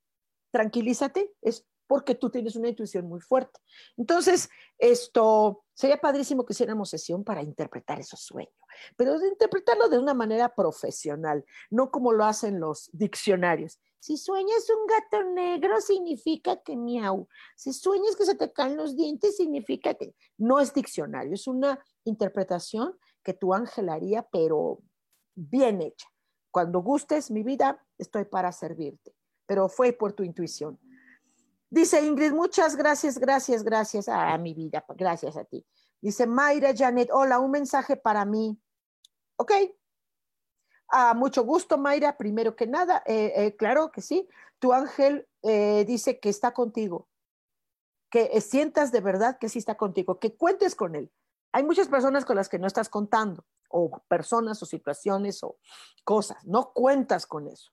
Tranquilízate, 0.50 1.32
es 1.42 1.66
porque 1.86 2.14
tú 2.14 2.30
tienes 2.30 2.56
una 2.56 2.68
intuición 2.68 3.06
muy 3.06 3.20
fuerte. 3.20 3.60
Entonces, 3.96 4.48
esto 4.78 5.64
sería 5.74 6.00
padrísimo 6.00 6.44
que 6.44 6.52
hiciéramos 6.52 6.90
sesión 6.90 7.24
para 7.24 7.42
interpretar 7.42 8.00
esos 8.00 8.20
sueños, 8.20 8.54
pero 8.96 9.18
de 9.18 9.28
interpretarlo 9.28 9.88
de 9.88 9.98
una 9.98 10.14
manera 10.14 10.54
profesional, 10.54 11.44
no 11.70 11.90
como 11.90 12.12
lo 12.12 12.24
hacen 12.24 12.60
los 12.60 12.88
diccionarios, 12.92 13.78
Si 13.98 14.18
sueñas 14.18 14.68
un 14.68 14.86
gato 14.86 15.30
negro, 15.30 15.80
significa 15.80 16.62
que 16.62 16.76
miau. 16.76 17.26
Si 17.56 17.72
sueñas 17.72 18.16
que 18.16 18.26
se 18.26 18.34
te 18.34 18.52
caen 18.52 18.76
los 18.76 18.96
dientes, 18.96 19.38
significa 19.38 19.94
que 19.94 20.14
no 20.36 20.60
es 20.60 20.74
diccionario, 20.74 21.32
es 21.32 21.46
una 21.46 21.82
interpretación 22.04 22.98
que 23.24 23.34
tu 23.34 23.54
ángel 23.54 23.88
haría, 23.88 24.22
pero 24.30 24.80
bien 25.34 25.82
hecha. 25.82 26.06
Cuando 26.50 26.80
gustes 26.80 27.30
mi 27.30 27.42
vida, 27.42 27.84
estoy 27.98 28.24
para 28.24 28.52
servirte, 28.52 29.12
pero 29.46 29.68
fue 29.68 29.92
por 29.92 30.12
tu 30.12 30.22
intuición. 30.22 30.78
Dice 31.70 32.00
Ingrid, 32.06 32.32
muchas 32.32 32.76
gracias, 32.76 33.18
gracias, 33.18 33.64
gracias 33.64 34.08
a 34.08 34.36
mi 34.38 34.54
vida, 34.54 34.84
gracias 34.96 35.36
a 35.36 35.44
ti. 35.44 35.66
Dice 36.00 36.26
Mayra 36.26 36.72
Janet, 36.76 37.08
hola, 37.12 37.40
un 37.40 37.50
mensaje 37.50 37.96
para 37.96 38.24
mí. 38.24 38.60
Ok, 39.36 39.52
Ah, 40.88 41.14
mucho 41.14 41.44
gusto, 41.44 41.78
Mayra. 41.78 42.16
Primero 42.16 42.54
que 42.54 42.66
nada, 42.66 43.02
eh, 43.06 43.32
eh, 43.34 43.56
claro 43.56 43.90
que 43.90 44.00
sí. 44.00 44.28
Tu 44.58 44.72
ángel 44.72 45.26
eh, 45.42 45.84
dice 45.86 46.20
que 46.20 46.28
está 46.28 46.52
contigo, 46.52 47.08
que 48.10 48.40
sientas 48.40 48.92
de 48.92 49.00
verdad 49.00 49.38
que 49.38 49.48
sí 49.48 49.58
está 49.58 49.76
contigo, 49.76 50.20
que 50.20 50.36
cuentes 50.36 50.74
con 50.74 50.94
él. 50.94 51.10
Hay 51.54 51.62
muchas 51.62 51.86
personas 51.86 52.24
con 52.24 52.34
las 52.34 52.48
que 52.48 52.58
no 52.58 52.66
estás 52.66 52.88
contando, 52.88 53.46
o 53.68 54.02
personas 54.08 54.60
o 54.60 54.66
situaciones 54.66 55.44
o 55.44 55.56
cosas. 56.02 56.44
No 56.44 56.72
cuentas 56.72 57.26
con 57.26 57.46
eso. 57.46 57.70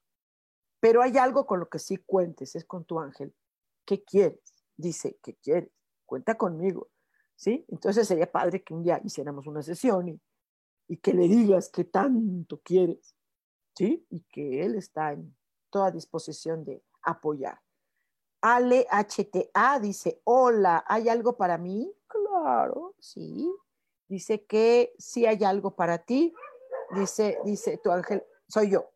Pero 0.78 1.02
hay 1.02 1.18
algo 1.18 1.46
con 1.46 1.58
lo 1.58 1.68
que 1.68 1.80
sí 1.80 1.96
cuentes, 1.96 2.54
es 2.54 2.64
con 2.64 2.84
tu 2.84 3.00
ángel. 3.00 3.34
¿Qué 3.84 4.04
quieres? 4.04 4.38
Dice, 4.76 5.18
¿qué 5.20 5.34
quieres? 5.34 5.72
Cuenta 6.06 6.36
conmigo. 6.36 6.90
¿Sí? 7.34 7.64
Entonces 7.66 8.06
sería 8.06 8.30
padre 8.30 8.62
que 8.62 8.72
un 8.72 8.84
día 8.84 9.00
hiciéramos 9.02 9.48
una 9.48 9.62
sesión 9.62 10.20
y 10.86 10.96
que 10.98 11.12
le 11.12 11.26
digas 11.26 11.68
que 11.68 11.82
tanto 11.82 12.60
quieres, 12.62 13.16
¿sí? 13.74 14.06
Y 14.10 14.20
que 14.30 14.64
él 14.64 14.76
está 14.76 15.10
en 15.10 15.36
toda 15.70 15.90
disposición 15.90 16.64
de 16.64 16.84
apoyar. 17.02 17.58
Ale 18.42 18.86
HTA 18.88 19.80
dice, 19.80 20.20
hola, 20.22 20.84
¿hay 20.86 21.08
algo 21.08 21.36
para 21.36 21.58
mí? 21.58 21.92
Claro, 22.06 22.94
sí. 23.00 23.52
Dice 24.12 24.44
que 24.44 24.94
sí 24.98 25.24
hay 25.24 25.42
algo 25.42 25.74
para 25.74 26.04
ti. 26.04 26.34
Dice, 26.94 27.38
dice 27.44 27.78
tu 27.78 27.90
ángel, 27.90 28.22
soy 28.46 28.70
yo. 28.70 28.90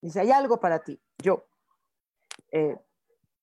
Dice, 0.00 0.20
hay 0.20 0.30
algo 0.30 0.58
para 0.58 0.82
ti, 0.82 0.98
yo. 1.18 1.44
Eh, 2.50 2.78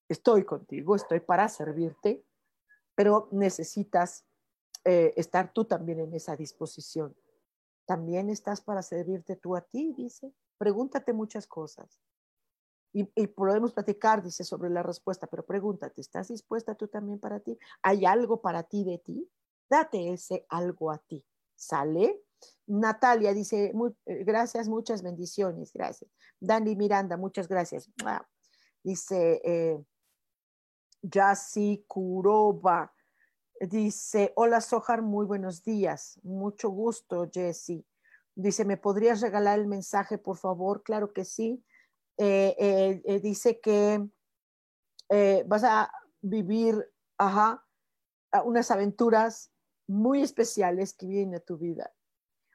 estoy 0.08 0.44
contigo, 0.46 0.96
estoy 0.96 1.20
para 1.20 1.48
servirte, 1.48 2.26
pero 2.96 3.30
necesitas 3.32 4.26
eh, 4.84 5.14
estar 5.16 5.54
tú 5.54 5.66
también 5.66 6.00
en 6.00 6.14
esa 6.16 6.36
disposición 6.36 7.16
también 7.90 8.30
estás 8.30 8.62
para 8.62 8.84
servirte 8.84 9.36
tú 9.36 9.56
a 9.56 9.62
ti, 9.62 9.96
dice. 9.98 10.32
Pregúntate 10.60 11.12
muchas 11.12 11.48
cosas. 11.48 12.00
Y, 12.94 13.04
podemos 13.30 13.74
platicar, 13.74 14.22
dice, 14.22 14.44
sobre 14.44 14.70
la 14.70 14.84
respuesta, 14.84 15.26
pero 15.26 15.44
pregúntate, 15.44 16.00
¿estás 16.00 16.28
dispuesta 16.28 16.76
tú 16.76 16.88
también 16.88 17.20
para 17.20 17.40
ti? 17.40 17.58
¿Hay 17.82 18.06
algo 18.06 18.42
para 18.42 18.62
ti 18.62 18.84
de 18.84 19.00
ti? 19.00 19.28
Date 19.70 20.14
ese 20.14 20.46
algo 20.50 20.92
a 20.92 20.98
ti. 20.98 21.24
¿Sale? 21.56 22.24
Natalia 22.68 23.34
dice, 23.34 23.74
eh, 24.06 24.24
gracias, 24.24 24.68
muchas 24.68 25.02
bendiciones, 25.02 25.74
gracias. 25.74 26.10
Dani 26.40 26.76
Miranda, 26.76 27.18
muchas 27.18 27.48
gracias. 27.48 27.90
Dice, 28.84 29.42
eh, 29.44 29.84
Kuroba, 31.88 32.94
Dice, 33.62 34.32
hola 34.38 34.62
Sojar, 34.62 35.02
muy 35.02 35.26
buenos 35.26 35.64
días. 35.64 36.18
Mucho 36.24 36.70
gusto, 36.70 37.30
Jesse. 37.30 37.84
Dice, 38.34 38.64
¿me 38.64 38.78
podrías 38.78 39.20
regalar 39.20 39.60
el 39.60 39.68
mensaje, 39.68 40.18
por 40.18 40.38
favor? 40.38 40.82
Claro 40.82 41.12
que 41.12 41.26
sí. 41.26 41.62
Eh, 42.18 42.56
eh, 42.58 43.02
eh, 43.04 43.20
dice 43.20 43.60
que 43.60 44.08
vas 45.46 45.64
a 45.66 45.92
vivir, 46.22 46.90
ajá, 47.18 47.66
unas 48.46 48.72
aventuras 48.72 49.52
muy 49.90 50.22
especiales 50.22 50.94
que 50.94 51.08
vienen 51.08 51.36
a 51.36 51.40
tu 51.40 51.58
vida. 51.58 51.92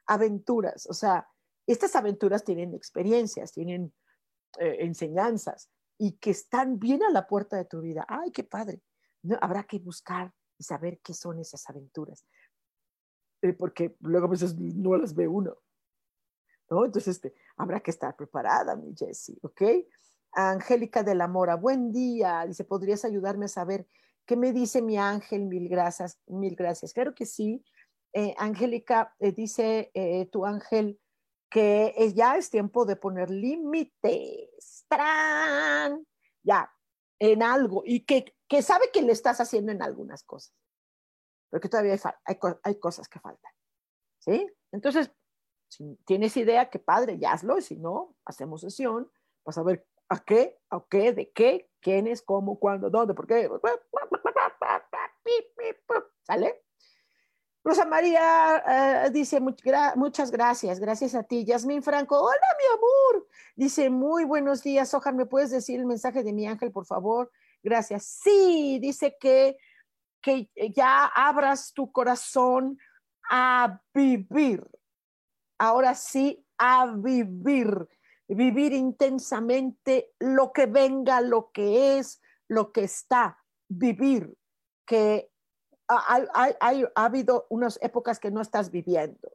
Aventuras, 0.07 0.87
o 0.89 0.93
sea, 0.93 1.27
estas 1.67 1.95
aventuras 1.95 2.43
tienen 2.43 2.73
experiencias, 2.73 3.51
tienen 3.51 3.93
enseñanzas 4.57 5.69
y 5.97 6.13
que 6.13 6.31
están 6.31 6.79
bien 6.79 7.03
a 7.03 7.09
la 7.09 7.27
puerta 7.27 7.57
de 7.57 7.65
tu 7.65 7.81
vida. 7.81 8.05
Ay, 8.07 8.31
qué 8.31 8.43
padre. 8.43 8.81
No, 9.23 9.37
habrá 9.41 9.63
que 9.63 9.79
buscar 9.79 10.33
y 10.57 10.63
saber 10.63 10.99
qué 10.99 11.13
son 11.13 11.39
esas 11.39 11.69
aventuras. 11.69 12.25
Eh, 13.41 13.53
porque 13.53 13.95
luego 13.99 14.27
a 14.27 14.29
veces 14.29 14.55
no 14.57 14.95
las 14.97 15.13
ve 15.13 15.27
uno. 15.27 15.55
¿no? 16.69 16.85
Entonces, 16.85 17.15
este, 17.15 17.33
habrá 17.57 17.79
que 17.79 17.91
estar 17.91 18.15
preparada, 18.15 18.75
mi 18.75 18.95
Jessie, 18.95 19.37
¿ok? 19.41 19.61
Angélica 20.31 21.03
de 21.03 21.15
la 21.15 21.27
Mora, 21.27 21.55
buen 21.55 21.91
día. 21.91 22.45
Dice, 22.47 22.63
¿podrías 22.63 23.05
ayudarme 23.05 23.45
a 23.45 23.49
saber 23.49 23.87
qué 24.25 24.35
me 24.35 24.51
dice 24.51 24.81
mi 24.81 24.97
ángel? 24.97 25.45
Mil 25.45 25.69
gracias, 25.69 26.19
mil 26.27 26.55
gracias. 26.55 26.93
Claro 26.93 27.13
que 27.13 27.25
sí. 27.25 27.63
Eh, 28.13 28.33
Angélica, 28.37 29.13
eh, 29.19 29.31
dice 29.31 29.91
tu 30.31 30.45
ángel 30.45 30.99
que 31.49 31.93
ya 32.15 32.37
es 32.37 32.49
tiempo 32.49 32.85
de 32.85 32.95
poner 32.95 33.29
límites. 33.29 34.85
¡Tran! 34.89 36.05
Ya, 36.43 36.71
en 37.19 37.43
algo 37.43 37.83
y 37.85 38.01
que 38.01 38.35
que 38.47 38.61
sabe 38.61 38.91
que 38.91 39.01
le 39.01 39.11
estás 39.11 39.41
haciendo 39.41 39.71
en 39.71 39.81
algunas 39.81 40.23
cosas, 40.23 40.53
pero 41.49 41.61
que 41.61 41.69
todavía 41.69 41.97
hay, 42.25 42.37
hay, 42.63 42.79
cosas 42.79 43.07
que 43.07 43.19
faltan. 43.19 43.51
¿Sí? 44.19 44.47
Entonces, 44.71 45.11
si 45.67 45.95
tienes 46.05 46.35
idea, 46.37 46.69
qué 46.69 46.79
padre, 46.79 47.17
ya 47.17 47.31
hazlo, 47.31 47.57
y 47.57 47.61
si 47.61 47.75
no, 47.75 48.15
hacemos 48.25 48.61
sesión 48.61 49.11
para 49.43 49.53
saber 49.53 49.87
a 50.09 50.23
qué, 50.23 50.57
a 50.69 50.83
qué, 50.89 51.13
de 51.13 51.31
qué, 51.31 51.69
quiénes, 51.85 52.23
cómo, 52.23 52.57
cuándo, 52.57 52.89
dónde, 52.89 53.13
por 53.13 53.27
qué. 53.27 53.47
¿Sale? 56.23 56.63
Rosa 57.63 57.85
María 57.85 59.05
eh, 59.05 59.09
dice, 59.11 59.39
muchas 59.39 60.31
gracias, 60.31 60.79
gracias 60.79 61.13
a 61.13 61.21
ti. 61.21 61.45
Yasmín 61.45 61.83
Franco, 61.83 62.19
hola 62.19 62.47
mi 62.57 62.75
amor. 62.75 63.27
Dice, 63.55 63.91
muy 63.91 64.23
buenos 64.23 64.63
días, 64.63 64.95
Ojar, 64.95 65.13
¿me 65.13 65.27
puedes 65.27 65.51
decir 65.51 65.79
el 65.79 65.85
mensaje 65.85 66.23
de 66.23 66.33
mi 66.33 66.47
ángel, 66.47 66.71
por 66.71 66.87
favor? 66.87 67.31
Gracias. 67.61 68.05
Sí, 68.05 68.79
dice 68.81 69.15
que, 69.19 69.55
que 70.21 70.49
ya 70.75 71.05
abras 71.05 71.71
tu 71.71 71.91
corazón 71.91 72.79
a 73.29 73.79
vivir. 73.93 74.67
Ahora 75.59 75.93
sí, 75.93 76.43
a 76.57 76.87
vivir. 76.87 77.87
Vivir 78.27 78.73
intensamente 78.73 80.13
lo 80.19 80.51
que 80.51 80.65
venga, 80.65 81.21
lo 81.21 81.51
que 81.51 81.97
es, 81.97 82.21
lo 82.47 82.71
que 82.71 82.83
está. 82.83 83.37
Vivir. 83.67 84.35
Que 84.85 85.31
ha, 85.87 86.25
ha 86.33 87.05
habido 87.05 87.47
unas 87.49 87.79
épocas 87.81 88.19
que 88.19 88.31
no 88.31 88.41
estás 88.41 88.71
viviendo. 88.71 89.31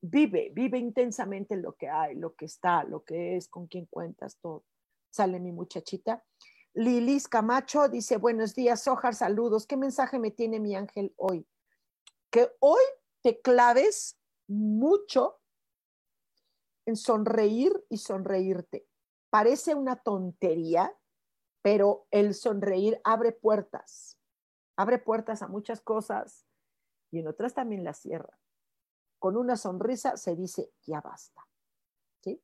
Vive, 0.00 0.50
vive 0.54 0.78
intensamente 0.78 1.56
lo 1.56 1.72
que 1.74 1.88
hay, 1.88 2.14
lo 2.14 2.34
que 2.34 2.44
está, 2.44 2.84
lo 2.84 3.02
que 3.02 3.36
es, 3.36 3.48
con 3.48 3.66
quién 3.66 3.86
cuentas, 3.86 4.38
todo. 4.40 4.64
Sale 5.10 5.40
mi 5.40 5.52
muchachita. 5.52 6.22
Lilis 6.74 7.26
Camacho 7.26 7.88
dice, 7.88 8.18
buenos 8.18 8.54
días, 8.54 8.86
Ojar, 8.86 9.14
saludos. 9.14 9.66
¿Qué 9.66 9.78
mensaje 9.78 10.18
me 10.18 10.30
tiene 10.30 10.60
mi 10.60 10.76
ángel 10.76 11.14
hoy? 11.16 11.46
Que 12.30 12.50
hoy 12.60 12.82
te 13.22 13.40
claves 13.40 14.18
mucho 14.46 15.40
en 16.86 16.96
sonreír 16.96 17.84
y 17.88 17.98
sonreírte. 17.98 18.88
Parece 19.30 19.74
una 19.74 19.96
tontería, 19.96 20.96
pero 21.62 22.06
el 22.10 22.34
sonreír 22.34 23.00
abre 23.04 23.32
puertas, 23.32 24.18
abre 24.76 24.98
puertas 24.98 25.42
a 25.42 25.48
muchas 25.48 25.80
cosas 25.80 26.46
y 27.10 27.18
en 27.18 27.28
otras 27.28 27.54
también 27.54 27.84
las 27.84 27.98
cierra. 27.98 28.38
Con 29.18 29.36
una 29.36 29.56
sonrisa 29.56 30.16
se 30.16 30.36
dice, 30.36 30.72
ya 30.82 31.00
basta. 31.00 31.46
¿Sí? 32.22 32.42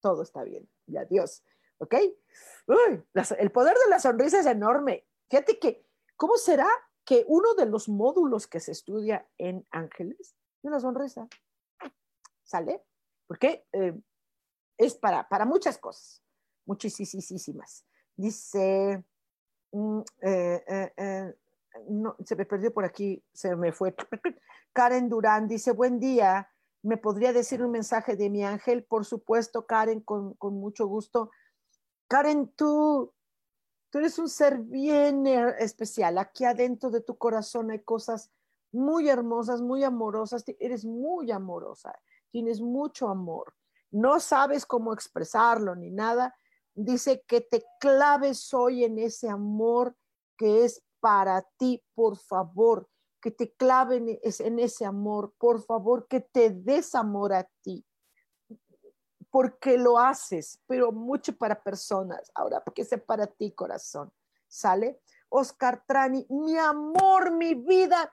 Todo 0.00 0.22
está 0.22 0.42
bien. 0.42 0.68
Y 0.86 0.96
adiós. 0.96 1.44
¿ok? 1.80 1.94
el 3.38 3.50
poder 3.50 3.74
de 3.74 3.90
la 3.90 3.98
sonrisa 3.98 4.40
es 4.40 4.46
enorme. 4.46 5.06
Fíjate 5.28 5.58
que, 5.58 5.86
¿cómo 6.16 6.36
será 6.36 6.68
que 7.04 7.24
uno 7.26 7.54
de 7.54 7.66
los 7.66 7.88
módulos 7.88 8.46
que 8.46 8.60
se 8.60 8.72
estudia 8.72 9.26
en 9.38 9.66
Ángeles 9.70 10.36
es 10.62 10.70
la 10.70 10.80
sonrisa? 10.80 11.28
¿Sale? 12.44 12.84
Porque 13.30 13.64
eh, 13.72 13.96
es 14.76 14.96
para, 14.96 15.28
para 15.28 15.44
muchas 15.44 15.78
cosas, 15.78 16.20
muchísimas. 16.66 17.86
Dice, 18.16 19.04
mm, 19.70 20.00
eh, 20.20 20.92
eh, 20.96 21.34
no, 21.90 22.16
se 22.24 22.34
me 22.34 22.44
perdió 22.44 22.74
por 22.74 22.84
aquí, 22.84 23.22
se 23.32 23.54
me 23.54 23.70
fue. 23.70 23.94
Karen 24.72 25.08
Durán 25.08 25.46
dice, 25.46 25.70
buen 25.70 26.00
día, 26.00 26.50
¿me 26.82 26.96
podría 26.96 27.32
decir 27.32 27.62
un 27.62 27.70
mensaje 27.70 28.16
de 28.16 28.30
mi 28.30 28.42
ángel? 28.42 28.82
Por 28.82 29.04
supuesto, 29.04 29.64
Karen, 29.64 30.00
con, 30.00 30.34
con 30.34 30.54
mucho 30.54 30.88
gusto. 30.88 31.30
Karen, 32.08 32.48
tú, 32.56 33.14
tú 33.90 33.98
eres 33.98 34.18
un 34.18 34.28
ser 34.28 34.58
bien 34.58 35.28
especial. 35.60 36.18
Aquí 36.18 36.44
adentro 36.44 36.90
de 36.90 37.00
tu 37.00 37.16
corazón 37.16 37.70
hay 37.70 37.84
cosas 37.84 38.32
muy 38.72 39.08
hermosas, 39.08 39.62
muy 39.62 39.84
amorosas. 39.84 40.44
Eres 40.58 40.84
muy 40.84 41.30
amorosa, 41.30 41.96
tienes 42.30 42.60
mucho 42.60 43.08
amor. 43.08 43.54
No 43.90 44.20
sabes 44.20 44.66
cómo 44.66 44.92
expresarlo 44.92 45.74
ni 45.74 45.90
nada. 45.90 46.34
dice 46.74 47.24
que 47.26 47.40
te 47.40 47.64
claves 47.80 48.54
hoy 48.54 48.84
en 48.84 48.98
ese 48.98 49.28
amor 49.28 49.96
que 50.36 50.64
es 50.64 50.82
para 51.00 51.42
ti, 51.58 51.82
por 51.94 52.16
favor, 52.16 52.88
que 53.20 53.30
te 53.30 53.52
claven 53.54 54.18
en 54.22 54.58
ese 54.58 54.84
amor, 54.86 55.34
por 55.38 55.62
favor, 55.62 56.06
que 56.08 56.20
te 56.20 56.50
des 56.50 56.94
amor 56.94 57.32
a 57.34 57.48
ti, 57.62 57.84
porque 59.30 59.76
lo 59.76 59.98
haces, 59.98 60.60
pero 60.66 60.92
mucho 60.92 61.36
para 61.36 61.62
personas, 61.62 62.30
ahora 62.34 62.62
porque 62.64 62.84
sea 62.84 63.04
para 63.04 63.26
ti, 63.26 63.52
corazón, 63.52 64.12
¿sale? 64.48 65.02
Oscar 65.28 65.84
Trani, 65.86 66.26
mi 66.30 66.56
amor, 66.56 67.32
mi 67.32 67.54
vida, 67.54 68.12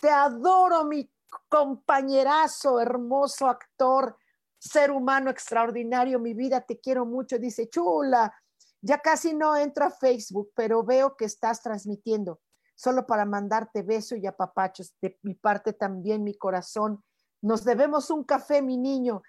te 0.00 0.10
adoro, 0.10 0.84
mi 0.84 1.10
compañerazo, 1.48 2.80
hermoso 2.80 3.48
actor, 3.48 4.16
ser 4.58 4.90
humano 4.90 5.30
extraordinario, 5.30 6.18
mi 6.18 6.34
vida, 6.34 6.60
te 6.62 6.80
quiero 6.80 7.04
mucho, 7.04 7.38
dice 7.38 7.68
chula. 7.68 8.34
Ya 8.80 8.98
casi 8.98 9.34
no 9.34 9.56
entro 9.56 9.86
a 9.86 9.90
Facebook, 9.90 10.52
pero 10.54 10.82
veo 10.84 11.16
que 11.16 11.24
estás 11.24 11.62
transmitiendo, 11.62 12.40
solo 12.74 13.06
para 13.06 13.24
mandarte 13.24 13.82
beso 13.82 14.14
y 14.16 14.26
apapachos. 14.26 14.94
De 15.00 15.18
mi 15.22 15.34
parte 15.34 15.72
también, 15.72 16.22
mi 16.22 16.36
corazón. 16.36 17.02
Nos 17.40 17.64
debemos 17.64 18.10
un 18.10 18.24
café, 18.24 18.62
mi 18.62 18.76
niño. 18.76 19.22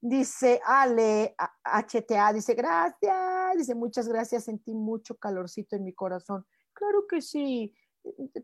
Dice 0.00 0.60
Ale 0.64 1.34
HTA, 1.64 2.32
dice 2.32 2.54
gracias, 2.54 3.56
dice 3.56 3.74
muchas 3.74 4.06
gracias, 4.08 4.44
sentí 4.44 4.74
mucho 4.74 5.16
calorcito 5.16 5.74
en 5.74 5.84
mi 5.84 5.94
corazón. 5.94 6.46
Claro 6.72 7.06
que 7.08 7.22
sí. 7.22 7.74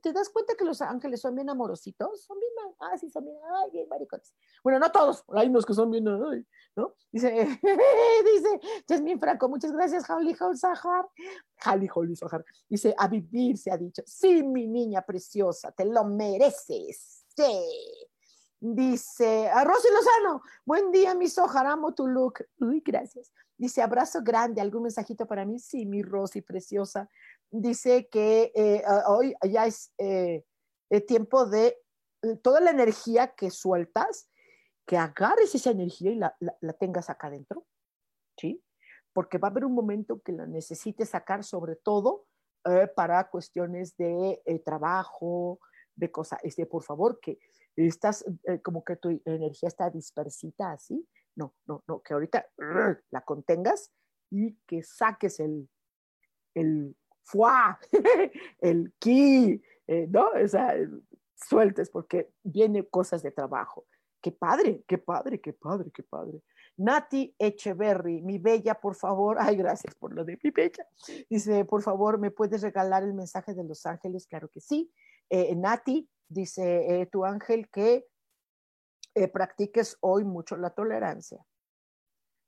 ¿Te 0.01 0.13
das 0.13 0.29
cuenta 0.31 0.55
que 0.57 0.65
los 0.65 0.81
ángeles 0.81 1.21
son 1.21 1.35
bien 1.35 1.51
amorositos? 1.51 2.25
Son 2.25 2.39
bien, 2.41 2.52
ah, 2.81 2.97
sí, 2.99 3.11
son 3.11 3.25
bien, 3.25 3.37
ay, 3.65 3.87
maricones. 3.89 4.33
Bueno, 4.63 4.79
no 4.79 4.91
todos, 4.91 5.25
hay 5.29 5.49
unos 5.49 5.67
que 5.67 5.75
son 5.75 5.91
bien, 5.91 6.05
¿no? 6.05 6.95
Dice, 7.11 7.31
dice 7.63 8.61
Jasmine 8.89 9.19
Franco, 9.19 9.49
muchas 9.49 9.73
gracias, 9.73 10.09
Holly 10.09 10.35
Sahar. 10.55 11.09
Holly 11.67 11.89
Holly 11.95 12.17
Sahar. 12.17 12.45
Dice, 12.69 12.95
a 12.97 13.09
vivir 13.09 13.59
se 13.59 13.71
ha 13.71 13.77
dicho. 13.77 14.03
Sí, 14.07 14.43
mi 14.43 14.67
niña 14.67 15.03
preciosa, 15.03 15.73
te 15.73 15.85
lo 15.85 16.05
mereces. 16.05 17.27
Dice, 18.61 19.49
a 19.49 19.65
Rosy 19.65 19.89
Lozano, 19.93 20.43
buen 20.65 20.93
día, 20.93 21.15
mi 21.15 21.29
Sojar, 21.29 21.67
amo 21.67 21.95
tu 21.95 22.07
look. 22.07 22.47
Uy, 22.61 22.83
gracias. 22.85 23.33
Dice, 23.59 23.83
abrazo 23.83 24.21
grande, 24.23 24.61
¿algún 24.61 24.85
mensajito 24.85 25.27
para 25.27 25.45
mí? 25.45 25.59
Sí, 25.59 25.85
mi 25.85 26.03
Rosy 26.03 26.41
preciosa 26.41 27.09
dice 27.53 28.09
que 28.09 28.51
eh, 28.55 28.83
hoy 29.07 29.37
ya 29.49 29.67
es 29.67 29.93
eh, 29.99 30.43
tiempo 31.07 31.47
de 31.47 31.69
eh, 31.69 31.82
toda 32.43 32.61
la 32.61 32.70
energía 32.70 33.35
que 33.35 33.51
sueltas, 33.51 34.31
que 34.87 34.97
agarres 34.97 35.55
esa 35.55 35.70
energía 35.70 36.11
y 36.11 36.16
la, 36.16 36.37
tengas 36.79 37.11
acá 37.11 37.29
adentro, 37.29 37.66
¿sí? 38.37 38.62
Porque 39.12 39.39
va 39.39 39.49
a 39.49 39.51
haber 39.51 39.64
un 39.64 39.75
momento 39.75 40.20
que 40.23 40.33
la 40.33 40.47
necesites 40.47 41.11
sacar 41.11 41.45
sobre 41.45 41.77
todo 41.77 42.27
para 42.95 43.29
cuestiones 43.29 43.97
de 43.97 44.41
trabajo, 44.64 45.59
de 45.97 46.11
cosas, 46.11 46.39
este, 46.43 46.64
por 46.64 46.83
favor, 46.83 47.18
que 47.20 47.39
estás 47.77 48.25
como 48.62 48.85
que 48.85 48.97
tu 48.97 49.20
energía 49.25 49.68
está 49.68 49.91
dispersita 49.91 50.73
así, 50.73 51.07
no, 51.35 51.55
no, 51.66 51.83
no, 51.87 52.01
que 52.01 52.14
ahorita 52.14 52.47
la 53.11 53.20
contengas 53.23 53.93
y 54.31 54.55
que 54.66 54.83
saques 54.83 55.41
el, 55.41 55.68
el 56.55 56.97
fuá, 57.23 57.79
el 58.61 58.93
ki, 58.99 59.62
eh, 59.87 60.07
¿no? 60.09 60.31
O 60.31 60.49
sea, 60.49 60.75
sueltes 61.49 61.90
porque 61.90 62.32
vienen 62.43 62.86
cosas 62.90 63.22
de 63.22 63.30
trabajo. 63.30 63.86
Qué 64.20 64.30
padre, 64.30 64.84
qué 64.86 64.99
padre, 64.99 65.40
qué 65.40 65.53
padre, 65.53 65.90
qué 65.93 66.03
padre. 66.03 66.43
Nati 66.76 67.34
Echeverry, 67.38 68.22
mi 68.22 68.38
bella, 68.38 68.74
por 68.74 68.95
favor. 68.95 69.36
Ay, 69.40 69.57
gracias 69.57 69.95
por 69.97 70.14
lo 70.14 70.24
de 70.24 70.38
mi 70.43 70.51
bella. 70.51 70.86
Dice, 71.28 71.64
por 71.64 71.82
favor, 71.82 72.18
¿me 72.18 72.30
puedes 72.30 72.62
regalar 72.62 73.03
el 73.03 73.14
mensaje 73.14 73.53
de 73.53 73.64
Los 73.64 73.84
Ángeles? 73.84 74.26
Claro 74.26 74.49
que 74.49 74.61
sí. 74.61 74.93
Eh, 75.28 75.55
Nati, 75.57 76.09
dice 76.28 77.01
eh, 77.01 77.07
tu 77.07 77.24
ángel 77.24 77.68
que 77.70 78.07
practiques 79.32 79.99
hoy 80.01 80.24
mucho 80.24 80.57
la 80.57 80.70
tolerancia. 80.70 81.45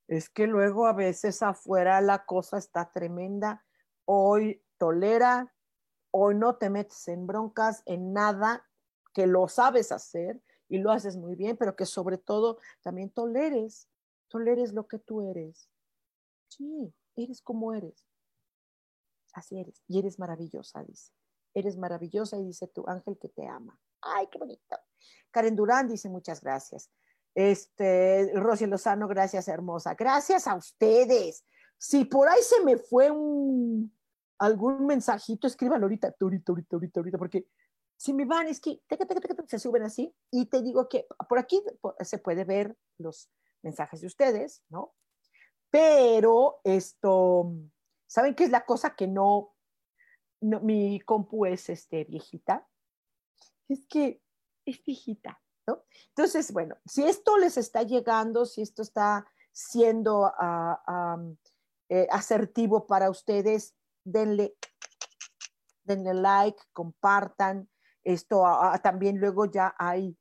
Es 0.09 0.29
que 0.31 0.47
luego 0.47 0.87
a 0.87 0.93
veces 0.93 1.43
afuera 1.43 2.01
la 2.01 2.25
cosa 2.25 2.59
está 2.59 2.91
tremenda. 2.91 3.65
Hoy 4.07 4.63
tolera, 4.79 5.53
hoy 6.11 6.35
no 6.35 6.57
te 6.57 6.71
metes 6.71 7.09
en 7.09 7.27
broncas, 7.27 7.83
en 7.87 8.13
nada, 8.13 8.67
que 9.15 9.27
lo 9.27 9.49
sabes 9.49 9.93
hacer 9.93 10.43
y 10.69 10.79
lo 10.79 10.91
haces 10.91 11.17
muy 11.17 11.37
bien, 11.37 11.57
pero 11.57 11.77
que 11.77 11.87
sobre 11.87 12.19
todo 12.19 12.59
también 12.83 13.11
toleres, 13.11 13.89
toleres 14.29 14.73
lo 14.73 14.87
que 14.87 14.99
tú 14.99 15.23
eres. 15.23 15.71
Sí, 16.49 16.93
eres 17.17 17.41
como 17.41 17.73
eres. 17.73 18.07
Así 19.33 19.59
eres. 19.59 19.83
Y 19.89 19.99
eres 19.99 20.19
maravillosa, 20.19 20.83
dice. 20.85 21.13
Eres 21.55 21.77
maravillosa 21.77 22.37
y 22.37 22.45
dice 22.45 22.67
tu 22.67 22.85
ángel 22.87 23.17
que 23.19 23.29
te 23.29 23.47
ama. 23.47 23.79
Ay, 24.01 24.27
qué 24.31 24.39
bonito. 24.39 24.77
Karen 25.31 25.57
Durán 25.57 25.89
dice 25.89 26.09
muchas 26.09 26.41
gracias. 26.41 26.91
Este, 27.35 28.31
Rosy 28.35 28.67
Lozano, 28.67 29.09
gracias, 29.09 29.49
hermosa. 29.49 29.95
Gracias 29.95 30.47
a 30.47 30.57
ustedes. 30.57 31.45
Si 31.79 32.05
por 32.05 32.29
ahí 32.29 32.41
se 32.43 32.63
me 32.65 32.77
fue 32.77 33.11
un, 33.11 33.93
algún 34.39 34.87
mensajito, 34.87 35.47
escríbanlo 35.47 35.87
ahorita, 35.87 36.15
ahorita, 36.21 36.53
ahorita, 36.53 36.77
ahorita, 36.77 37.01
ahorita, 37.01 37.19
porque 37.19 37.47
si 37.97 38.13
me 38.13 38.25
van, 38.25 38.47
es 38.49 38.61
que 38.61 38.81
se 39.47 39.59
suben 39.59 39.83
así 39.83 40.15
y 40.31 40.47
te 40.47 40.63
digo 40.63 40.89
que 40.89 41.07
por 41.29 41.39
aquí 41.39 41.63
se 42.01 42.19
puede 42.19 42.45
ver 42.45 42.77
los 42.99 43.31
mensajes 43.63 44.01
de 44.01 44.07
ustedes, 44.07 44.63
¿no? 44.69 44.95
Pero 45.71 46.61
esto, 46.65 47.53
¿saben 48.07 48.35
qué 48.35 48.45
es 48.45 48.51
la 48.51 48.65
cosa 48.65 48.95
que 48.95 49.09
no, 49.09 49.55
mi 50.41 51.01
compu 51.01 51.47
es 51.47 51.69
este, 51.69 52.05
viejita? 52.05 52.69
Es 53.69 53.87
que 53.87 54.23
es 54.67 54.85
viejita, 54.85 55.43
¿no? 55.67 55.85
Entonces, 56.09 56.53
bueno, 56.53 56.77
si 56.85 57.05
esto 57.05 57.39
les 57.39 57.57
está 57.57 57.83
llegando, 57.83 58.45
si 58.45 58.63
esto 58.63 58.83
está 58.83 59.27
siendo 59.53 60.23
uh, 60.27 61.37
asertivo 62.11 62.87
para 62.87 63.11
ustedes, 63.11 63.75
denle, 64.05 64.57
denle 65.85 66.15
like, 66.15 66.63
compartan. 66.73 67.69
Esto 68.05 68.45
también 68.83 69.19
luego 69.19 69.47
ya 69.47 69.75
hay 69.79 70.17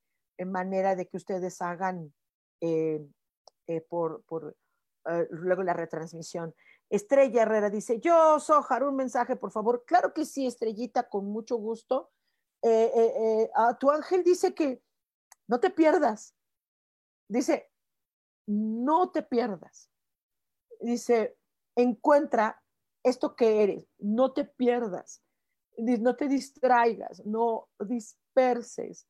manera 0.45 0.95
de 0.95 1.07
que 1.07 1.17
ustedes 1.17 1.61
hagan 1.61 2.13
eh, 2.61 3.05
eh, 3.67 3.81
por, 3.81 4.23
por 4.23 4.55
eh, 5.09 5.27
luego 5.31 5.63
la 5.63 5.73
retransmisión. 5.73 6.55
Estrella 6.89 7.43
Herrera 7.43 7.69
dice, 7.69 7.99
yo, 7.99 8.39
Sojar, 8.39 8.83
un 8.83 8.95
mensaje, 8.95 9.35
por 9.35 9.51
favor. 9.51 9.83
Claro 9.85 10.13
que 10.13 10.25
sí, 10.25 10.45
Estrellita, 10.45 11.09
con 11.09 11.25
mucho 11.25 11.57
gusto. 11.57 12.11
a 13.55 13.77
tu 13.77 13.91
ángel 13.91 14.23
dice 14.23 14.53
que 14.53 14.81
no 15.47 15.59
te 15.59 15.69
pierdas. 15.69 16.35
Dice, 17.27 17.71
no 18.47 19.11
te 19.11 19.23
pierdas. 19.23 19.89
Dice, 20.79 21.37
encuentra 21.75 22.61
esto 23.03 23.35
que 23.35 23.63
eres, 23.63 23.87
no 23.97 24.33
te 24.33 24.45
pierdas, 24.45 25.22
no 25.77 26.15
te 26.15 26.27
distraigas, 26.27 27.25
no 27.25 27.69
disperses. 27.79 29.07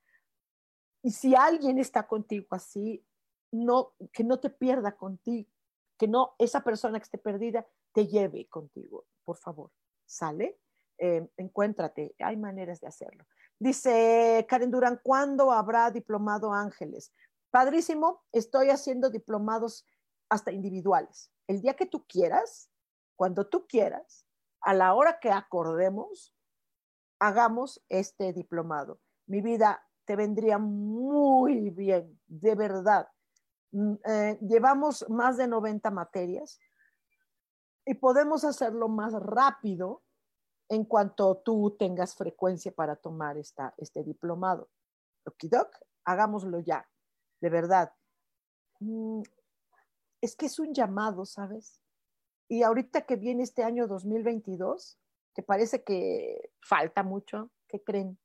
Y 1.02 1.12
si 1.12 1.36
alguien 1.36 1.80
está 1.80 2.08
contigo 2.08 2.48
así, 2.52 3.06
no, 3.52 3.94
que 4.12 4.24
no 4.24 4.40
te 4.40 4.50
pierda 4.50 4.96
contigo, 4.96 5.50
que 5.98 6.08
no 6.08 6.36
esa 6.40 6.64
persona 6.64 7.00
que 7.00 7.04
esté 7.04 7.18
perdida 7.18 7.68
te 7.94 8.08
lleve 8.08 8.48
contigo, 8.48 9.06
por 9.24 9.38
favor, 9.38 9.72
¿sale? 10.06 10.60
Eh, 10.98 11.28
encuéntrate, 11.38 12.16
hay 12.20 12.38
maneras 12.38 12.80
de 12.82 12.88
hacerlo. 12.88 13.26
Dice 13.60 14.46
Karen 14.50 14.72
Durán, 14.72 15.00
¿cuándo 15.04 15.52
habrá 15.52 15.92
diplomado 15.92 16.54
Ángeles? 16.54 17.14
Padrísimo, 17.52 18.24
estoy 18.32 18.70
haciendo 18.70 19.10
diplomados 19.10 19.86
hasta 20.30 20.52
individuales. 20.52 21.32
El 21.48 21.62
día 21.62 21.76
que 21.76 21.86
tú 21.86 22.06
quieras, 22.08 22.72
cuando 23.16 23.48
tú 23.48 23.68
quieras, 23.68 24.26
a 24.62 24.74
la 24.74 24.94
hora 24.96 25.20
que 25.20 25.30
acordemos, 25.30 26.34
hagamos 27.24 27.82
este 27.88 28.34
diplomado. 28.34 29.00
Mi 29.28 29.42
vida 29.42 29.82
te 30.04 30.18
vendría 30.18 30.58
muy 30.58 31.70
bien, 31.70 32.20
de 32.28 32.54
verdad. 32.56 33.08
Mm, 33.72 33.94
eh, 34.06 34.38
llevamos 34.42 35.10
más 35.10 35.38
de 35.38 35.48
90 35.48 35.90
materias 35.90 36.60
y 37.86 37.94
podemos 37.94 38.44
hacerlo 38.44 38.90
más 38.90 39.14
rápido 39.14 40.04
en 40.68 40.84
cuanto 40.84 41.38
tú 41.38 41.78
tengas 41.80 42.14
frecuencia 42.14 42.74
para 42.74 42.98
tomar 42.98 43.38
esta, 43.38 43.74
este 43.78 44.04
diplomado. 44.04 44.70
Okidok, 45.26 45.78
hagámoslo 46.04 46.60
ya, 46.60 46.86
de 47.40 47.50
verdad. 47.50 47.94
Mm, 48.82 49.22
es 50.20 50.36
que 50.36 50.48
es 50.48 50.60
un 50.60 50.74
llamado, 50.74 51.26
¿sabes? 51.26 51.80
Y 52.50 52.64
ahorita 52.64 53.06
que 53.06 53.16
viene 53.16 53.44
este 53.44 53.64
año 53.64 53.88
2022, 53.88 55.00
que 55.34 55.44
parece 55.44 55.84
que 55.84 56.52
falta 56.62 57.04
mucho, 57.04 57.52
¿qué 57.68 57.84
creen? 57.84 58.20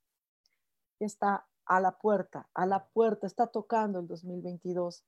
Está 1.00 1.46
a 1.66 1.80
la 1.80 1.98
puerta, 1.98 2.48
a 2.54 2.66
la 2.66 2.88
puerta, 2.88 3.26
está 3.26 3.46
tocando 3.46 4.00
el 4.00 4.06
2022. 4.06 5.04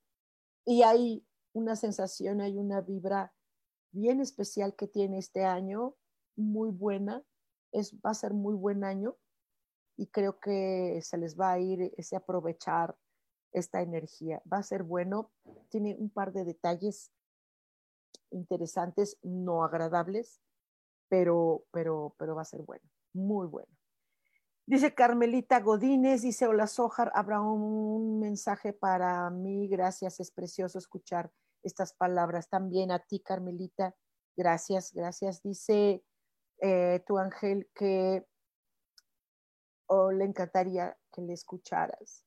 Y 0.67 0.83
hay 0.83 1.27
una 1.53 1.77
sensación, 1.77 2.41
hay 2.41 2.57
una 2.59 2.81
vibra 2.81 3.35
bien 3.93 4.21
especial 4.21 4.77
que 4.77 4.87
tiene 4.87 5.19
este 5.19 5.45
año, 5.45 5.97
muy 6.37 6.71
buena, 6.71 7.25
es, 7.73 7.95
va 7.95 8.11
a 8.11 8.15
ser 8.15 8.35
muy 8.35 8.55
buen 8.55 8.85
año 8.85 9.17
y 9.97 10.07
creo 10.07 10.41
que 10.41 11.01
se 11.03 11.19
les 11.19 11.39
va 11.39 11.53
a 11.53 11.59
ir 11.59 11.93
ese 11.97 12.17
aprovechar 12.17 12.97
esta 13.53 13.83
energía. 13.83 14.43
Va 14.51 14.59
a 14.59 14.63
ser 14.63 14.83
bueno, 14.83 15.31
tiene 15.69 15.97
un 15.99 16.11
par 16.11 16.33
de 16.33 16.45
detalles 16.45 17.13
interesantes, 18.31 19.19
no 19.23 19.65
agradables, 19.65 20.41
pero, 21.11 21.65
pero, 21.73 22.15
pero 22.19 22.35
va 22.35 22.43
a 22.43 22.47
ser 22.47 22.63
bueno, 22.63 22.89
muy 23.13 23.47
bueno. 23.47 23.71
Dice 24.65 24.95
Carmelita 24.95 25.59
Godínez, 25.59 26.23
dice, 26.23 26.47
hola 26.47 26.69
Sojar, 26.69 27.11
habrá 27.17 27.41
un 27.41 28.21
mensaje 28.21 28.73
para 28.73 29.29
mí, 29.29 29.67
gracias, 29.67 30.21
es 30.21 30.31
precioso 30.31 30.79
escuchar 30.79 31.33
estas 31.65 31.93
palabras. 31.93 32.49
También 32.49 32.93
a 32.93 33.01
ti, 33.01 33.19
Carmelita, 33.19 33.97
gracias, 34.37 34.93
gracias. 34.93 35.43
Dice 35.43 36.05
eh, 36.61 37.03
tu 37.05 37.19
ángel 37.19 37.69
que 37.75 38.25
oh, 39.87 40.13
le 40.13 40.25
encantaría 40.25 40.97
que 41.13 41.23
le 41.23 41.33
escucharas, 41.33 42.25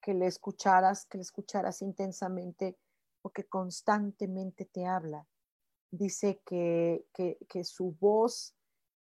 que 0.00 0.14
le 0.14 0.26
escucharas, 0.26 1.04
que 1.04 1.18
le 1.18 1.22
escucharas 1.22 1.82
intensamente, 1.82 2.78
porque 3.20 3.44
constantemente 3.44 4.64
te 4.64 4.86
habla. 4.86 5.26
Dice 5.90 6.40
que, 6.44 7.06
que, 7.14 7.64
su 7.64 7.96
voz 7.98 8.54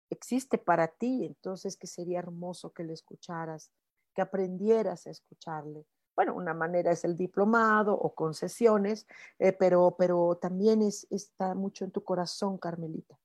existe 0.09 0.57
para 0.57 0.87
ti, 0.87 1.25
entonces 1.25 1.77
que 1.77 1.87
sería 1.87 2.19
hermoso 2.19 2.73
que 2.73 2.83
le 2.83 2.93
escucharas, 2.93 3.71
que 4.13 4.21
aprendieras 4.21 5.07
a 5.07 5.11
escucharle. 5.11 5.85
Bueno, 6.15 6.35
una 6.35 6.53
manera 6.53 6.91
es 6.91 7.03
el 7.05 7.15
diplomado 7.15 7.93
o 7.93 8.13
concesiones, 8.13 9.07
eh, 9.39 9.53
pero, 9.53 9.95
pero 9.97 10.37
también 10.41 10.81
es, 10.81 11.07
está 11.09 11.55
mucho 11.55 11.85
en 11.85 11.91
tu 11.91 12.03
corazón, 12.03 12.57
Carmelita, 12.57 13.17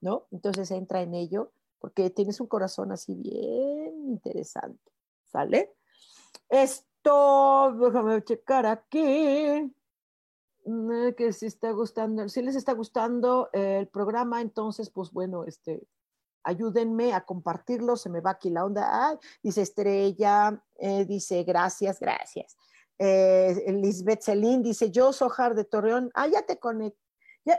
¿no? 0.00 0.26
Entonces 0.30 0.70
entra 0.70 1.02
en 1.02 1.14
ello 1.14 1.52
porque 1.78 2.10
tienes 2.10 2.40
un 2.40 2.46
corazón 2.46 2.92
así 2.92 3.14
bien 3.14 4.08
interesante, 4.08 4.92
¿sale? 5.24 5.74
Esto, 6.48 7.74
déjame 7.80 8.22
checar 8.22 8.66
aquí, 8.66 9.72
que 11.16 11.32
si 11.32 11.46
está 11.46 11.70
gustando, 11.70 12.28
si 12.28 12.42
les 12.42 12.56
está 12.56 12.72
gustando 12.72 13.48
el 13.52 13.88
programa, 13.88 14.40
entonces, 14.40 14.90
pues 14.90 15.12
bueno, 15.12 15.44
este, 15.44 15.86
ayúdenme 16.46 17.12
a 17.12 17.24
compartirlo, 17.24 17.96
se 17.96 18.08
me 18.08 18.20
va 18.20 18.30
aquí 18.30 18.50
la 18.50 18.64
onda. 18.64 19.18
dice 19.42 19.62
Estrella, 19.62 20.62
eh, 20.76 21.04
dice 21.04 21.42
gracias, 21.42 21.98
gracias. 22.00 22.56
Eh, 22.98 23.72
Lisbeth 23.72 24.22
Celín 24.22 24.62
dice, 24.62 24.90
yo 24.90 25.12
Sojar 25.12 25.54
de 25.54 25.64
Torreón, 25.64 26.10
ah, 26.14 26.28
ya 26.28 26.42
te 26.42 26.58
conecté. 26.58 26.98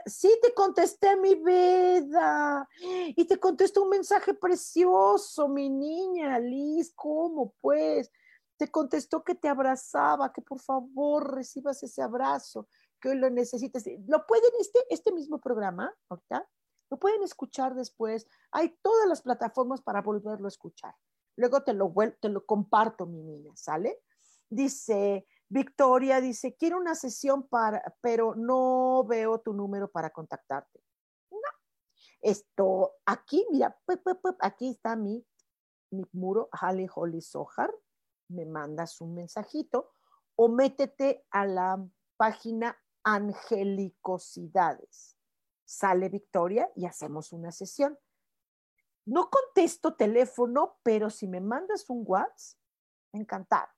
Sí, 0.06 0.30
te 0.42 0.54
contesté, 0.54 1.16
mi 1.16 1.36
vida. 1.36 2.68
Y 3.16 3.24
te 3.26 3.40
contestó 3.40 3.84
un 3.84 3.90
mensaje 3.90 4.34
precioso, 4.34 5.48
mi 5.48 5.70
niña, 5.70 6.40
Liz. 6.40 6.92
¿Cómo 6.94 7.54
pues? 7.62 8.12
Te 8.58 8.70
contestó 8.70 9.24
que 9.24 9.36
te 9.36 9.48
abrazaba, 9.48 10.34
que 10.34 10.42
por 10.42 10.60
favor 10.60 11.36
recibas 11.36 11.82
ese 11.84 12.02
abrazo, 12.02 12.68
que 13.00 13.16
lo 13.16 13.30
necesitas. 13.30 13.84
¿Lo 14.08 14.26
pueden 14.26 14.52
este, 14.60 14.80
este 14.90 15.12
mismo 15.12 15.40
programa, 15.40 15.94
ahorita? 16.10 16.48
Lo 16.90 16.98
pueden 16.98 17.24
escuchar 17.24 17.76
después. 17.76 18.28
Hay 18.52 18.78
todas 18.82 19.08
las 19.08 19.22
plataformas 19.22 19.82
para 19.82 20.02
volverlo 20.02 20.46
a 20.46 20.50
escuchar. 20.50 20.96
Luego 21.36 21.64
te 21.64 21.74
lo, 21.74 21.94
te 22.20 22.30
lo 22.30 22.46
comparto, 22.46 23.06
mi 23.06 23.22
niña, 23.22 23.52
¿sale? 23.56 24.02
Dice 24.50 25.28
Victoria, 25.50 26.20
dice, 26.20 26.56
quiero 26.56 26.78
una 26.78 26.96
sesión 26.96 27.48
para, 27.48 27.84
pero 28.02 28.36
no 28.36 29.06
veo 29.08 29.40
tu 29.40 29.54
número 29.54 29.90
para 29.90 30.10
contactarte. 30.10 30.82
No. 31.32 31.38
Esto, 32.22 32.96
aquí, 33.06 33.46
mira, 33.52 33.78
aquí 34.40 34.70
está 34.70 34.96
mi, 34.96 35.26
mi 35.92 36.06
muro, 36.14 36.50
Holly 36.60 36.88
Holly 36.94 37.22
Sohar. 37.22 37.74
Me 38.30 38.46
mandas 38.46 39.00
un 39.00 39.14
mensajito 39.14 39.92
o 40.36 40.50
métete 40.50 41.26
a 41.32 41.46
la 41.46 41.86
página 42.18 42.78
Angelicosidades 43.08 45.16
sale 45.64 46.10
Victoria 46.10 46.70
y 46.76 46.86
hacemos 46.86 47.32
una 47.32 47.54
sesión. 47.54 47.98
No 49.06 49.30
contesto 49.30 49.96
teléfono, 49.96 50.76
pero 50.84 51.10
si 51.10 51.26
me 51.26 51.40
mandas 51.40 51.90
un 51.90 52.04
WhatsApp, 52.06 52.60
encantado. 53.14 53.70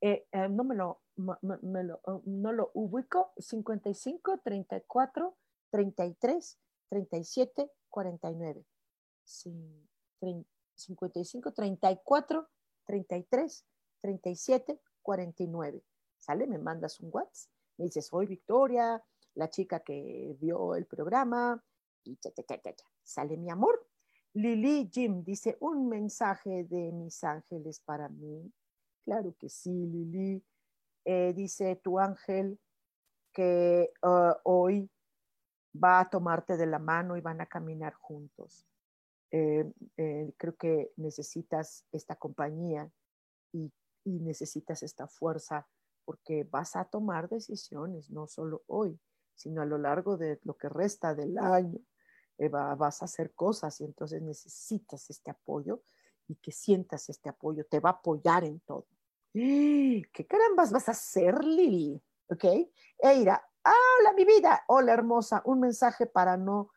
Eh, 0.00 0.26
eh, 0.32 0.48
no 0.48 0.64
me 0.64 0.74
lo, 0.74 1.02
oh, 2.04 2.22
no 2.24 2.52
lo 2.52 2.70
ubico, 2.72 3.34
55 3.36 4.40
34 4.42 5.36
33 5.70 6.58
37 6.88 7.70
49. 7.90 8.64
55 9.24 11.52
34 11.52 12.48
33 12.86 13.66
37 14.00 14.80
49. 15.02 15.84
¿Sale? 16.18 16.46
Me 16.46 16.56
mandas 16.56 16.98
un 17.00 17.10
WhatsApp, 17.12 17.52
me 17.76 17.86
dices, 17.86 18.06
soy 18.06 18.26
Victoria, 18.26 19.02
la 19.34 19.50
chica 19.50 19.80
que 19.80 20.36
vio 20.40 20.74
el 20.74 20.86
programa, 20.86 21.62
y 22.04 22.18
sale 23.02 23.36
mi 23.36 23.50
amor. 23.50 23.86
Lili 24.34 24.90
Jim 24.92 25.22
dice, 25.24 25.56
un 25.60 25.88
mensaje 25.88 26.64
de 26.64 26.92
mis 26.92 27.22
ángeles 27.24 27.80
para 27.80 28.08
mí. 28.08 28.52
Claro 29.04 29.34
que 29.38 29.48
sí, 29.48 29.70
Lili. 29.70 30.44
Eh, 31.04 31.32
dice 31.34 31.76
tu 31.76 31.98
ángel 31.98 32.58
que 33.32 33.92
uh, 34.02 34.32
hoy 34.44 34.90
va 35.82 36.00
a 36.00 36.08
tomarte 36.08 36.56
de 36.56 36.66
la 36.66 36.78
mano 36.78 37.16
y 37.16 37.20
van 37.20 37.40
a 37.40 37.46
caminar 37.46 37.94
juntos. 37.94 38.66
Eh, 39.30 39.70
eh, 39.96 40.32
creo 40.36 40.56
que 40.56 40.92
necesitas 40.96 41.84
esta 41.92 42.16
compañía 42.16 42.90
y 43.52 43.70
necesitas 44.04 44.82
esta 44.82 45.06
fuerza 45.08 45.66
porque 46.04 46.44
vas 46.44 46.76
a 46.76 46.84
tomar 46.84 47.28
decisiones, 47.28 48.10
no 48.10 48.26
solo 48.26 48.62
hoy, 48.66 48.98
sino 49.34 49.62
a 49.62 49.66
lo 49.66 49.78
largo 49.78 50.16
de 50.16 50.40
lo 50.44 50.56
que 50.56 50.68
resta 50.68 51.14
del 51.14 51.38
año. 51.38 51.78
Eh, 52.38 52.48
vas 52.48 53.00
a 53.00 53.04
hacer 53.04 53.32
cosas 53.34 53.80
y 53.80 53.84
entonces 53.84 54.20
necesitas 54.20 55.08
este 55.08 55.30
apoyo 55.30 55.82
y 56.26 56.36
que 56.36 56.52
sientas 56.52 57.08
este 57.08 57.28
apoyo, 57.28 57.64
te 57.66 57.80
va 57.80 57.90
a 57.90 57.92
apoyar 57.94 58.44
en 58.44 58.60
todo. 58.60 58.86
¿Qué 59.32 60.26
carambas 60.28 60.70
vas 60.72 60.88
a 60.88 60.92
hacer, 60.92 61.44
Lili? 61.44 62.00
¿Ok? 62.28 62.44
Eira, 62.98 63.44
hola 63.64 64.12
mi 64.14 64.24
vida, 64.24 64.62
hola 64.68 64.92
hermosa, 64.92 65.42
un 65.44 65.60
mensaje 65.60 66.06
para 66.06 66.36
no, 66.36 66.70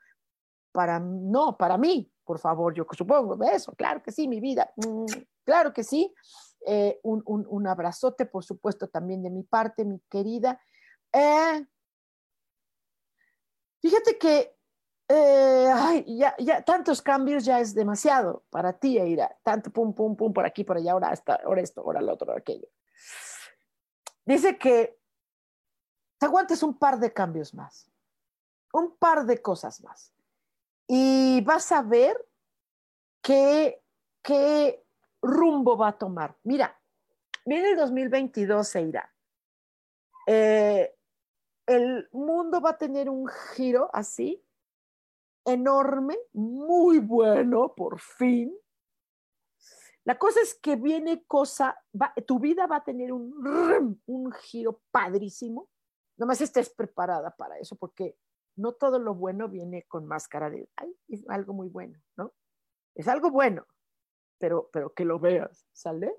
para 0.72 1.00
no, 1.00 1.58
para 1.58 1.78
mí, 1.78 2.12
por 2.24 2.40
favor, 2.40 2.74
yo 2.74 2.86
supongo 2.92 3.38
eso, 3.46 3.74
claro 3.74 4.02
que 4.04 4.12
sí, 4.12 4.28
mi 4.28 4.40
vida, 4.40 4.72
mm, 4.76 5.06
claro 5.44 5.74
que 5.74 5.84
sí. 5.84 6.14
Eh, 6.70 7.00
un, 7.04 7.24
un, 7.26 7.66
abrazote, 7.66 8.26
por 8.26 8.44
supuesto, 8.44 8.90
también 8.90 9.24
de 9.24 9.30
mi 9.30 9.44
parte, 9.44 9.86
mi 9.86 10.02
querida. 10.10 10.60
Eh, 11.14 11.66
Fíjate 13.80 14.18
que 14.18 14.58
eh, 15.08 16.04
ya, 16.08 16.36
ya, 16.38 16.62
tantos 16.64 17.02
cambios 17.02 17.46
ya 17.46 17.60
es 17.60 17.74
demasiado 17.74 18.44
para 18.50 18.74
ti, 18.74 18.98
Eira. 18.98 19.34
Tanto 19.44 19.72
pum, 19.72 19.94
pum, 19.94 20.16
pum, 20.16 20.34
por 20.34 20.46
aquí, 20.46 20.64
por 20.64 20.78
allá, 20.78 20.92
ahora, 20.92 21.14
ahora 21.46 21.62
esto, 21.62 21.82
ahora 21.82 22.02
lo 22.02 22.14
otro, 22.14 22.36
aquello. 22.36 22.68
Dice 24.26 24.58
que 24.58 25.00
te 26.18 26.26
aguantes 26.26 26.62
un 26.64 26.78
par 26.78 27.00
de 27.00 27.14
cambios 27.14 27.54
más, 27.54 27.90
un 28.74 28.98
par 28.98 29.26
de 29.26 29.42
cosas 29.42 29.82
más. 29.82 30.14
Y 30.88 31.42
vas 31.42 31.72
a 31.72 31.82
ver 31.82 32.18
qué, 33.22 33.82
qué 34.22 34.86
rumbo 35.22 35.78
va 35.78 35.90
a 35.90 35.98
tomar. 35.98 36.36
Mira, 36.44 36.80
viene 37.46 37.72
el 37.72 37.78
2022, 37.78 38.76
Eira. 38.76 39.14
Eh, 40.28 40.94
el 41.66 42.10
mundo 42.12 42.62
va 42.62 42.72
a 42.72 42.78
tener 42.78 43.10
un 43.10 43.28
giro 43.56 43.90
así, 43.94 44.44
enorme, 45.46 46.18
muy 46.34 47.00
bueno, 47.00 47.74
por 47.76 48.00
fin. 48.00 48.54
La 50.04 50.18
cosa 50.18 50.40
es 50.42 50.56
que 50.56 50.78
viene 50.78 51.26
cosa, 51.26 51.78
tu 52.26 52.40
vida 52.40 52.68
va 52.68 52.78
a 52.78 52.84
tener 52.84 53.12
un, 53.12 54.02
un 54.06 54.32
giro 54.32 54.82
padrísimo. 54.92 55.70
Nomás 56.16 56.42
estés 56.42 56.70
preparada 56.70 57.36
para 57.36 57.60
eso, 57.60 57.76
porque 57.76 58.18
no 58.56 58.74
todo 58.74 59.00
lo 59.00 59.16
bueno 59.16 59.50
viene 59.50 59.84
con 59.84 60.06
máscara 60.06 60.50
de, 60.50 60.70
ay, 60.78 60.96
es 61.10 61.28
algo 61.30 61.54
muy 61.54 61.68
bueno, 61.68 62.00
¿no? 62.16 62.34
Es 62.96 63.08
algo 63.08 63.30
bueno, 63.30 63.68
pero, 64.38 64.70
pero 64.72 64.94
que 64.94 65.06
lo 65.06 65.20
veas, 65.20 65.66
¿sale? 65.72 66.14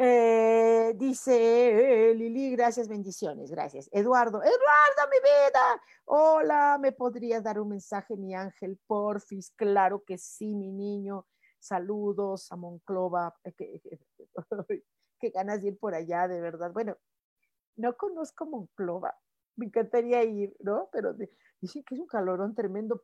Eh, 0.00 0.92
dice 0.96 2.14
Lili, 2.14 2.52
gracias, 2.52 2.86
bendiciones, 2.86 3.50
gracias. 3.50 3.88
Eduardo, 3.90 4.40
Eduardo, 4.40 5.10
mi 5.10 5.18
vida. 5.18 5.82
Hola, 6.04 6.78
¿me 6.80 6.92
podrías 6.92 7.42
dar 7.42 7.58
un 7.58 7.70
mensaje, 7.70 8.16
mi 8.16 8.32
ángel, 8.34 8.78
porfis? 8.86 9.50
Claro 9.56 10.04
que 10.04 10.16
sí, 10.16 10.54
mi 10.54 10.70
niño. 10.70 11.26
Saludos 11.58 12.52
a 12.52 12.56
Monclova. 12.56 13.36
Qué 15.20 15.30
ganas 15.30 15.62
de 15.62 15.68
ir 15.68 15.78
por 15.78 15.96
allá, 15.96 16.28
de 16.28 16.40
verdad. 16.40 16.70
Bueno, 16.72 16.96
no 17.74 17.96
conozco 17.96 18.46
Monclova. 18.46 19.16
me 19.56 19.66
encantaría 19.66 20.22
ir, 20.22 20.54
¿no? 20.60 20.88
Pero 20.92 21.14
dicen 21.60 21.82
que 21.82 21.96
es 21.96 22.00
un 22.00 22.06
calorón 22.06 22.54
tremendo, 22.54 23.02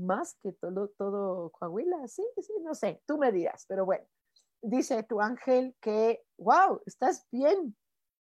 más 0.00 0.34
que 0.42 0.52
todo, 0.52 0.88
todo 0.96 1.50
Coahuila, 1.50 2.08
sí, 2.08 2.26
sí, 2.40 2.52
no 2.62 2.74
sé, 2.74 3.02
tú 3.06 3.18
me 3.18 3.32
dirás, 3.32 3.64
pero 3.68 3.84
bueno, 3.84 4.06
dice 4.62 5.02
tu 5.02 5.20
ángel 5.20 5.76
que, 5.80 6.24
wow, 6.38 6.80
estás 6.86 7.26
bien 7.30 7.76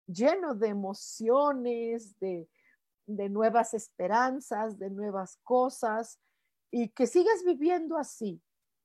lleno 0.08 0.56
de 0.56 0.68
emociones, 0.68 2.18
de, 2.20 2.50
de 3.06 3.30
nuevas 3.30 3.74
esperanzas, 3.74 4.78
de 4.78 4.90
nuevas 4.90 5.38
cosas, 5.44 6.20
y 6.72 6.90
que 6.90 7.08
sigas 7.08 7.44
viviendo 7.46 7.98
así. 7.98 8.42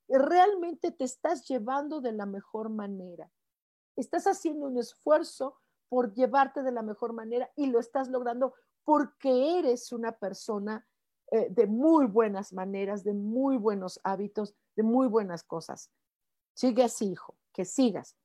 Realmente 0.09 0.91
te 0.91 1.05
estás 1.05 1.47
llevando 1.49 2.01
de 2.01 2.13
la 2.13 2.27
mejor 2.27 2.69
manera. 2.69 3.31
Estás 3.97 4.27
haciendo 4.27 4.67
un 4.67 4.79
esfuerzo 4.79 5.59
por 5.89 6.13
llevarte 6.15 6.63
de 6.63 6.73
la 6.73 6.83
mejor 6.83 7.13
manera 7.13 7.51
y 7.57 7.67
lo 7.67 7.79
estás 7.79 8.09
logrando 8.09 8.55
porque 8.85 9.59
eres 9.59 9.93
una 9.93 10.13
persona 10.13 10.87
eh, 11.31 11.49
de 11.51 11.67
muy 11.67 12.07
buenas 12.07 12.53
maneras, 12.53 13.03
de 13.03 13.13
muy 13.13 13.57
buenos 13.57 14.01
hábitos, 14.05 14.55
de 14.77 14.83
muy 14.83 15.09
buenas 15.09 15.43
cosas. 15.43 15.91
Sigue 16.55 16.85
así, 16.85 17.11
hijo, 17.13 17.37
que 17.53 17.65
sigas. 17.65 18.17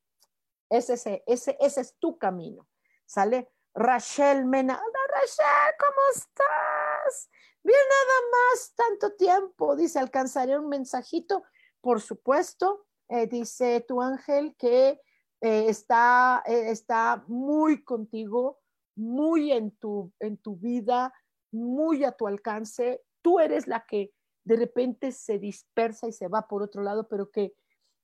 Ese, 0.69 0.93
ese, 0.93 1.23
ese, 1.25 1.57
ese 1.59 1.81
es 1.81 1.95
tu 1.97 2.17
camino. 2.17 2.67
¿Sale? 3.05 3.51
Rachel 3.73 4.45
Mena. 4.45 4.75
Hola, 4.75 5.21
Rachel, 5.21 5.75
¿cómo 5.79 6.01
estás? 6.15 7.29
Bien, 7.63 7.77
nada 7.77 8.21
más, 8.31 8.73
tanto 8.75 9.15
tiempo. 9.15 9.75
Dice, 9.75 9.99
alcanzaré 9.99 10.57
un 10.57 10.69
mensajito. 10.69 11.43
Por 11.81 12.01
supuesto, 12.01 12.85
eh, 13.09 13.27
dice 13.27 13.83
tu 13.87 14.01
ángel 14.01 14.55
que 14.57 15.01
eh, 15.41 15.65
está, 15.67 16.43
está 16.45 17.23
muy 17.27 17.83
contigo, 17.83 18.59
muy 18.95 19.51
en 19.51 19.71
tu, 19.71 20.11
en 20.19 20.37
tu 20.37 20.55
vida, 20.55 21.13
muy 21.51 22.03
a 22.03 22.11
tu 22.11 22.27
alcance. 22.27 23.01
Tú 23.21 23.39
eres 23.39 23.67
la 23.67 23.85
que 23.85 24.11
de 24.43 24.55
repente 24.55 25.11
se 25.11 25.37
dispersa 25.37 26.07
y 26.07 26.11
se 26.11 26.27
va 26.27 26.47
por 26.47 26.63
otro 26.63 26.81
lado, 26.81 27.07
pero 27.07 27.29
que 27.29 27.53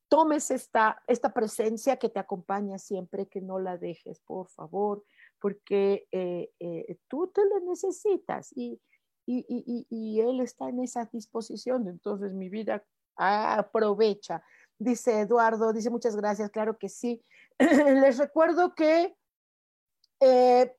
tomes 0.10 0.52
esta, 0.52 1.02
esta 1.08 1.34
presencia 1.34 1.98
que 1.98 2.10
te 2.10 2.20
acompaña 2.20 2.78
siempre, 2.78 3.28
que 3.28 3.42
no 3.42 3.60
la 3.60 3.78
dejes, 3.78 4.20
por 4.22 4.48
favor, 4.50 5.04
porque 5.40 6.08
eh, 6.12 6.50
eh, 6.60 6.98
tú 7.08 7.28
te 7.28 7.46
lo 7.46 7.60
necesitas 7.62 8.52
y, 8.56 8.80
y, 9.26 9.86
y, 9.90 10.22
él 10.22 10.40
está 10.40 10.70
en 10.70 10.80
esa 10.80 11.06
disposición. 11.12 11.88
Entonces, 11.90 12.34
mi 12.34 12.48
vida 12.48 12.86
aprovecha. 13.18 14.42
Dice 14.80 15.20
Eduardo, 15.20 15.74
dice 15.74 15.90
muchas 15.90 16.16
gracias, 16.16 16.50
claro 16.50 16.78
que 16.78 16.88
sí. 16.88 17.22
Les 17.60 18.18
recuerdo 18.18 18.74
que 18.74 19.18
eh, 20.22 20.76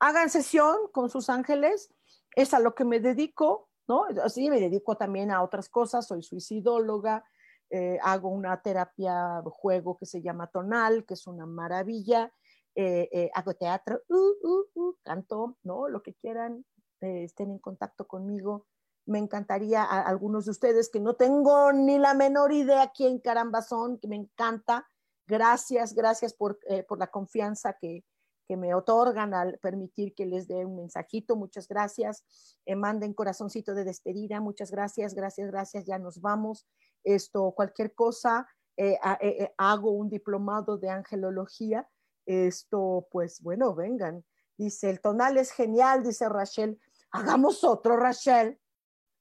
hagan 0.00 0.30
sesión 0.30 0.76
con 0.92 1.10
sus 1.10 1.28
ángeles, 1.28 1.92
es 2.34 2.54
a 2.54 2.58
lo 2.58 2.74
que 2.74 2.84
me 2.84 3.00
dedico, 3.00 3.68
¿no? 3.86 4.04
Así 4.24 4.50
me 4.50 4.60
dedico 4.60 4.96
también 4.96 5.30
a 5.30 5.42
otras 5.42 5.68
cosas, 5.68 6.06
soy 6.06 6.22
suicidóloga, 6.22 7.24
eh, 7.70 7.98
hago 8.02 8.30
una 8.30 8.60
terapia 8.62 9.42
juego 9.44 9.96
que 9.96 10.06
se 10.06 10.22
llama 10.22 10.48
tonal, 10.48 11.04
que 11.04 11.14
es 11.14 11.26
una 11.26 11.46
maravilla, 11.46 12.32
eh, 12.74 13.08
eh, 13.12 13.30
hago 13.34 13.54
teatro, 13.54 14.00
uh, 14.08 14.14
uh, 14.14 14.64
uh, 14.74 14.96
canto, 15.02 15.58
¿no? 15.62 15.88
Lo 15.88 16.02
que 16.02 16.14
quieran, 16.14 16.64
estén 17.00 17.50
en 17.50 17.58
contacto 17.58 18.06
conmigo. 18.06 18.66
Me 19.06 19.18
encantaría 19.18 19.82
a 19.82 20.02
algunos 20.02 20.44
de 20.44 20.52
ustedes 20.52 20.88
que 20.88 21.00
no 21.00 21.14
tengo 21.14 21.72
ni 21.72 21.98
la 21.98 22.14
menor 22.14 22.52
idea 22.52 22.92
quién 22.94 23.18
caramba 23.18 23.62
son, 23.62 23.98
que 23.98 24.08
me 24.08 24.16
encanta. 24.16 24.88
Gracias, 25.26 25.94
gracias 25.94 26.34
por, 26.34 26.58
por 26.88 26.98
la 26.98 27.08
confianza 27.08 27.74
que, 27.74 28.04
que 28.50 28.56
me 28.56 28.74
otorgan 28.74 29.32
al 29.32 29.60
permitir 29.60 30.12
que 30.12 30.26
les 30.26 30.48
dé 30.48 30.66
un 30.66 30.74
mensajito. 30.74 31.36
Muchas 31.36 31.68
gracias. 31.68 32.24
Eh, 32.66 32.74
manden 32.74 33.14
corazoncito 33.14 33.74
de 33.74 33.84
despedida. 33.84 34.40
Muchas 34.40 34.72
gracias, 34.72 35.14
gracias, 35.14 35.52
gracias. 35.52 35.86
Ya 35.86 36.00
nos 36.00 36.20
vamos. 36.20 36.66
Esto, 37.04 37.52
cualquier 37.52 37.94
cosa, 37.94 38.48
eh, 38.76 38.98
eh, 39.20 39.54
hago 39.56 39.92
un 39.92 40.08
diplomado 40.08 40.78
de 40.78 40.90
angelología. 40.90 41.88
Esto, 42.26 43.06
pues 43.12 43.40
bueno, 43.40 43.72
vengan. 43.72 44.24
Dice, 44.58 44.90
el 44.90 45.00
tonal 45.00 45.36
es 45.36 45.52
genial, 45.52 46.02
dice 46.02 46.28
Rachel. 46.28 46.80
Hagamos 47.12 47.62
otro, 47.62 47.96
Rachel. 47.96 48.58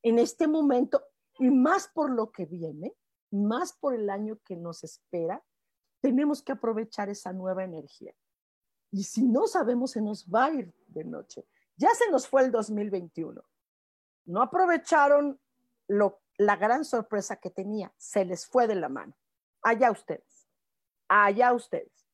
En 0.01 0.17
este 0.17 0.47
momento, 0.47 1.03
y 1.37 1.51
más 1.51 1.87
por 1.87 2.09
lo 2.09 2.31
que 2.31 2.47
viene, 2.47 2.95
más 3.29 3.73
por 3.73 3.93
el 3.93 4.09
año 4.09 4.39
que 4.43 4.55
nos 4.55 4.83
espera, 4.83 5.43
tenemos 6.01 6.41
que 6.41 6.53
aprovechar 6.53 7.09
esa 7.09 7.31
nueva 7.31 7.63
energía. 7.63 8.15
Y 8.91 9.03
si 9.03 9.27
no 9.27 9.47
sabemos, 9.47 9.91
se 9.91 10.01
nos 10.01 10.25
va 10.25 10.45
a 10.45 10.51
ir 10.51 10.73
de 10.87 11.03
noche. 11.03 11.45
Ya 11.75 11.89
se 11.93 12.09
nos 12.11 12.27
fue 12.27 12.43
el 12.43 12.51
2021. 12.51 13.41
No 14.25 14.41
aprovecharon 14.41 15.39
lo, 15.87 16.21
la 16.37 16.55
gran 16.55 16.85
sorpresa 16.85 17.37
que 17.37 17.49
tenía. 17.49 17.93
Se 17.97 18.25
les 18.25 18.45
fue 18.45 18.67
de 18.67 18.75
la 18.75 18.89
mano. 18.89 19.15
Allá 19.61 19.91
ustedes. 19.91 20.47
Allá 21.07 21.53
ustedes. 21.53 22.07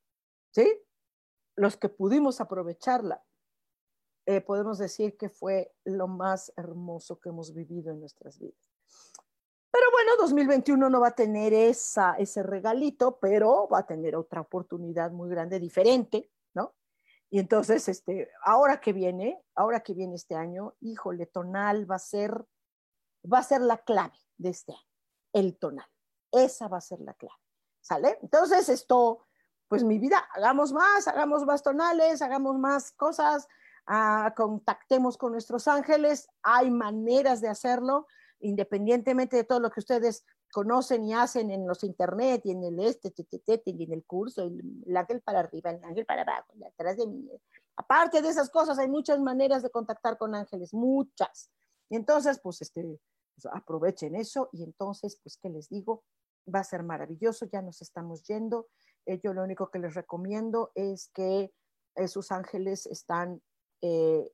¿Sí? 0.51 0.82
Los 1.55 1.78
que 1.78 1.89
pudimos 1.89 2.41
aprovecharla, 2.41 3.23
eh, 4.26 4.41
podemos 4.41 4.78
decir 4.78 5.17
que 5.17 5.30
fue 5.30 5.73
lo 5.84 6.07
más 6.07 6.51
hermoso 6.57 7.19
que 7.19 7.30
hemos 7.30 7.53
vivido 7.53 7.91
en 7.91 7.99
nuestras 7.99 8.39
vidas. 8.39 8.71
Pero 9.71 9.86
bueno, 9.91 10.11
2021 10.19 10.89
no 10.89 11.01
va 11.01 11.09
a 11.09 11.15
tener 11.15 11.53
esa, 11.53 12.13
ese 12.13 12.41
regalito, 12.41 13.19
pero 13.19 13.67
va 13.67 13.80
a 13.80 13.86
tener 13.86 14.15
otra 14.15 14.41
oportunidad 14.41 15.11
muy 15.11 15.30
grande, 15.30 15.59
diferente, 15.59 16.32
y 17.30 17.39
entonces, 17.39 17.88
este, 17.88 18.30
ahora 18.43 18.80
que 18.80 18.93
viene, 18.93 19.41
ahora 19.55 19.82
que 19.82 19.93
viene 19.93 20.15
este 20.15 20.36
año, 20.36 20.76
híjole, 20.82 21.26
tonal 21.26 21.89
va 21.89 21.95
a 21.95 21.99
ser, 21.99 22.45
va 23.32 23.39
a 23.39 23.43
ser 23.43 23.61
la 23.61 23.78
clave 23.80 24.17
de 24.38 24.49
este 24.49 24.73
año, 24.73 24.88
el 25.34 25.57
tonal. 25.57 25.88
Esa 26.32 26.67
va 26.67 26.78
a 26.78 26.82
ser 26.82 27.01
la 27.01 27.13
clave. 27.13 27.39
¿Sale? 27.82 28.19
Entonces, 28.21 28.69
esto, 28.69 29.26
pues 29.67 29.84
mi 29.84 29.99
vida, 29.99 30.17
hagamos 30.34 30.73
más, 30.73 31.07
hagamos 31.07 31.45
más 31.45 31.61
tonales, 31.61 32.21
hagamos 32.21 32.57
más 32.57 32.91
cosas, 32.93 33.47
ah, 33.86 34.34
contactemos 34.36 35.17
con 35.17 35.32
nuestros 35.32 35.67
ángeles, 35.67 36.28
hay 36.41 36.71
maneras 36.71 37.41
de 37.41 37.49
hacerlo, 37.49 38.07
independientemente 38.39 39.36
de 39.36 39.43
todo 39.43 39.59
lo 39.59 39.69
que 39.71 39.80
ustedes 39.80 40.26
conocen 40.56 41.03
y 41.03 41.14
hacen 41.14 41.51
en 41.51 41.68
los 41.68 41.84
internet 41.84 42.43
y 42.45 42.51
en 42.51 42.64
el 42.64 42.80
este, 42.80 43.14
y 43.66 43.84
en 43.84 43.91
el 43.91 44.06
curso, 44.06 44.43
el, 44.43 44.95
ángel 44.95 45.22
para 45.22 45.41
arriba, 45.41 45.72
el 45.72 45.84
ángel 45.84 46.06
para 46.06 46.22
abajo, 46.22 46.53
atrás 46.66 46.95
de 46.95 47.08
mí. 47.08 47.30
Aparte 47.76 48.22
de 48.22 48.30
esas 48.30 48.49
cosas, 48.49 48.80
hay 48.80 48.88
muchas 48.88 49.20
maneras 49.20 49.64
de 49.64 49.70
contactar 49.70 50.18
con 50.18 50.34
ángeles, 50.34 50.74
muchas. 50.74 51.51
Y 51.89 51.97
entonces, 51.97 52.39
pues, 52.39 52.62
este, 52.62 52.84
pues, 52.84 53.53
aprovechen 53.53 54.16
eso 54.16 54.47
y 54.53 54.64
entonces, 54.64 55.20
pues, 55.22 55.36
¿qué 55.36 55.49
les 55.49 55.68
digo? 55.68 56.06
Va 56.47 56.60
a 56.60 56.64
ser 56.64 56.84
maravilloso, 56.84 57.47
ya 57.51 57.62
nos 57.62 57.82
estamos 57.82 58.24
yendo. 58.24 58.70
Eh, 59.06 59.20
yo 59.22 59.34
lo 59.34 59.43
único 59.43 59.70
que 59.70 59.80
les 59.80 59.93
recomiendo 59.93 60.72
es 60.74 61.10
que 61.10 61.53
esos 61.95 62.32
ángeles 62.32 62.86
están, 62.86 63.41
eh, 63.82 64.32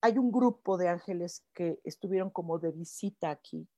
hay 0.00 0.18
un 0.18 0.32
grupo 0.32 0.76
de 0.76 0.88
ángeles 0.88 1.44
que 1.54 1.78
estuvieron 1.84 2.30
como 2.30 2.58
de 2.58 2.72
visita 2.72 3.30
aquí 3.30 3.68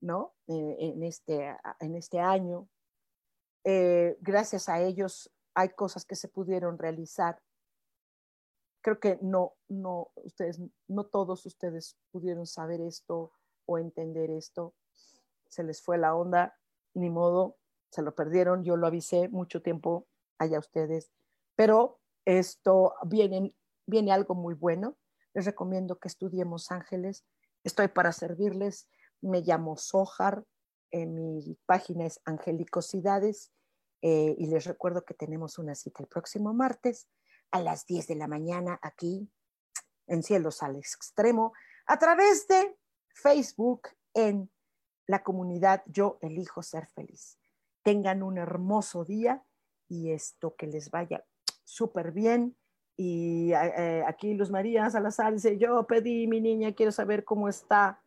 ¿no? 0.00 0.34
Eh, 0.46 0.76
en, 0.78 1.02
este, 1.02 1.56
en 1.80 1.96
este 1.96 2.20
año. 2.20 2.68
Eh, 3.64 4.16
gracias 4.20 4.68
a 4.68 4.80
ellos 4.80 5.32
hay 5.54 5.70
cosas 5.70 6.04
que 6.04 6.14
se 6.14 6.28
pudieron 6.28 6.78
realizar. 6.78 7.42
Creo 8.82 9.00
que 9.00 9.18
no, 9.22 9.54
no, 9.68 10.12
ustedes, 10.16 10.60
no 10.86 11.04
todos 11.06 11.46
ustedes 11.46 11.96
pudieron 12.12 12.46
saber 12.46 12.80
esto 12.80 13.32
o 13.64 13.78
entender 13.78 14.30
esto. 14.30 14.74
Se 15.48 15.64
les 15.64 15.82
fue 15.82 15.98
la 15.98 16.14
onda, 16.14 16.56
ni 16.94 17.10
modo, 17.10 17.56
se 17.90 18.02
lo 18.02 18.14
perdieron. 18.14 18.64
Yo 18.64 18.76
lo 18.76 18.86
avisé 18.86 19.28
mucho 19.30 19.62
tiempo 19.62 20.06
allá 20.38 20.58
ustedes. 20.58 21.10
Pero 21.56 22.00
esto 22.26 22.94
viene, 23.06 23.54
viene 23.86 24.12
algo 24.12 24.34
muy 24.34 24.54
bueno. 24.54 24.96
Les 25.32 25.46
recomiendo 25.46 25.98
que 25.98 26.08
estudiemos 26.08 26.70
ángeles. 26.70 27.24
Estoy 27.64 27.88
para 27.88 28.12
servirles 28.12 28.88
me 29.20 29.40
llamo 29.40 29.76
Sohar, 29.76 30.44
eh, 30.90 31.06
mi 31.06 31.58
página 31.66 32.06
es 32.06 32.20
Angelicosidades 32.24 33.52
eh, 34.02 34.34
y 34.38 34.46
les 34.46 34.64
recuerdo 34.64 35.04
que 35.04 35.14
tenemos 35.14 35.58
una 35.58 35.74
cita 35.74 36.02
el 36.02 36.08
próximo 36.08 36.54
martes 36.54 37.08
a 37.50 37.60
las 37.60 37.86
10 37.86 38.06
de 38.08 38.14
la 38.14 38.28
mañana 38.28 38.78
aquí 38.82 39.28
en 40.06 40.22
Cielos 40.22 40.62
al 40.62 40.76
Extremo 40.76 41.52
a 41.86 41.98
través 41.98 42.46
de 42.46 42.76
Facebook 43.14 43.88
en 44.14 44.50
la 45.06 45.22
comunidad 45.22 45.82
Yo 45.86 46.18
Elijo 46.20 46.62
Ser 46.62 46.86
Feliz. 46.86 47.38
Tengan 47.82 48.22
un 48.22 48.38
hermoso 48.38 49.04
día 49.04 49.44
y 49.88 50.10
esto 50.10 50.54
que 50.56 50.66
les 50.66 50.90
vaya 50.90 51.24
súper 51.64 52.12
bien. 52.12 52.56
Y 52.96 53.52
eh, 53.52 54.04
aquí 54.06 54.34
Luz 54.34 54.50
María 54.50 54.88
Salazar 54.90 55.32
dice, 55.34 55.58
yo 55.58 55.86
pedí 55.86 56.26
mi 56.26 56.40
niña, 56.40 56.72
quiero 56.72 56.92
saber 56.92 57.24
cómo 57.24 57.48
está 57.48 58.00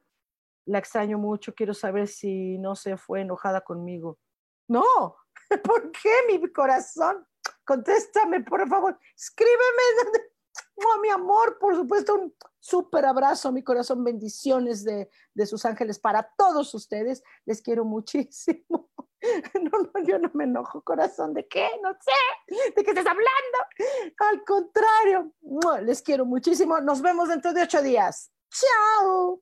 la 0.65 0.79
extraño 0.79 1.17
mucho, 1.17 1.53
quiero 1.53 1.73
saber 1.73 2.07
si 2.07 2.57
no 2.57 2.75
se 2.75 2.97
fue 2.97 3.21
enojada 3.21 3.61
conmigo. 3.61 4.19
No, 4.67 4.83
¿por 5.63 5.91
qué 5.91 6.11
mi 6.27 6.51
corazón? 6.51 7.25
Contéstame, 7.65 8.41
por 8.41 8.67
favor, 8.67 8.97
escríbeme 9.15 10.29
Oh, 10.75 10.99
mi 11.01 11.09
amor, 11.09 11.57
por 11.59 11.75
supuesto, 11.75 12.15
un 12.15 12.35
súper 12.59 13.05
abrazo, 13.05 13.51
mi 13.51 13.63
corazón, 13.63 14.03
bendiciones 14.03 14.83
de, 14.83 15.09
de 15.33 15.45
sus 15.45 15.65
ángeles 15.65 15.99
para 15.99 16.31
todos 16.37 16.73
ustedes. 16.73 17.21
Les 17.45 17.61
quiero 17.61 17.85
muchísimo. 17.85 18.89
No, 19.61 19.71
no, 19.71 20.03
yo 20.05 20.17
no 20.17 20.31
me 20.33 20.45
enojo, 20.45 20.81
corazón. 20.81 21.33
¿De 21.33 21.45
qué? 21.45 21.67
No 21.83 21.91
sé. 21.91 22.55
¿De 22.73 22.83
qué 22.85 22.91
estás 22.91 23.05
hablando? 23.05 23.57
Al 24.17 24.45
contrario, 24.45 25.33
les 25.83 26.01
quiero 26.01 26.25
muchísimo. 26.25 26.79
Nos 26.79 27.01
vemos 27.01 27.27
dentro 27.27 27.51
de 27.51 27.63
ocho 27.63 27.81
días. 27.81 28.31
Chao. 28.49 29.41